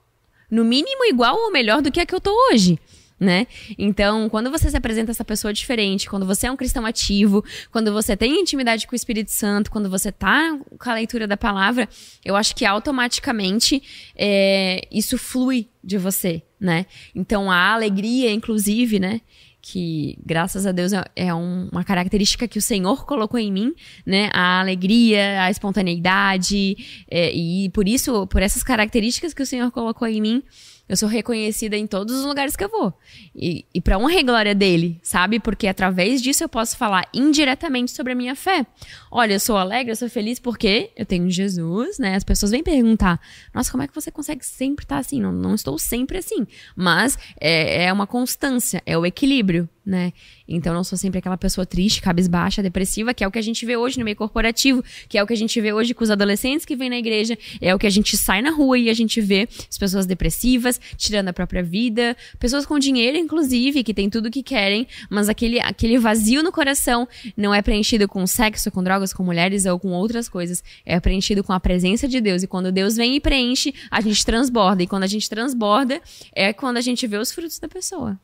no 0.49 0.63
mínimo 0.63 1.05
igual 1.05 1.35
ou 1.35 1.51
melhor 1.51 1.81
do 1.81 1.91
que 1.91 1.99
a 1.99 2.05
que 2.05 2.13
eu 2.13 2.21
tô 2.21 2.31
hoje 2.51 2.79
né? 3.19 3.47
Então, 3.77 4.27
quando 4.29 4.51
você 4.51 4.69
se 4.69 4.75
apresenta 4.75 5.11
essa 5.11 5.23
pessoa 5.23 5.53
diferente, 5.53 6.09
quando 6.09 6.25
você 6.25 6.47
é 6.47 6.51
um 6.51 6.57
cristão 6.57 6.85
ativo, 6.85 7.43
quando 7.71 7.93
você 7.93 8.15
tem 8.15 8.41
intimidade 8.41 8.85
com 8.85 8.93
o 8.93 8.95
Espírito 8.95 9.31
Santo, 9.31 9.71
quando 9.71 9.89
você 9.89 10.11
tá 10.11 10.57
com 10.77 10.89
a 10.89 10.93
leitura 10.93 11.27
da 11.27 11.37
palavra, 11.37 11.87
eu 12.23 12.35
acho 12.35 12.55
que 12.55 12.65
automaticamente 12.65 13.81
é, 14.15 14.87
isso 14.91 15.17
flui 15.17 15.69
de 15.83 15.97
você, 15.97 16.43
né? 16.59 16.85
Então, 17.13 17.49
a 17.49 17.73
alegria, 17.73 18.31
inclusive, 18.31 18.99
né? 18.99 19.21
que 19.67 20.15
graças 20.23 20.67
a 20.67 20.71
Deus 20.71 20.93
é, 20.93 21.03
é 21.15 21.33
um, 21.33 21.67
uma 21.71 21.83
característica 21.83 22.47
que 22.47 22.59
o 22.59 22.61
Senhor 22.61 23.03
colocou 23.03 23.39
em 23.39 23.51
mim, 23.51 23.73
né? 24.05 24.29
A 24.31 24.59
alegria, 24.59 25.41
a 25.41 25.49
espontaneidade, 25.49 27.03
é, 27.09 27.33
e 27.33 27.69
por 27.69 27.87
isso, 27.87 28.27
por 28.27 28.43
essas 28.43 28.61
características 28.61 29.33
que 29.33 29.41
o 29.41 29.45
Senhor 29.45 29.71
colocou 29.71 30.07
em 30.07 30.21
mim, 30.21 30.43
Eu 30.87 30.95
sou 30.95 31.09
reconhecida 31.09 31.75
em 31.75 31.87
todos 31.87 32.15
os 32.15 32.25
lugares 32.25 32.55
que 32.55 32.63
eu 32.63 32.69
vou. 32.69 32.93
E, 33.35 33.65
e 33.73 33.81
para 33.81 33.97
honra 33.97 34.19
e 34.19 34.23
glória 34.23 34.53
dele, 34.53 34.99
sabe? 35.01 35.39
Porque 35.39 35.67
através 35.67 36.21
disso 36.21 36.43
eu 36.43 36.49
posso 36.49 36.77
falar 36.77 37.07
indiretamente 37.11 37.91
sobre 37.91 38.13
a 38.13 38.15
minha 38.15 38.35
fé. 38.35 38.65
Olha, 39.09 39.33
eu 39.33 39.39
sou 39.39 39.57
alegre, 39.57 39.91
eu 39.91 39.95
sou 39.95 40.09
feliz 40.09 40.39
porque 40.39 40.91
eu 40.95 41.05
tenho 41.05 41.29
Jesus, 41.29 41.97
né? 41.97 42.15
As 42.15 42.23
pessoas 42.23 42.51
vêm 42.51 42.61
perguntar: 42.61 43.19
nossa, 43.53 43.71
como 43.71 43.81
é 43.81 43.87
que 43.87 43.95
você 43.95 44.11
consegue 44.11 44.45
sempre 44.45 44.85
estar 44.85 44.99
assim? 44.99 45.19
Não, 45.19 45.31
não 45.31 45.55
estou 45.55 45.79
sempre 45.79 46.19
assim. 46.19 46.45
Mas 46.75 47.17
é, 47.39 47.85
é 47.85 47.93
uma 47.93 48.05
constância, 48.05 48.81
é 48.85 48.95
o 48.97 49.05
equilíbrio 49.05 49.67
né? 49.85 50.13
Então 50.47 50.73
não 50.73 50.83
sou 50.83 50.97
sempre 50.97 51.19
aquela 51.19 51.37
pessoa 51.37 51.65
triste, 51.65 52.01
cabisbaixa, 52.01 52.63
depressiva, 52.63 53.13
que 53.13 53.23
é 53.23 53.27
o 53.27 53.31
que 53.31 53.39
a 53.39 53.41
gente 53.41 53.65
vê 53.65 53.77
hoje 53.77 53.99
no 53.99 54.05
meio 54.05 54.17
corporativo, 54.17 54.83
que 55.07 55.17
é 55.17 55.23
o 55.23 55.27
que 55.27 55.33
a 55.33 55.37
gente 55.37 55.59
vê 55.61 55.71
hoje 55.71 55.93
com 55.93 56.03
os 56.03 56.09
adolescentes 56.09 56.65
que 56.65 56.75
vêm 56.75 56.89
na 56.89 56.97
igreja, 56.97 57.37
é 57.61 57.73
o 57.75 57.79
que 57.79 57.85
a 57.85 57.89
gente 57.89 58.17
sai 58.17 58.41
na 58.41 58.49
rua 58.49 58.77
e 58.77 58.89
a 58.89 58.93
gente 58.93 59.21
vê 59.21 59.47
as 59.69 59.77
pessoas 59.77 60.05
depressivas, 60.05 60.79
tirando 60.97 61.29
a 61.29 61.33
própria 61.33 61.61
vida, 61.61 62.15
pessoas 62.39 62.65
com 62.65 62.79
dinheiro, 62.79 63.17
inclusive, 63.17 63.83
que 63.83 63.93
tem 63.93 64.09
tudo 64.09 64.31
que 64.31 64.41
querem, 64.41 64.87
mas 65.09 65.29
aquele, 65.29 65.59
aquele 65.59 65.97
vazio 65.97 66.41
no 66.41 66.51
coração 66.51 67.07
não 67.37 67.53
é 67.53 67.61
preenchido 67.61 68.07
com 68.07 68.25
sexo, 68.25 68.71
com 68.71 68.83
drogas, 68.83 69.13
com 69.13 69.23
mulheres 69.23 69.65
ou 69.65 69.79
com 69.79 69.89
outras 69.89 70.27
coisas, 70.27 70.63
é 70.85 70.99
preenchido 70.99 71.43
com 71.43 71.53
a 71.53 71.59
presença 71.59 72.07
de 72.07 72.19
Deus. 72.19 72.43
E 72.43 72.47
quando 72.47 72.71
Deus 72.71 72.95
vem 72.95 73.15
e 73.15 73.19
preenche, 73.19 73.73
a 73.91 74.01
gente 74.01 74.25
transborda. 74.25 74.83
E 74.83 74.87
quando 74.87 75.03
a 75.03 75.07
gente 75.07 75.29
transborda, 75.29 76.01
é 76.33 76.53
quando 76.53 76.77
a 76.77 76.81
gente 76.81 77.05
vê 77.07 77.17
os 77.17 77.31
frutos 77.31 77.59
da 77.59 77.67
pessoa. 77.67 78.19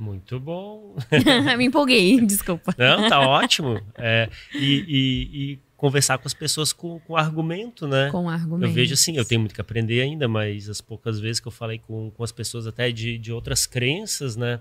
Muito 0.00 0.40
bom. 0.40 0.96
Me 1.58 1.66
empolguei, 1.66 2.18
desculpa. 2.22 2.74
Não, 2.78 3.06
tá 3.06 3.20
ótimo. 3.20 3.78
É, 3.98 4.30
e, 4.54 4.84
e, 4.88 5.52
e, 5.52 5.58
conversar 5.76 6.16
com 6.16 6.26
as 6.26 6.32
pessoas 6.32 6.72
com, 6.72 6.98
com 7.00 7.14
argumento, 7.14 7.86
né? 7.86 8.08
Com 8.10 8.26
argumento. 8.26 8.64
Eu 8.70 8.72
vejo 8.72 8.94
assim, 8.94 9.18
eu 9.18 9.26
tenho 9.26 9.42
muito 9.42 9.54
que 9.54 9.60
aprender 9.60 10.00
ainda, 10.00 10.26
mas 10.26 10.70
as 10.70 10.80
poucas 10.80 11.20
vezes 11.20 11.38
que 11.38 11.48
eu 11.48 11.52
falei 11.52 11.78
com, 11.78 12.10
com 12.10 12.24
as 12.24 12.32
pessoas 12.32 12.66
até 12.66 12.90
de, 12.90 13.18
de 13.18 13.30
outras 13.30 13.66
crenças, 13.66 14.36
né? 14.36 14.58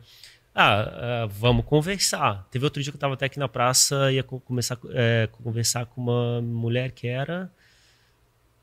Ah, 0.53 1.23
ah 1.23 1.25
vamos 1.27 1.65
conversar. 1.65 2.45
Teve 2.51 2.65
outro 2.65 2.83
dia 2.83 2.91
que 2.91 2.97
eu 2.97 2.99
estava 2.99 3.13
até 3.13 3.27
aqui 3.27 3.39
na 3.39 3.47
praça, 3.47 4.11
ia 4.11 4.23
começar 4.23 4.75
a 4.75 4.79
é, 4.91 5.29
conversar 5.31 5.85
com 5.85 6.01
uma 6.01 6.41
mulher 6.41 6.91
que 6.91 7.07
era 7.07 7.49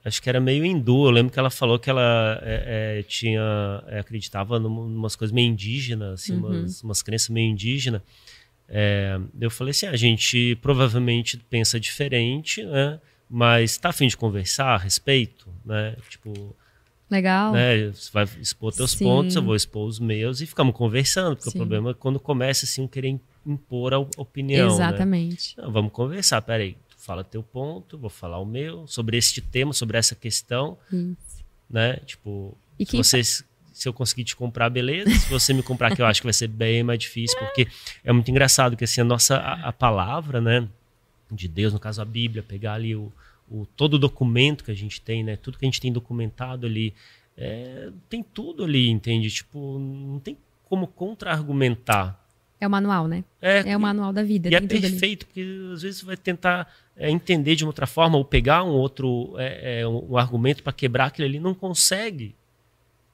acho 0.06 0.22
que 0.22 0.28
era 0.28 0.40
meio 0.40 0.64
hindu. 0.64 1.06
Eu 1.06 1.10
lembro 1.10 1.32
que 1.32 1.38
ela 1.38 1.50
falou 1.50 1.78
que 1.78 1.90
ela 1.90 2.40
é, 2.42 2.98
é, 2.98 3.02
tinha 3.02 3.82
é, 3.88 3.98
acreditava 3.98 4.56
em 4.56 4.64
umas 4.64 5.16
coisas 5.16 5.34
meio 5.34 5.48
indígenas, 5.48 6.20
assim, 6.20 6.34
uhum. 6.34 6.46
umas, 6.46 6.82
umas 6.82 7.02
crenças 7.02 7.28
meio 7.28 7.50
indígenas. 7.50 8.00
É, 8.68 9.18
eu 9.40 9.50
falei 9.50 9.72
assim, 9.72 9.86
a 9.86 9.96
gente 9.96 10.56
provavelmente 10.62 11.36
pensa 11.36 11.78
diferente, 11.78 12.64
né? 12.64 13.00
Mas 13.28 13.72
está 13.72 13.88
afim 13.88 14.06
de 14.06 14.16
conversar 14.16 14.74
a 14.74 14.78
respeito, 14.78 15.48
né? 15.64 15.96
Tipo, 16.08 16.54
Legal. 17.10 17.52
Né? 17.52 17.88
Você 17.88 18.10
vai 18.12 18.24
expor 18.40 18.72
teus 18.72 18.92
Sim. 18.92 19.04
pontos, 19.04 19.36
eu 19.36 19.42
vou 19.42 19.54
expor 19.54 19.86
os 19.86 20.00
meus 20.00 20.40
e 20.40 20.46
ficamos 20.46 20.74
conversando, 20.74 21.36
porque 21.36 21.50
Sim. 21.50 21.58
o 21.58 21.60
problema 21.60 21.90
é 21.90 21.94
quando 21.94 22.18
começa 22.18 22.64
assim 22.64 22.82
um 22.82 22.88
querer 22.88 23.20
impor 23.44 23.94
a 23.94 23.98
opinião. 23.98 24.68
Né? 24.68 24.74
Exatamente. 24.74 25.56
Né? 25.56 25.64
Não, 25.64 25.72
vamos 25.72 25.92
conversar, 25.92 26.42
peraí 26.42 26.76
fala 27.06 27.22
teu 27.22 27.42
ponto, 27.42 27.96
vou 27.96 28.10
falar 28.10 28.38
o 28.38 28.44
meu, 28.44 28.86
sobre 28.86 29.16
este 29.16 29.40
tema, 29.40 29.72
sobre 29.72 29.96
essa 29.96 30.14
questão, 30.14 30.76
Isso. 30.92 31.16
né? 31.70 31.96
Tipo, 32.04 32.56
e 32.78 32.84
se 32.84 32.96
vocês 32.96 33.44
se 33.72 33.86
eu 33.86 33.92
conseguir 33.92 34.24
te 34.24 34.34
comprar, 34.34 34.70
beleza. 34.70 35.10
Se 35.10 35.28
você 35.28 35.52
me 35.52 35.62
comprar, 35.62 35.94
que 35.94 36.00
eu 36.00 36.06
acho 36.06 36.22
que 36.22 36.26
vai 36.26 36.32
ser 36.32 36.48
bem 36.48 36.82
mais 36.82 36.98
difícil, 36.98 37.38
porque 37.38 37.68
é 38.02 38.10
muito 38.10 38.30
engraçado 38.30 38.74
que 38.74 38.84
assim, 38.84 39.02
a 39.02 39.04
nossa 39.04 39.36
a, 39.36 39.68
a 39.68 39.72
palavra, 39.72 40.40
né, 40.40 40.66
de 41.30 41.46
Deus, 41.46 41.74
no 41.74 41.78
caso 41.78 42.00
a 42.00 42.04
Bíblia, 42.04 42.42
pegar 42.42 42.72
ali 42.72 42.96
o, 42.96 43.12
o 43.50 43.66
todo 43.76 43.94
o 43.94 43.98
documento 43.98 44.64
que 44.64 44.70
a 44.70 44.74
gente 44.74 44.98
tem, 45.02 45.22
né, 45.22 45.36
tudo 45.36 45.58
que 45.58 45.66
a 45.66 45.68
gente 45.68 45.78
tem 45.78 45.92
documentado 45.92 46.66
ali, 46.66 46.94
é, 47.36 47.90
tem 48.08 48.22
tudo 48.22 48.64
ali, 48.64 48.88
entende? 48.88 49.30
Tipo, 49.30 49.78
não 49.78 50.18
tem 50.20 50.38
como 50.64 50.86
contra-argumentar. 50.86 52.18
É 52.58 52.66
o 52.66 52.70
manual, 52.70 53.06
né? 53.06 53.24
É, 53.42 53.72
é 53.72 53.76
o 53.76 53.80
manual 53.80 54.10
da 54.10 54.22
vida. 54.22 54.48
E 54.48 54.54
é 54.54 54.60
perfeito, 54.62 55.26
porque 55.26 55.44
às 55.74 55.82
vezes 55.82 56.00
você 56.00 56.06
vai 56.06 56.16
tentar 56.16 56.66
é, 56.96 57.10
entender 57.10 57.54
de 57.56 57.64
uma 57.64 57.68
outra 57.68 57.86
forma 57.86 58.16
ou 58.16 58.24
pegar 58.24 58.64
um 58.64 58.72
outro 58.72 59.34
é, 59.38 59.80
é, 59.80 59.88
um, 59.88 60.12
um, 60.12 60.16
argumento 60.16 60.62
para 60.62 60.72
quebrar 60.72 61.06
aquilo 61.06 61.28
ali, 61.28 61.38
não 61.38 61.54
consegue. 61.54 62.34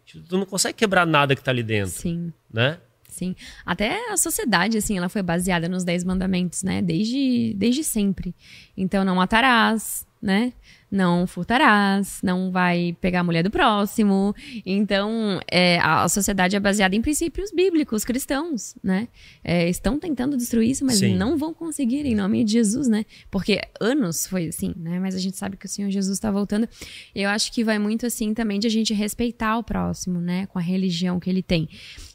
Tu 0.06 0.36
não 0.36 0.46
consegue 0.46 0.74
quebrar 0.74 1.06
nada 1.06 1.34
que 1.34 1.40
está 1.40 1.50
ali 1.50 1.62
dentro. 1.62 1.92
Sim. 1.92 2.32
Né? 2.52 2.78
Sim. 3.08 3.34
Até 3.64 4.10
a 4.10 4.16
sociedade, 4.16 4.78
assim, 4.78 4.96
ela 4.96 5.08
foi 5.08 5.22
baseada 5.22 5.68
nos 5.68 5.84
Dez 5.84 6.04
Mandamentos, 6.04 6.62
né? 6.62 6.80
Desde, 6.80 7.54
desde 7.54 7.84
sempre. 7.84 8.34
Então, 8.76 9.04
não 9.04 9.16
matarás, 9.16 10.06
né? 10.22 10.52
Não 10.88 11.26
furtarás, 11.26 12.20
não 12.22 12.52
vai 12.52 12.96
pegar 13.00 13.20
a 13.20 13.24
mulher 13.24 13.42
do 13.42 13.50
próximo. 13.50 14.34
Então, 14.64 15.40
é, 15.50 15.78
a, 15.80 16.04
a, 16.04 16.08
sociedade 16.08 16.54
é 16.54 16.60
baseada 16.60 16.94
em 16.94 17.02
princípios 17.02 17.50
bíblicos, 17.50 18.04
cristãos, 18.04 18.76
né? 18.82 19.08
É, 19.42 19.68
estão 19.68 19.98
tentando 19.98 20.36
destruir 20.36 20.70
isso, 20.70 20.84
mas 20.84 20.98
Sim. 20.98 21.16
não 21.16 21.36
vão 21.36 21.52
conseguir 21.52 22.06
em 22.06 22.14
nome 22.14 22.44
de 22.44 22.52
Jesus, 22.52 22.86
né? 22.86 23.04
Porque 23.30 23.60
anos 23.80 24.26
foi 24.26 24.46
assim, 24.46 24.72
né? 24.76 25.00
Mas 25.00 25.16
a 25.16 25.18
gente 25.18 25.36
sabe 25.36 25.56
que 25.56 25.66
o 25.66 25.68
Senhor 25.68 25.90
Jesus 25.90 26.16
está 26.16 26.30
voltando. 26.30 26.68
Eu 27.14 27.28
acho 27.30 27.50
que 27.52 27.64
vai 27.64 27.78
muito 27.78 28.06
assim 28.06 28.32
também 28.32 28.60
de 28.60 28.68
a 28.68 28.70
gente 28.70 28.94
respeitar 28.94 29.58
o 29.58 29.64
próximo, 29.64 30.20
né? 30.20 30.46
Com 30.46 30.58
a 30.58 30.62
religião 30.62 31.18
que 31.18 31.28
ele 31.28 31.42
tem. 31.42 31.68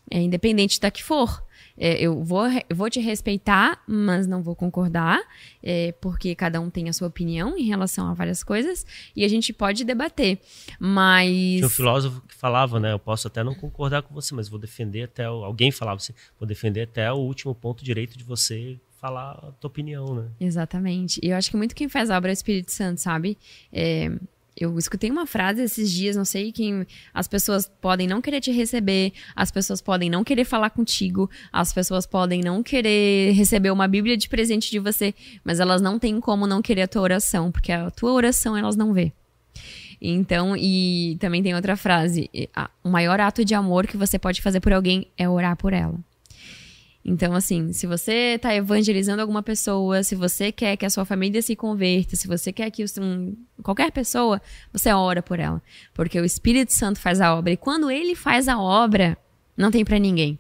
É, 0.10 0.22
independente 0.22 0.80
da 0.80 0.90
que 0.90 1.04
for. 1.04 1.46
É, 1.78 2.02
eu, 2.02 2.24
vou, 2.24 2.48
eu 2.48 2.76
vou 2.76 2.90
te 2.90 3.00
respeitar, 3.00 3.82
mas 3.88 4.26
não 4.26 4.42
vou 4.42 4.56
concordar, 4.56 5.22
é, 5.62 5.92
porque 6.02 6.34
cada 6.34 6.60
um 6.60 6.70
tem 6.70 6.90
a 6.90 6.94
sua 6.94 7.08
opinião 7.08 7.58
em 7.58 7.64
relação 7.64 8.08
a 8.08 8.14
várias 8.14 8.44
coisas 8.44 8.86
e 9.16 9.24
a 9.24 9.28
gente 9.28 9.54
pode 9.54 9.86
debater. 9.86 10.40
Mas. 10.80 11.30
Tinha 11.30 11.68
um 11.68 11.70
filósofo 11.70 12.22
que 12.28 12.34
falava, 12.34 12.80
né? 12.80 12.94
Eu 12.94 13.00
posso 13.00 13.28
até 13.28 13.44
não 13.44 13.54
concordar 13.54 14.02
com 14.02 14.14
você, 14.14 14.34
mas 14.34 14.50
vou 14.50 14.60
defender 14.60 15.04
até. 15.04 15.30
O, 15.30 15.44
alguém 15.44 15.72
falava 15.72 15.98
assim, 15.98 16.14
vou 16.40 16.48
defender 16.48 16.82
até 16.82 17.12
o 17.12 17.18
último 17.18 17.54
ponto 17.54 17.84
direito 17.84 18.18
de 18.18 18.24
você 18.24 18.80
falar 19.00 19.32
a 19.32 19.52
tua 19.52 19.68
opinião, 19.68 20.16
né? 20.16 20.28
Exatamente. 20.40 21.20
E 21.24 21.30
eu 21.30 21.38
acho 21.38 21.52
que 21.52 21.58
muito 21.58 21.76
quem 21.76 21.88
faz 21.88 22.10
a 22.10 22.18
obra 22.18 22.32
é 22.32 22.34
o 22.34 22.34
Espírito 22.34 22.72
Santo, 22.72 23.00
sabe? 23.00 23.38
É, 23.72 24.12
eu 24.60 24.78
escutei 24.80 25.12
uma 25.12 25.28
frase 25.28 25.62
esses 25.62 25.92
dias, 25.92 26.16
não 26.16 26.26
sei 26.26 26.52
quem. 26.52 26.86
As 27.14 27.28
pessoas 27.28 27.72
podem 27.80 28.08
não 28.08 28.20
querer 28.20 28.42
te 28.42 28.52
receber, 28.52 29.14
as 29.36 29.52
pessoas 29.52 29.82
podem 29.82 30.10
não 30.10 30.24
querer 30.24 30.46
falar 30.46 30.72
contigo, 30.72 31.30
as 31.54 31.72
pessoas 31.72 32.08
podem 32.08 32.42
não 32.42 32.64
querer 32.64 33.34
receber 33.34 33.70
uma 33.70 33.88
Bíblia 33.88 34.18
de 34.18 34.28
presente 34.28 34.72
de 34.72 34.80
você, 34.80 35.14
mas 35.44 35.60
elas 35.60 35.80
não 35.80 36.00
têm 36.00 36.20
como 36.20 36.48
não 36.48 36.62
querer 36.62 36.84
a 36.84 36.88
tua 36.88 37.04
oração, 37.04 37.52
porque 37.52 37.72
a 37.72 37.92
tua 37.92 38.12
oração 38.12 38.58
elas 38.58 38.76
não 38.76 38.94
vê. 38.94 39.14
Então, 40.02 40.56
e 40.58 41.18
também 41.20 41.44
tem 41.44 41.56
outra 41.56 41.76
frase: 41.76 42.30
o 42.84 42.90
maior 42.90 43.20
ato 43.20 43.46
de 43.46 43.54
amor 43.54 43.88
que 43.88 43.98
você 43.98 44.18
pode 44.18 44.42
fazer 44.42 44.60
por 44.60 44.74
alguém 44.74 45.08
é 45.18 45.30
orar 45.30 45.56
por 45.56 45.74
ela. 45.74 46.00
Então, 47.08 47.34
assim, 47.34 47.72
se 47.72 47.88
você 47.88 48.36
está 48.36 48.54
evangelizando 48.54 49.22
alguma 49.22 49.42
pessoa, 49.42 50.04
se 50.04 50.14
você 50.14 50.52
quer 50.52 50.76
que 50.76 50.86
a 50.86 50.90
sua 50.90 51.06
família 51.06 51.42
se 51.42 51.56
converta, 51.56 52.18
se 52.18 52.28
você 52.28 52.52
quer 52.52 52.70
que 52.70 52.84
um, 53.00 53.34
qualquer 53.64 53.94
pessoa, 53.94 54.42
você 54.74 54.92
ora 54.92 55.24
por 55.24 55.40
ela. 55.40 55.64
Porque 55.94 56.20
o 56.20 56.26
Espírito 56.26 56.74
Santo 56.74 57.00
faz 57.00 57.22
a 57.22 57.34
obra. 57.34 57.54
E 57.54 57.58
quando 57.58 57.90
ele 57.90 58.14
faz 58.14 58.50
a 58.50 58.60
obra, 58.60 59.18
não 59.56 59.72
tem 59.72 59.86
para 59.86 59.98
ninguém. 59.98 60.38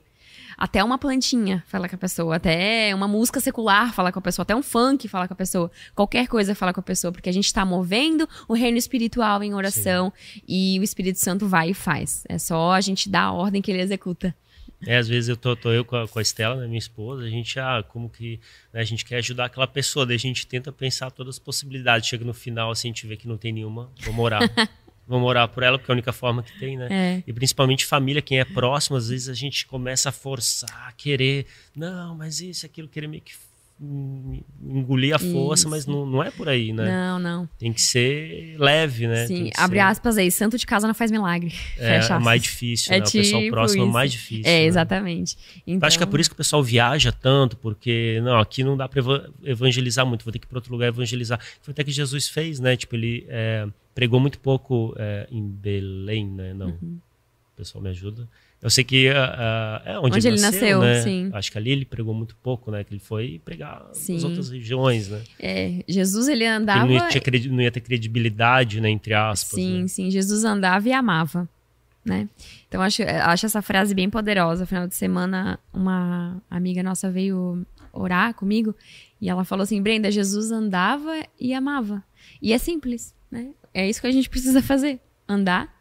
Até 0.57 0.83
uma 0.83 0.97
plantinha 0.97 1.63
fala 1.67 1.87
com 1.87 1.95
a 1.95 1.99
pessoa, 1.99 2.35
até 2.35 2.93
uma 2.93 3.07
música 3.07 3.39
secular 3.39 3.93
fala 3.93 4.11
com 4.11 4.19
a 4.19 4.21
pessoa, 4.21 4.41
até 4.43 4.55
um 4.55 4.63
funk 4.63 5.07
fala 5.07 5.27
com 5.27 5.35
a 5.35 5.37
pessoa, 5.37 5.71
qualquer 5.95 6.27
coisa 6.27 6.55
fala 6.55 6.73
com 6.73 6.79
a 6.79 6.83
pessoa, 6.83 7.11
porque 7.11 7.29
a 7.29 7.31
gente 7.31 7.45
está 7.45 7.63
movendo 7.63 8.27
o 8.47 8.55
reino 8.55 8.75
espiritual 8.75 9.43
em 9.43 9.53
oração 9.53 10.11
Sim. 10.17 10.41
e 10.47 10.79
o 10.79 10.83
Espírito 10.83 11.19
Santo 11.19 11.47
vai 11.47 11.69
e 11.69 11.73
faz. 11.75 12.23
É 12.27 12.39
só 12.39 12.71
a 12.71 12.81
gente 12.81 13.07
dar 13.07 13.25
a 13.25 13.31
ordem 13.31 13.61
que 13.61 13.71
ele 13.71 13.81
executa. 13.81 14.35
É, 14.85 14.97
às 14.97 15.07
vezes 15.07 15.27
eu 15.27 15.35
tô, 15.35 15.55
tô 15.55 15.71
eu 15.71 15.83
com 15.83 15.95
a, 15.95 16.07
com 16.07 16.19
a 16.19 16.21
Estela, 16.21 16.55
né, 16.55 16.67
minha 16.67 16.77
esposa, 16.77 17.23
a 17.23 17.29
gente, 17.29 17.59
ah, 17.59 17.83
como 17.87 18.09
que 18.09 18.39
né, 18.71 18.81
a 18.81 18.83
gente 18.83 19.03
quer 19.03 19.17
ajudar 19.17 19.45
aquela 19.45 19.67
pessoa, 19.67 20.05
daí 20.05 20.15
a 20.15 20.19
gente 20.19 20.45
tenta 20.45 20.71
pensar 20.71 21.09
todas 21.09 21.35
as 21.35 21.39
possibilidades. 21.39 22.07
Chega 22.07 22.23
no 22.23 22.33
final, 22.33 22.71
assim, 22.71 22.89
a 22.89 22.91
gente 22.91 23.07
vê 23.07 23.17
que 23.17 23.27
não 23.27 23.37
tem 23.37 23.51
nenhuma, 23.51 23.91
vamos 24.01 24.23
orar. 24.23 24.41
vamos 25.07 25.27
orar 25.27 25.47
por 25.47 25.63
ela, 25.63 25.79
porque 25.79 25.91
é 25.91 25.93
a 25.93 25.95
única 25.95 26.13
forma 26.13 26.43
que 26.43 26.57
tem, 26.59 26.77
né? 26.77 26.87
É. 26.91 27.23
E 27.25 27.33
principalmente 27.33 27.85
família, 27.85 28.21
quem 28.21 28.39
é 28.39 28.45
próximo, 28.45 28.97
às 28.97 29.09
vezes 29.09 29.29
a 29.29 29.33
gente 29.33 29.65
começa 29.65 30.09
a 30.09 30.11
forçar, 30.11 30.87
a 30.87 30.91
querer, 30.91 31.47
não, 31.75 32.15
mas 32.15 32.39
isso, 32.39 32.65
aquilo, 32.65 32.87
querer 32.87 33.07
meio 33.07 33.23
que 33.23 33.33
engolir 33.79 35.13
a 35.13 35.19
força, 35.19 35.63
Isso. 35.63 35.69
mas 35.69 35.85
não, 35.85 36.05
não 36.05 36.23
é 36.23 36.31
por 36.31 36.49
aí, 36.49 36.73
né? 36.73 36.85
Não, 36.85 37.19
não. 37.19 37.49
Tem 37.59 37.71
que 37.71 37.81
ser 37.81 38.55
leve, 38.57 39.07
né? 39.07 39.27
Sim, 39.27 39.51
abre 39.55 39.77
ser... 39.77 39.83
aspas 39.83 40.17
aí, 40.17 40.31
santo 40.31 40.57
de 40.57 40.65
casa 40.65 40.87
não 40.87 40.95
faz 40.95 41.11
milagre. 41.11 41.53
É, 41.77 41.97
é 41.97 42.19
mais 42.19 42.41
difícil, 42.41 42.91
é 42.91 42.99
né? 42.99 43.05
Tipo 43.05 43.17
o 43.17 43.21
pessoal 43.21 43.49
próximo 43.49 43.83
isso. 43.83 43.89
é 43.89 43.93
mais 43.93 44.11
difícil. 44.11 44.51
É, 44.51 44.59
né? 44.59 44.65
exatamente. 44.65 45.37
Então... 45.65 45.85
Acho 45.85 45.97
que 45.97 46.03
é 46.03 46.07
por 46.07 46.19
isso 46.19 46.29
que 46.29 46.33
o 46.33 46.37
pessoal 46.37 46.63
viaja 46.63 47.11
tanto, 47.11 47.55
porque, 47.57 48.19
não, 48.23 48.39
aqui 48.39 48.63
não 48.63 48.75
dá 48.75 48.87
para 48.89 49.01
evangelizar 49.43 50.05
muito, 50.05 50.25
vou 50.25 50.31
ter 50.31 50.39
que 50.39 50.45
ir 50.45 50.49
para 50.49 50.57
outro 50.57 50.71
lugar 50.71 50.87
evangelizar. 50.87 51.39
Foi 51.61 51.71
até 51.71 51.83
que 51.83 51.91
Jesus 51.91 52.27
fez, 52.27 52.59
né? 52.59 52.75
Tipo, 52.75 52.95
ele 52.95 53.25
é, 53.29 53.67
pregou 53.93 54.19
muito 54.19 54.39
pouco 54.39 54.95
é, 54.97 55.27
em 55.29 55.47
Belém, 55.47 56.27
né? 56.27 56.53
Não, 56.53 56.67
uhum. 56.67 56.99
o 57.53 57.55
pessoal 57.55 57.83
me 57.83 57.89
ajuda. 57.89 58.27
Eu 58.61 58.71
sei 58.71 58.83
que 58.83 59.07
uh, 59.09 59.13
é 59.85 59.99
onde, 59.99 60.17
onde 60.17 60.27
ele, 60.27 60.41
nasceu, 60.41 60.79
nasceu 60.79 60.81
né? 60.81 61.01
sim. 61.01 61.29
Acho 61.31 61.51
que 61.51 61.57
ali 61.57 61.71
ele 61.71 61.85
pregou 61.85 62.13
muito 62.13 62.35
pouco, 62.37 62.71
né? 62.71 62.83
Que 62.83 62.93
ele 62.93 62.99
foi 62.99 63.39
pregar 63.45 63.87
sim. 63.93 64.15
nas 64.15 64.23
outras 64.23 64.49
regiões, 64.49 65.09
né? 65.09 65.21
É, 65.39 65.83
Jesus 65.87 66.27
ele 66.27 66.45
andava... 66.45 66.79
Ele 66.85 66.87
não 66.87 66.93
ia, 66.95 67.49
não 67.51 67.61
ia, 67.61 67.71
ter 67.71 67.81
credibilidade, 67.81 68.81
né? 68.81 68.89
Entre 68.89 69.13
aspas. 69.13 69.59
Sim, 69.59 69.81
né? 69.83 69.87
sim. 69.87 70.09
Jesus 70.09 70.43
andava 70.43 70.89
e 70.89 70.91
amava. 70.91 71.47
né? 72.03 72.27
Então 72.67 72.81
acho, 72.81 73.03
acho 73.03 73.45
essa 73.45 73.61
frase 73.61 73.93
bem 73.93 74.09
poderosa. 74.09 74.61
No 74.61 74.67
final 74.67 74.87
de 74.87 74.95
semana, 74.95 75.59
uma 75.71 76.41
amiga 76.49 76.81
nossa 76.81 77.11
veio 77.11 77.63
orar 77.93 78.33
comigo 78.33 78.75
e 79.21 79.29
ela 79.29 79.45
falou 79.45 79.63
assim: 79.63 79.81
Brenda, 79.81 80.09
Jesus 80.09 80.51
andava 80.51 81.13
e 81.39 81.53
amava. 81.53 82.03
E 82.41 82.53
é 82.53 82.57
simples, 82.57 83.13
né? 83.29 83.51
É 83.71 83.87
isso 83.87 84.01
que 84.01 84.07
a 84.07 84.11
gente 84.11 84.29
precisa 84.29 84.63
fazer: 84.63 84.99
andar, 85.27 85.71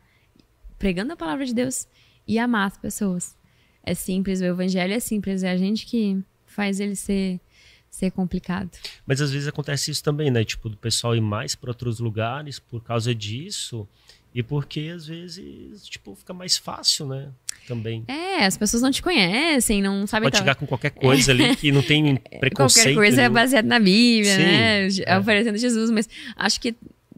pregando 0.78 1.14
a 1.14 1.16
palavra 1.16 1.46
de 1.46 1.54
Deus 1.54 1.88
e 2.26 2.38
amar 2.38 2.66
as 2.66 2.76
pessoas. 2.76 3.36
É 3.82 3.94
simples, 3.94 4.40
o 4.40 4.44
evangelho 4.44 4.92
é 4.92 5.00
simples, 5.00 5.42
é 5.42 5.50
a 5.50 5.56
gente 5.56 5.86
que 5.86 6.18
faz 6.46 6.80
ele 6.80 6.96
ser 6.96 7.40
ser 7.88 8.10
complicado. 8.10 8.70
Mas 9.06 9.22
às 9.22 9.30
vezes 9.30 9.48
acontece 9.48 9.90
isso 9.90 10.02
também, 10.02 10.30
né? 10.30 10.44
Tipo, 10.44 10.68
do 10.68 10.76
pessoal 10.76 11.16
ir 11.16 11.20
mais 11.20 11.54
para 11.54 11.70
outros 11.70 11.98
lugares 11.98 12.58
por 12.58 12.82
causa 12.82 13.14
disso 13.14 13.88
e 14.34 14.42
porque 14.42 14.92
às 14.94 15.06
vezes, 15.06 15.86
tipo, 15.88 16.14
fica 16.14 16.34
mais 16.34 16.58
fácil, 16.58 17.06
né? 17.06 17.28
Também. 17.66 18.04
É, 18.06 18.44
as 18.44 18.54
pessoas 18.54 18.82
não 18.82 18.90
te 18.90 19.00
conhecem, 19.00 19.80
não 19.80 20.06
sabem. 20.06 20.26
Pode 20.26 20.36
chegar 20.36 20.56
com 20.56 20.66
qualquer 20.66 20.90
coisa 20.90 21.32
é. 21.32 21.34
ali 21.34 21.56
que 21.56 21.72
não 21.72 21.80
tem 21.80 22.16
preconceito. 22.38 22.84
Qualquer 22.84 22.94
coisa 22.94 23.16
nenhum. 23.16 23.26
é 23.26 23.30
baseada 23.30 23.66
na 23.66 23.78
Bíblia, 23.78 24.36
Sim, 24.36 24.42
né? 24.42 24.88
É. 25.06 25.18
Oferecendo 25.18 25.56
Jesus, 25.56 25.90
mas 25.90 26.06
acho 26.36 26.60
que 26.60 26.76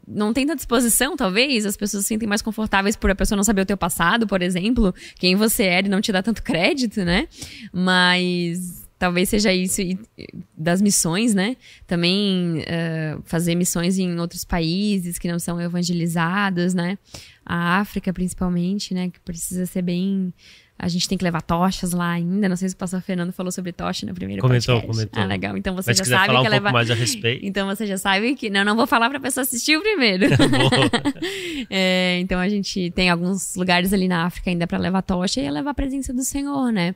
não 0.08 0.32
tem 0.32 0.46
tanta 0.46 0.56
disposição, 0.56 1.16
talvez, 1.16 1.66
as 1.66 1.76
pessoas 1.76 2.04
se 2.04 2.08
sentem 2.08 2.28
mais 2.28 2.40
confortáveis 2.40 2.96
por 2.96 3.10
a 3.10 3.14
pessoa 3.14 3.36
não 3.36 3.44
saber 3.44 3.62
o 3.62 3.66
teu 3.66 3.76
passado, 3.76 4.26
por 4.26 4.40
exemplo, 4.40 4.94
quem 5.16 5.36
você 5.36 5.64
é 5.64 5.80
e 5.80 5.88
não 5.88 6.00
te 6.00 6.10
dá 6.10 6.22
tanto 6.22 6.42
crédito, 6.42 7.04
né? 7.04 7.28
Mas 7.72 8.86
talvez 8.98 9.28
seja 9.28 9.52
isso 9.52 9.80
das 10.56 10.80
missões, 10.80 11.34
né? 11.34 11.56
Também 11.86 12.58
uh, 12.60 13.22
fazer 13.24 13.54
missões 13.54 13.98
em 13.98 14.18
outros 14.18 14.44
países 14.44 15.18
que 15.18 15.30
não 15.30 15.38
são 15.38 15.60
evangelizados, 15.60 16.74
né? 16.74 16.98
A 17.44 17.78
África, 17.78 18.12
principalmente, 18.12 18.94
né? 18.94 19.10
Que 19.10 19.20
precisa 19.20 19.66
ser 19.66 19.82
bem 19.82 20.32
a 20.78 20.86
gente 20.88 21.08
tem 21.08 21.18
que 21.18 21.24
levar 21.24 21.42
tochas 21.42 21.92
lá 21.92 22.12
ainda. 22.12 22.48
Não 22.48 22.54
sei 22.56 22.68
se 22.68 22.74
o 22.74 22.78
pastor 22.78 23.00
Fernando 23.00 23.32
falou 23.32 23.50
sobre 23.50 23.72
tocha 23.72 24.06
no 24.06 24.14
primeiro 24.14 24.40
comentou, 24.40 24.76
podcast. 24.76 24.96
Comentou, 24.96 25.22
Ah, 25.22 25.26
legal. 25.26 25.56
Então 25.56 25.74
você 25.74 25.90
Mas 25.90 25.98
já 25.98 26.04
sabe 26.04 26.26
falar 26.26 26.42
que 26.42 26.46
um 26.46 26.50
levar. 26.50 26.72
mais 26.72 26.90
a 26.90 26.94
respeito. 26.94 27.44
Então 27.44 27.66
você 27.66 27.84
já 27.86 27.98
sabe 27.98 28.36
que. 28.36 28.48
Não, 28.48 28.64
não 28.64 28.76
vou 28.76 28.86
falar 28.86 29.10
pra 29.10 29.18
pessoa 29.18 29.42
assistir 29.42 29.76
o 29.76 29.80
primeiro. 29.80 30.26
é, 31.68 32.18
então 32.20 32.38
a 32.38 32.48
gente 32.48 32.90
tem 32.92 33.10
alguns 33.10 33.56
lugares 33.56 33.92
ali 33.92 34.06
na 34.06 34.24
África 34.24 34.50
ainda 34.50 34.66
para 34.66 34.78
levar 34.78 35.02
tocha 35.02 35.40
e 35.40 35.44
é 35.44 35.50
levar 35.50 35.70
a 35.70 35.74
presença 35.74 36.12
do 36.14 36.22
Senhor, 36.22 36.70
né? 36.72 36.94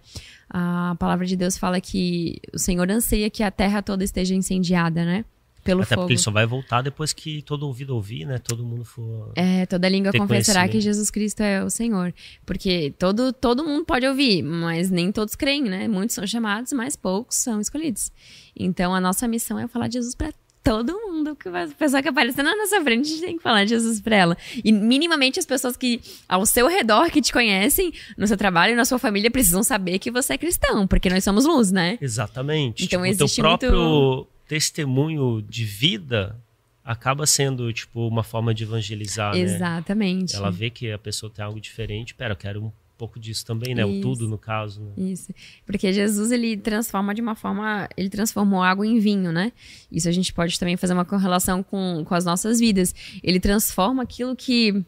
A 0.49 0.95
palavra 0.99 1.27
de 1.27 1.35
Deus 1.35 1.57
fala 1.59 1.81
que 1.81 2.39
o 2.55 2.59
Senhor 2.59 2.89
anseia 2.91 3.29
que 3.31 3.43
a 3.43 3.51
terra 3.51 3.83
toda 3.83 4.05
esteja 4.05 4.35
incendiada, 4.35 5.05
né? 5.05 5.25
Pelo 5.65 5.83
Até 5.83 5.95
fogo. 5.95 6.03
porque 6.03 6.15
ele 6.15 6.21
só 6.21 6.31
vai 6.31 6.45
voltar 6.45 6.83
depois 6.83 7.13
que 7.13 7.41
todo 7.43 7.67
ouvido 7.67 7.95
ouvir, 7.95 8.25
né? 8.27 8.39
Todo 8.39 8.65
mundo 8.65 8.85
for. 8.85 9.31
É, 9.37 9.65
toda 9.67 9.89
língua 9.89 10.11
confessará 10.13 10.67
que. 10.69 10.81
Jesus 10.81 11.11
Cristo 11.11 11.41
é 11.41 11.63
o 11.63 11.71
Senhor. 11.71 12.13
Porque 12.45 12.93
todo, 12.99 13.33
todo 13.33 13.65
mundo 13.65 13.85
pode 13.85 14.07
ouvir, 14.07 14.43
mas 14.43 14.91
nem 14.91 15.13
todos 15.13 15.37
creem, 15.37 15.63
né? 15.63 15.87
Muitos 15.87 16.15
são 16.17 16.27
chamados, 16.27 16.73
mas 16.73 16.97
poucos 16.97 17.37
são 17.37 17.61
escolhidos. 17.61 18.11
Então 18.57 18.93
a 18.95 19.01
nossa 19.01 19.29
missão 19.29 19.59
é 19.59 19.69
falar 19.69 19.87
de 19.87 19.95
Jesus 19.95 20.15
para 20.17 20.33
todo 20.65 20.93
mundo. 20.93 21.37
Que 21.37 21.49
vai, 21.49 21.65
a 21.65 21.69
pessoa 21.69 22.03
que 22.03 22.09
aparecer 22.09 22.43
na 22.43 22.57
nossa 22.57 22.81
frente, 22.83 23.07
a 23.07 23.09
gente 23.11 23.21
tem 23.21 23.37
que 23.37 23.43
falar 23.43 23.63
de 23.65 23.71
Jesus 23.71 24.01
pra 24.01 24.17
ela. 24.17 24.37
E 24.65 24.73
minimamente 24.73 25.39
as 25.39 25.47
pessoas 25.47 25.77
que 25.77 26.01
ao 26.29 26.45
seu 26.45 26.67
redor, 26.67 27.11
que 27.11 27.21
te 27.23 27.33
conhecem, 27.33 27.93
no 28.17 28.27
seu 28.27 28.37
trabalho 28.37 28.73
e 28.73 28.77
na 28.77 28.85
sua 28.85 28.99
família, 28.99 29.31
precisam 29.31 29.63
saber 29.63 29.99
que 30.01 30.11
você 30.11 30.35
é 30.35 30.39
cristão, 30.39 30.87
porque 30.89 31.09
nós 31.09 31.23
somos 31.23 31.45
luz, 31.45 31.71
né? 31.71 31.99
Exatamente. 32.01 32.85
Então, 32.85 33.01
tipo, 33.03 33.13
o 33.15 33.17
teu 33.17 33.25
existe 33.27 33.41
próprio 33.41 33.71
muito- 33.73 34.27
testemunho 34.53 35.41
de 35.41 35.65
vida 35.65 36.39
acaba 36.85 37.27
sendo, 37.27 37.73
tipo, 37.73 38.07
uma 38.07 38.23
forma 38.23 38.53
de 38.53 38.65
evangelizar, 38.65 39.33
né? 39.33 39.41
Exatamente. 39.41 40.37
Ela 40.37 40.51
vê 40.51 40.69
que 40.69 40.93
a 40.93 40.99
pessoa 40.99 41.33
tem 41.33 41.43
algo 41.43 41.59
diferente. 41.59 42.15
Pera, 42.15 42.33
eu 42.33 42.37
quero 42.37 42.63
um 42.63 42.73
pouco 42.99 43.19
disso 43.19 43.47
também, 43.47 43.75
né? 43.75 43.83
O 43.83 43.89
Isso. 43.89 44.03
tudo, 44.03 44.29
no 44.29 44.37
caso, 44.37 44.83
né? 44.83 44.93
Isso. 45.11 45.33
Porque 45.65 45.91
Jesus, 45.91 46.31
ele 46.31 46.55
transforma 46.55 47.15
de 47.15 47.23
uma 47.23 47.35
forma. 47.35 47.89
Ele 47.97 48.11
transformou 48.11 48.63
água 48.63 48.87
em 48.87 48.99
vinho, 48.99 49.33
né? 49.33 49.53
Isso 49.91 50.07
a 50.07 50.13
gente 50.13 50.31
pode 50.35 50.59
também 50.59 50.77
fazer 50.77 50.93
uma 50.93 51.07
correlação 51.07 51.63
com, 51.63 52.05
com 52.07 52.15
as 52.15 52.27
nossas 52.27 52.61
vidas. 52.61 52.95
Ele 53.23 53.41
transforma 53.41 54.03
aquilo 54.03 54.37
que 54.37 54.85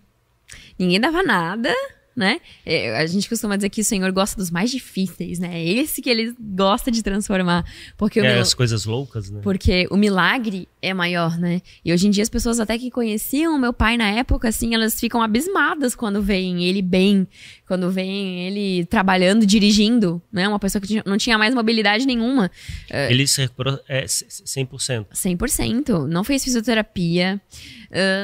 ninguém 0.79 1.01
dava 1.01 1.23
nada. 1.23 1.75
Né? 2.17 2.41
É, 2.65 2.97
A 2.99 3.07
gente 3.07 3.29
costuma 3.29 3.57
dizer 3.57 3.69
que 3.71 3.81
o 3.81 3.85
Senhor 3.85 4.13
gosta 4.13 4.37
dos 4.37 4.49
mais 4.49 4.71
difíceis, 4.71 5.41
né? 5.41 5.59
É 5.59 5.65
esse 5.69 6.01
que 6.01 6.09
ele 6.09 6.33
gosta 6.39 6.89
de 6.89 7.03
transformar. 7.03 7.65
Porque 7.97 8.21
É, 8.21 8.35
mil- 8.35 8.41
as 8.41 8.55
coisas 8.55 8.85
loucas, 8.85 9.31
né? 9.31 9.41
porque 9.43 9.89
o 9.91 9.97
milagre 9.97 10.69
é 10.81 10.95
maior, 10.95 11.37
né? 11.37 11.61
E 11.85 11.93
hoje 11.93 12.07
em 12.07 12.11
dia 12.11 12.23
as 12.23 12.29
pessoas 12.29 12.61
até 12.61 12.79
que 12.79 12.89
conheciam 12.89 13.59
meu 13.59 13.73
pai 13.73 13.97
na 13.97 14.09
época, 14.11 14.49
assim, 14.49 14.75
elas 14.75 15.01
ficam 15.01 15.21
abismadas 15.21 15.97
quando 15.97 16.23
veem 16.23 16.63
ele 16.65 16.83
bem, 16.83 17.27
quando 17.67 17.91
veem 17.91 18.47
ele 18.47 18.85
trabalhando, 18.87 19.45
dirigindo, 19.45 20.23
né? 20.33 20.47
Uma 20.47 20.61
pessoa 20.61 20.81
que 20.81 21.03
não 21.05 21.19
tinha 21.19 21.37
mais 21.37 21.53
mobilidade 21.53 22.07
nenhuma. 22.07 22.49
Ele 23.11 23.27
se 23.27 23.41
recuperou 23.41 23.81
é, 23.89 24.07
c- 24.07 24.25
c- 24.29 24.45
100%. 24.45 25.07
100%. 25.13 26.07
Não 26.07 26.23
fez 26.23 26.45
fisioterapia, 26.45 27.41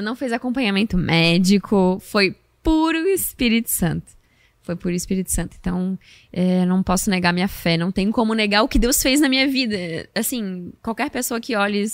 não 0.04 0.14
fez 0.14 0.32
acompanhamento 0.32 0.96
médico, 0.96 1.98
foi 2.00 2.36
puro 2.62 2.98
Espírito 3.08 3.70
Santo. 3.70 4.20
Foi 4.62 4.76
puro 4.76 4.94
Espírito 4.94 5.32
Santo. 5.32 5.56
Então, 5.58 5.98
é, 6.32 6.66
não 6.66 6.82
posso 6.82 7.08
negar 7.08 7.32
minha 7.32 7.48
fé. 7.48 7.76
Não 7.76 7.90
tem 7.90 8.10
como 8.12 8.34
negar 8.34 8.62
o 8.62 8.68
que 8.68 8.78
Deus 8.78 9.02
fez 9.02 9.20
na 9.20 9.28
minha 9.28 9.48
vida. 9.48 9.76
Assim, 10.14 10.72
qualquer 10.82 11.10
pessoa 11.10 11.40
que 11.40 11.56
olhe 11.56 11.84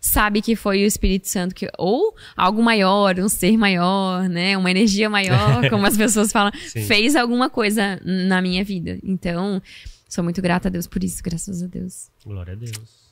sabe 0.00 0.40
que 0.40 0.56
foi 0.56 0.82
o 0.82 0.86
Espírito 0.86 1.28
Santo. 1.28 1.54
Que, 1.54 1.68
ou 1.78 2.14
algo 2.34 2.62
maior, 2.62 3.18
um 3.20 3.28
ser 3.28 3.56
maior, 3.58 4.28
né? 4.28 4.56
Uma 4.56 4.70
energia 4.70 5.10
maior, 5.10 5.68
como 5.68 5.86
as 5.86 5.96
pessoas 5.96 6.32
falam. 6.32 6.50
Fez 6.86 7.14
alguma 7.14 7.50
coisa 7.50 8.00
na 8.02 8.40
minha 8.40 8.64
vida. 8.64 8.98
Então, 9.02 9.60
sou 10.08 10.24
muito 10.24 10.40
grata 10.40 10.68
a 10.68 10.70
Deus 10.70 10.86
por 10.86 11.04
isso. 11.04 11.22
Graças 11.22 11.62
a 11.62 11.66
Deus. 11.66 12.10
Glória 12.24 12.54
a 12.54 12.56
Deus. 12.56 13.03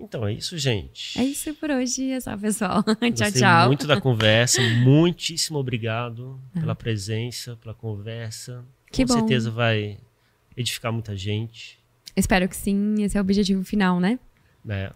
Então, 0.00 0.26
é 0.26 0.32
isso, 0.32 0.56
gente. 0.58 1.18
É 1.18 1.24
isso 1.24 1.52
por 1.54 1.70
hoje. 1.70 2.10
É 2.10 2.20
só, 2.20 2.36
pessoal. 2.36 2.82
tchau, 3.14 3.32
tchau. 3.32 3.66
muito 3.68 3.86
da 3.86 4.00
conversa. 4.00 4.60
Muitíssimo 4.82 5.58
obrigado 5.58 6.40
pela 6.54 6.74
presença, 6.74 7.56
pela 7.56 7.74
conversa. 7.74 8.64
Que 8.90 9.04
Com 9.06 9.12
bom. 9.12 9.18
certeza 9.20 9.50
vai 9.50 9.98
edificar 10.56 10.92
muita 10.92 11.16
gente. 11.16 11.78
Espero 12.16 12.48
que 12.48 12.56
sim. 12.56 12.94
Esse 13.02 13.16
é 13.16 13.20
o 13.20 13.22
objetivo 13.24 13.62
final, 13.64 14.00
né? 14.00 14.18
né? 14.64 14.90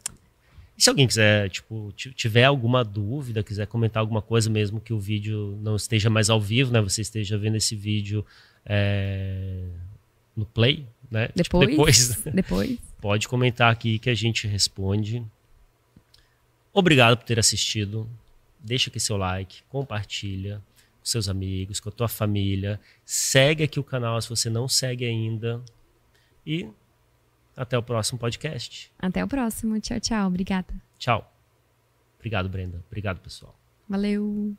E 0.76 0.82
se 0.82 0.90
alguém 0.90 1.06
quiser, 1.06 1.48
tipo, 1.50 1.92
ti- 1.96 2.12
tiver 2.12 2.42
alguma 2.44 2.82
dúvida, 2.82 3.44
quiser 3.44 3.66
comentar 3.68 4.00
alguma 4.00 4.20
coisa 4.20 4.50
mesmo 4.50 4.80
que 4.80 4.92
o 4.92 4.98
vídeo 4.98 5.56
não 5.62 5.76
esteja 5.76 6.10
mais 6.10 6.28
ao 6.28 6.40
vivo, 6.40 6.72
né? 6.72 6.80
Você 6.80 7.00
esteja 7.02 7.38
vendo 7.38 7.56
esse 7.56 7.76
vídeo 7.76 8.26
é, 8.66 9.62
no 10.36 10.44
play, 10.44 10.84
né? 11.10 11.28
Tipo, 11.28 11.60
Depois. 11.64 12.08
depois, 12.08 12.34
Depois. 12.34 12.78
Pode 13.04 13.28
comentar 13.28 13.70
aqui 13.70 13.98
que 13.98 14.08
a 14.08 14.14
gente 14.14 14.46
responde. 14.46 15.22
Obrigado 16.72 17.18
por 17.18 17.24
ter 17.26 17.38
assistido. 17.38 18.08
Deixa 18.58 18.88
aqui 18.88 18.98
seu 18.98 19.18
like, 19.18 19.62
compartilha 19.68 20.62
com 21.00 21.04
seus 21.04 21.28
amigos, 21.28 21.80
com 21.80 21.90
a 21.90 21.92
tua 21.92 22.08
família. 22.08 22.80
Segue 23.04 23.62
aqui 23.62 23.78
o 23.78 23.84
canal 23.84 24.18
se 24.22 24.30
você 24.30 24.48
não 24.48 24.66
segue 24.66 25.04
ainda. 25.04 25.62
E 26.46 26.66
até 27.54 27.76
o 27.76 27.82
próximo 27.82 28.18
podcast. 28.18 28.90
Até 28.98 29.22
o 29.22 29.28
próximo. 29.28 29.78
Tchau, 29.80 30.00
tchau. 30.00 30.26
Obrigada. 30.26 30.72
Tchau. 30.96 31.30
Obrigado, 32.16 32.48
Brenda. 32.48 32.82
Obrigado, 32.86 33.20
pessoal. 33.20 33.54
Valeu. 33.86 34.56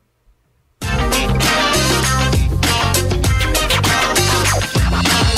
Thank 4.87 5.29
you. 5.29 5.34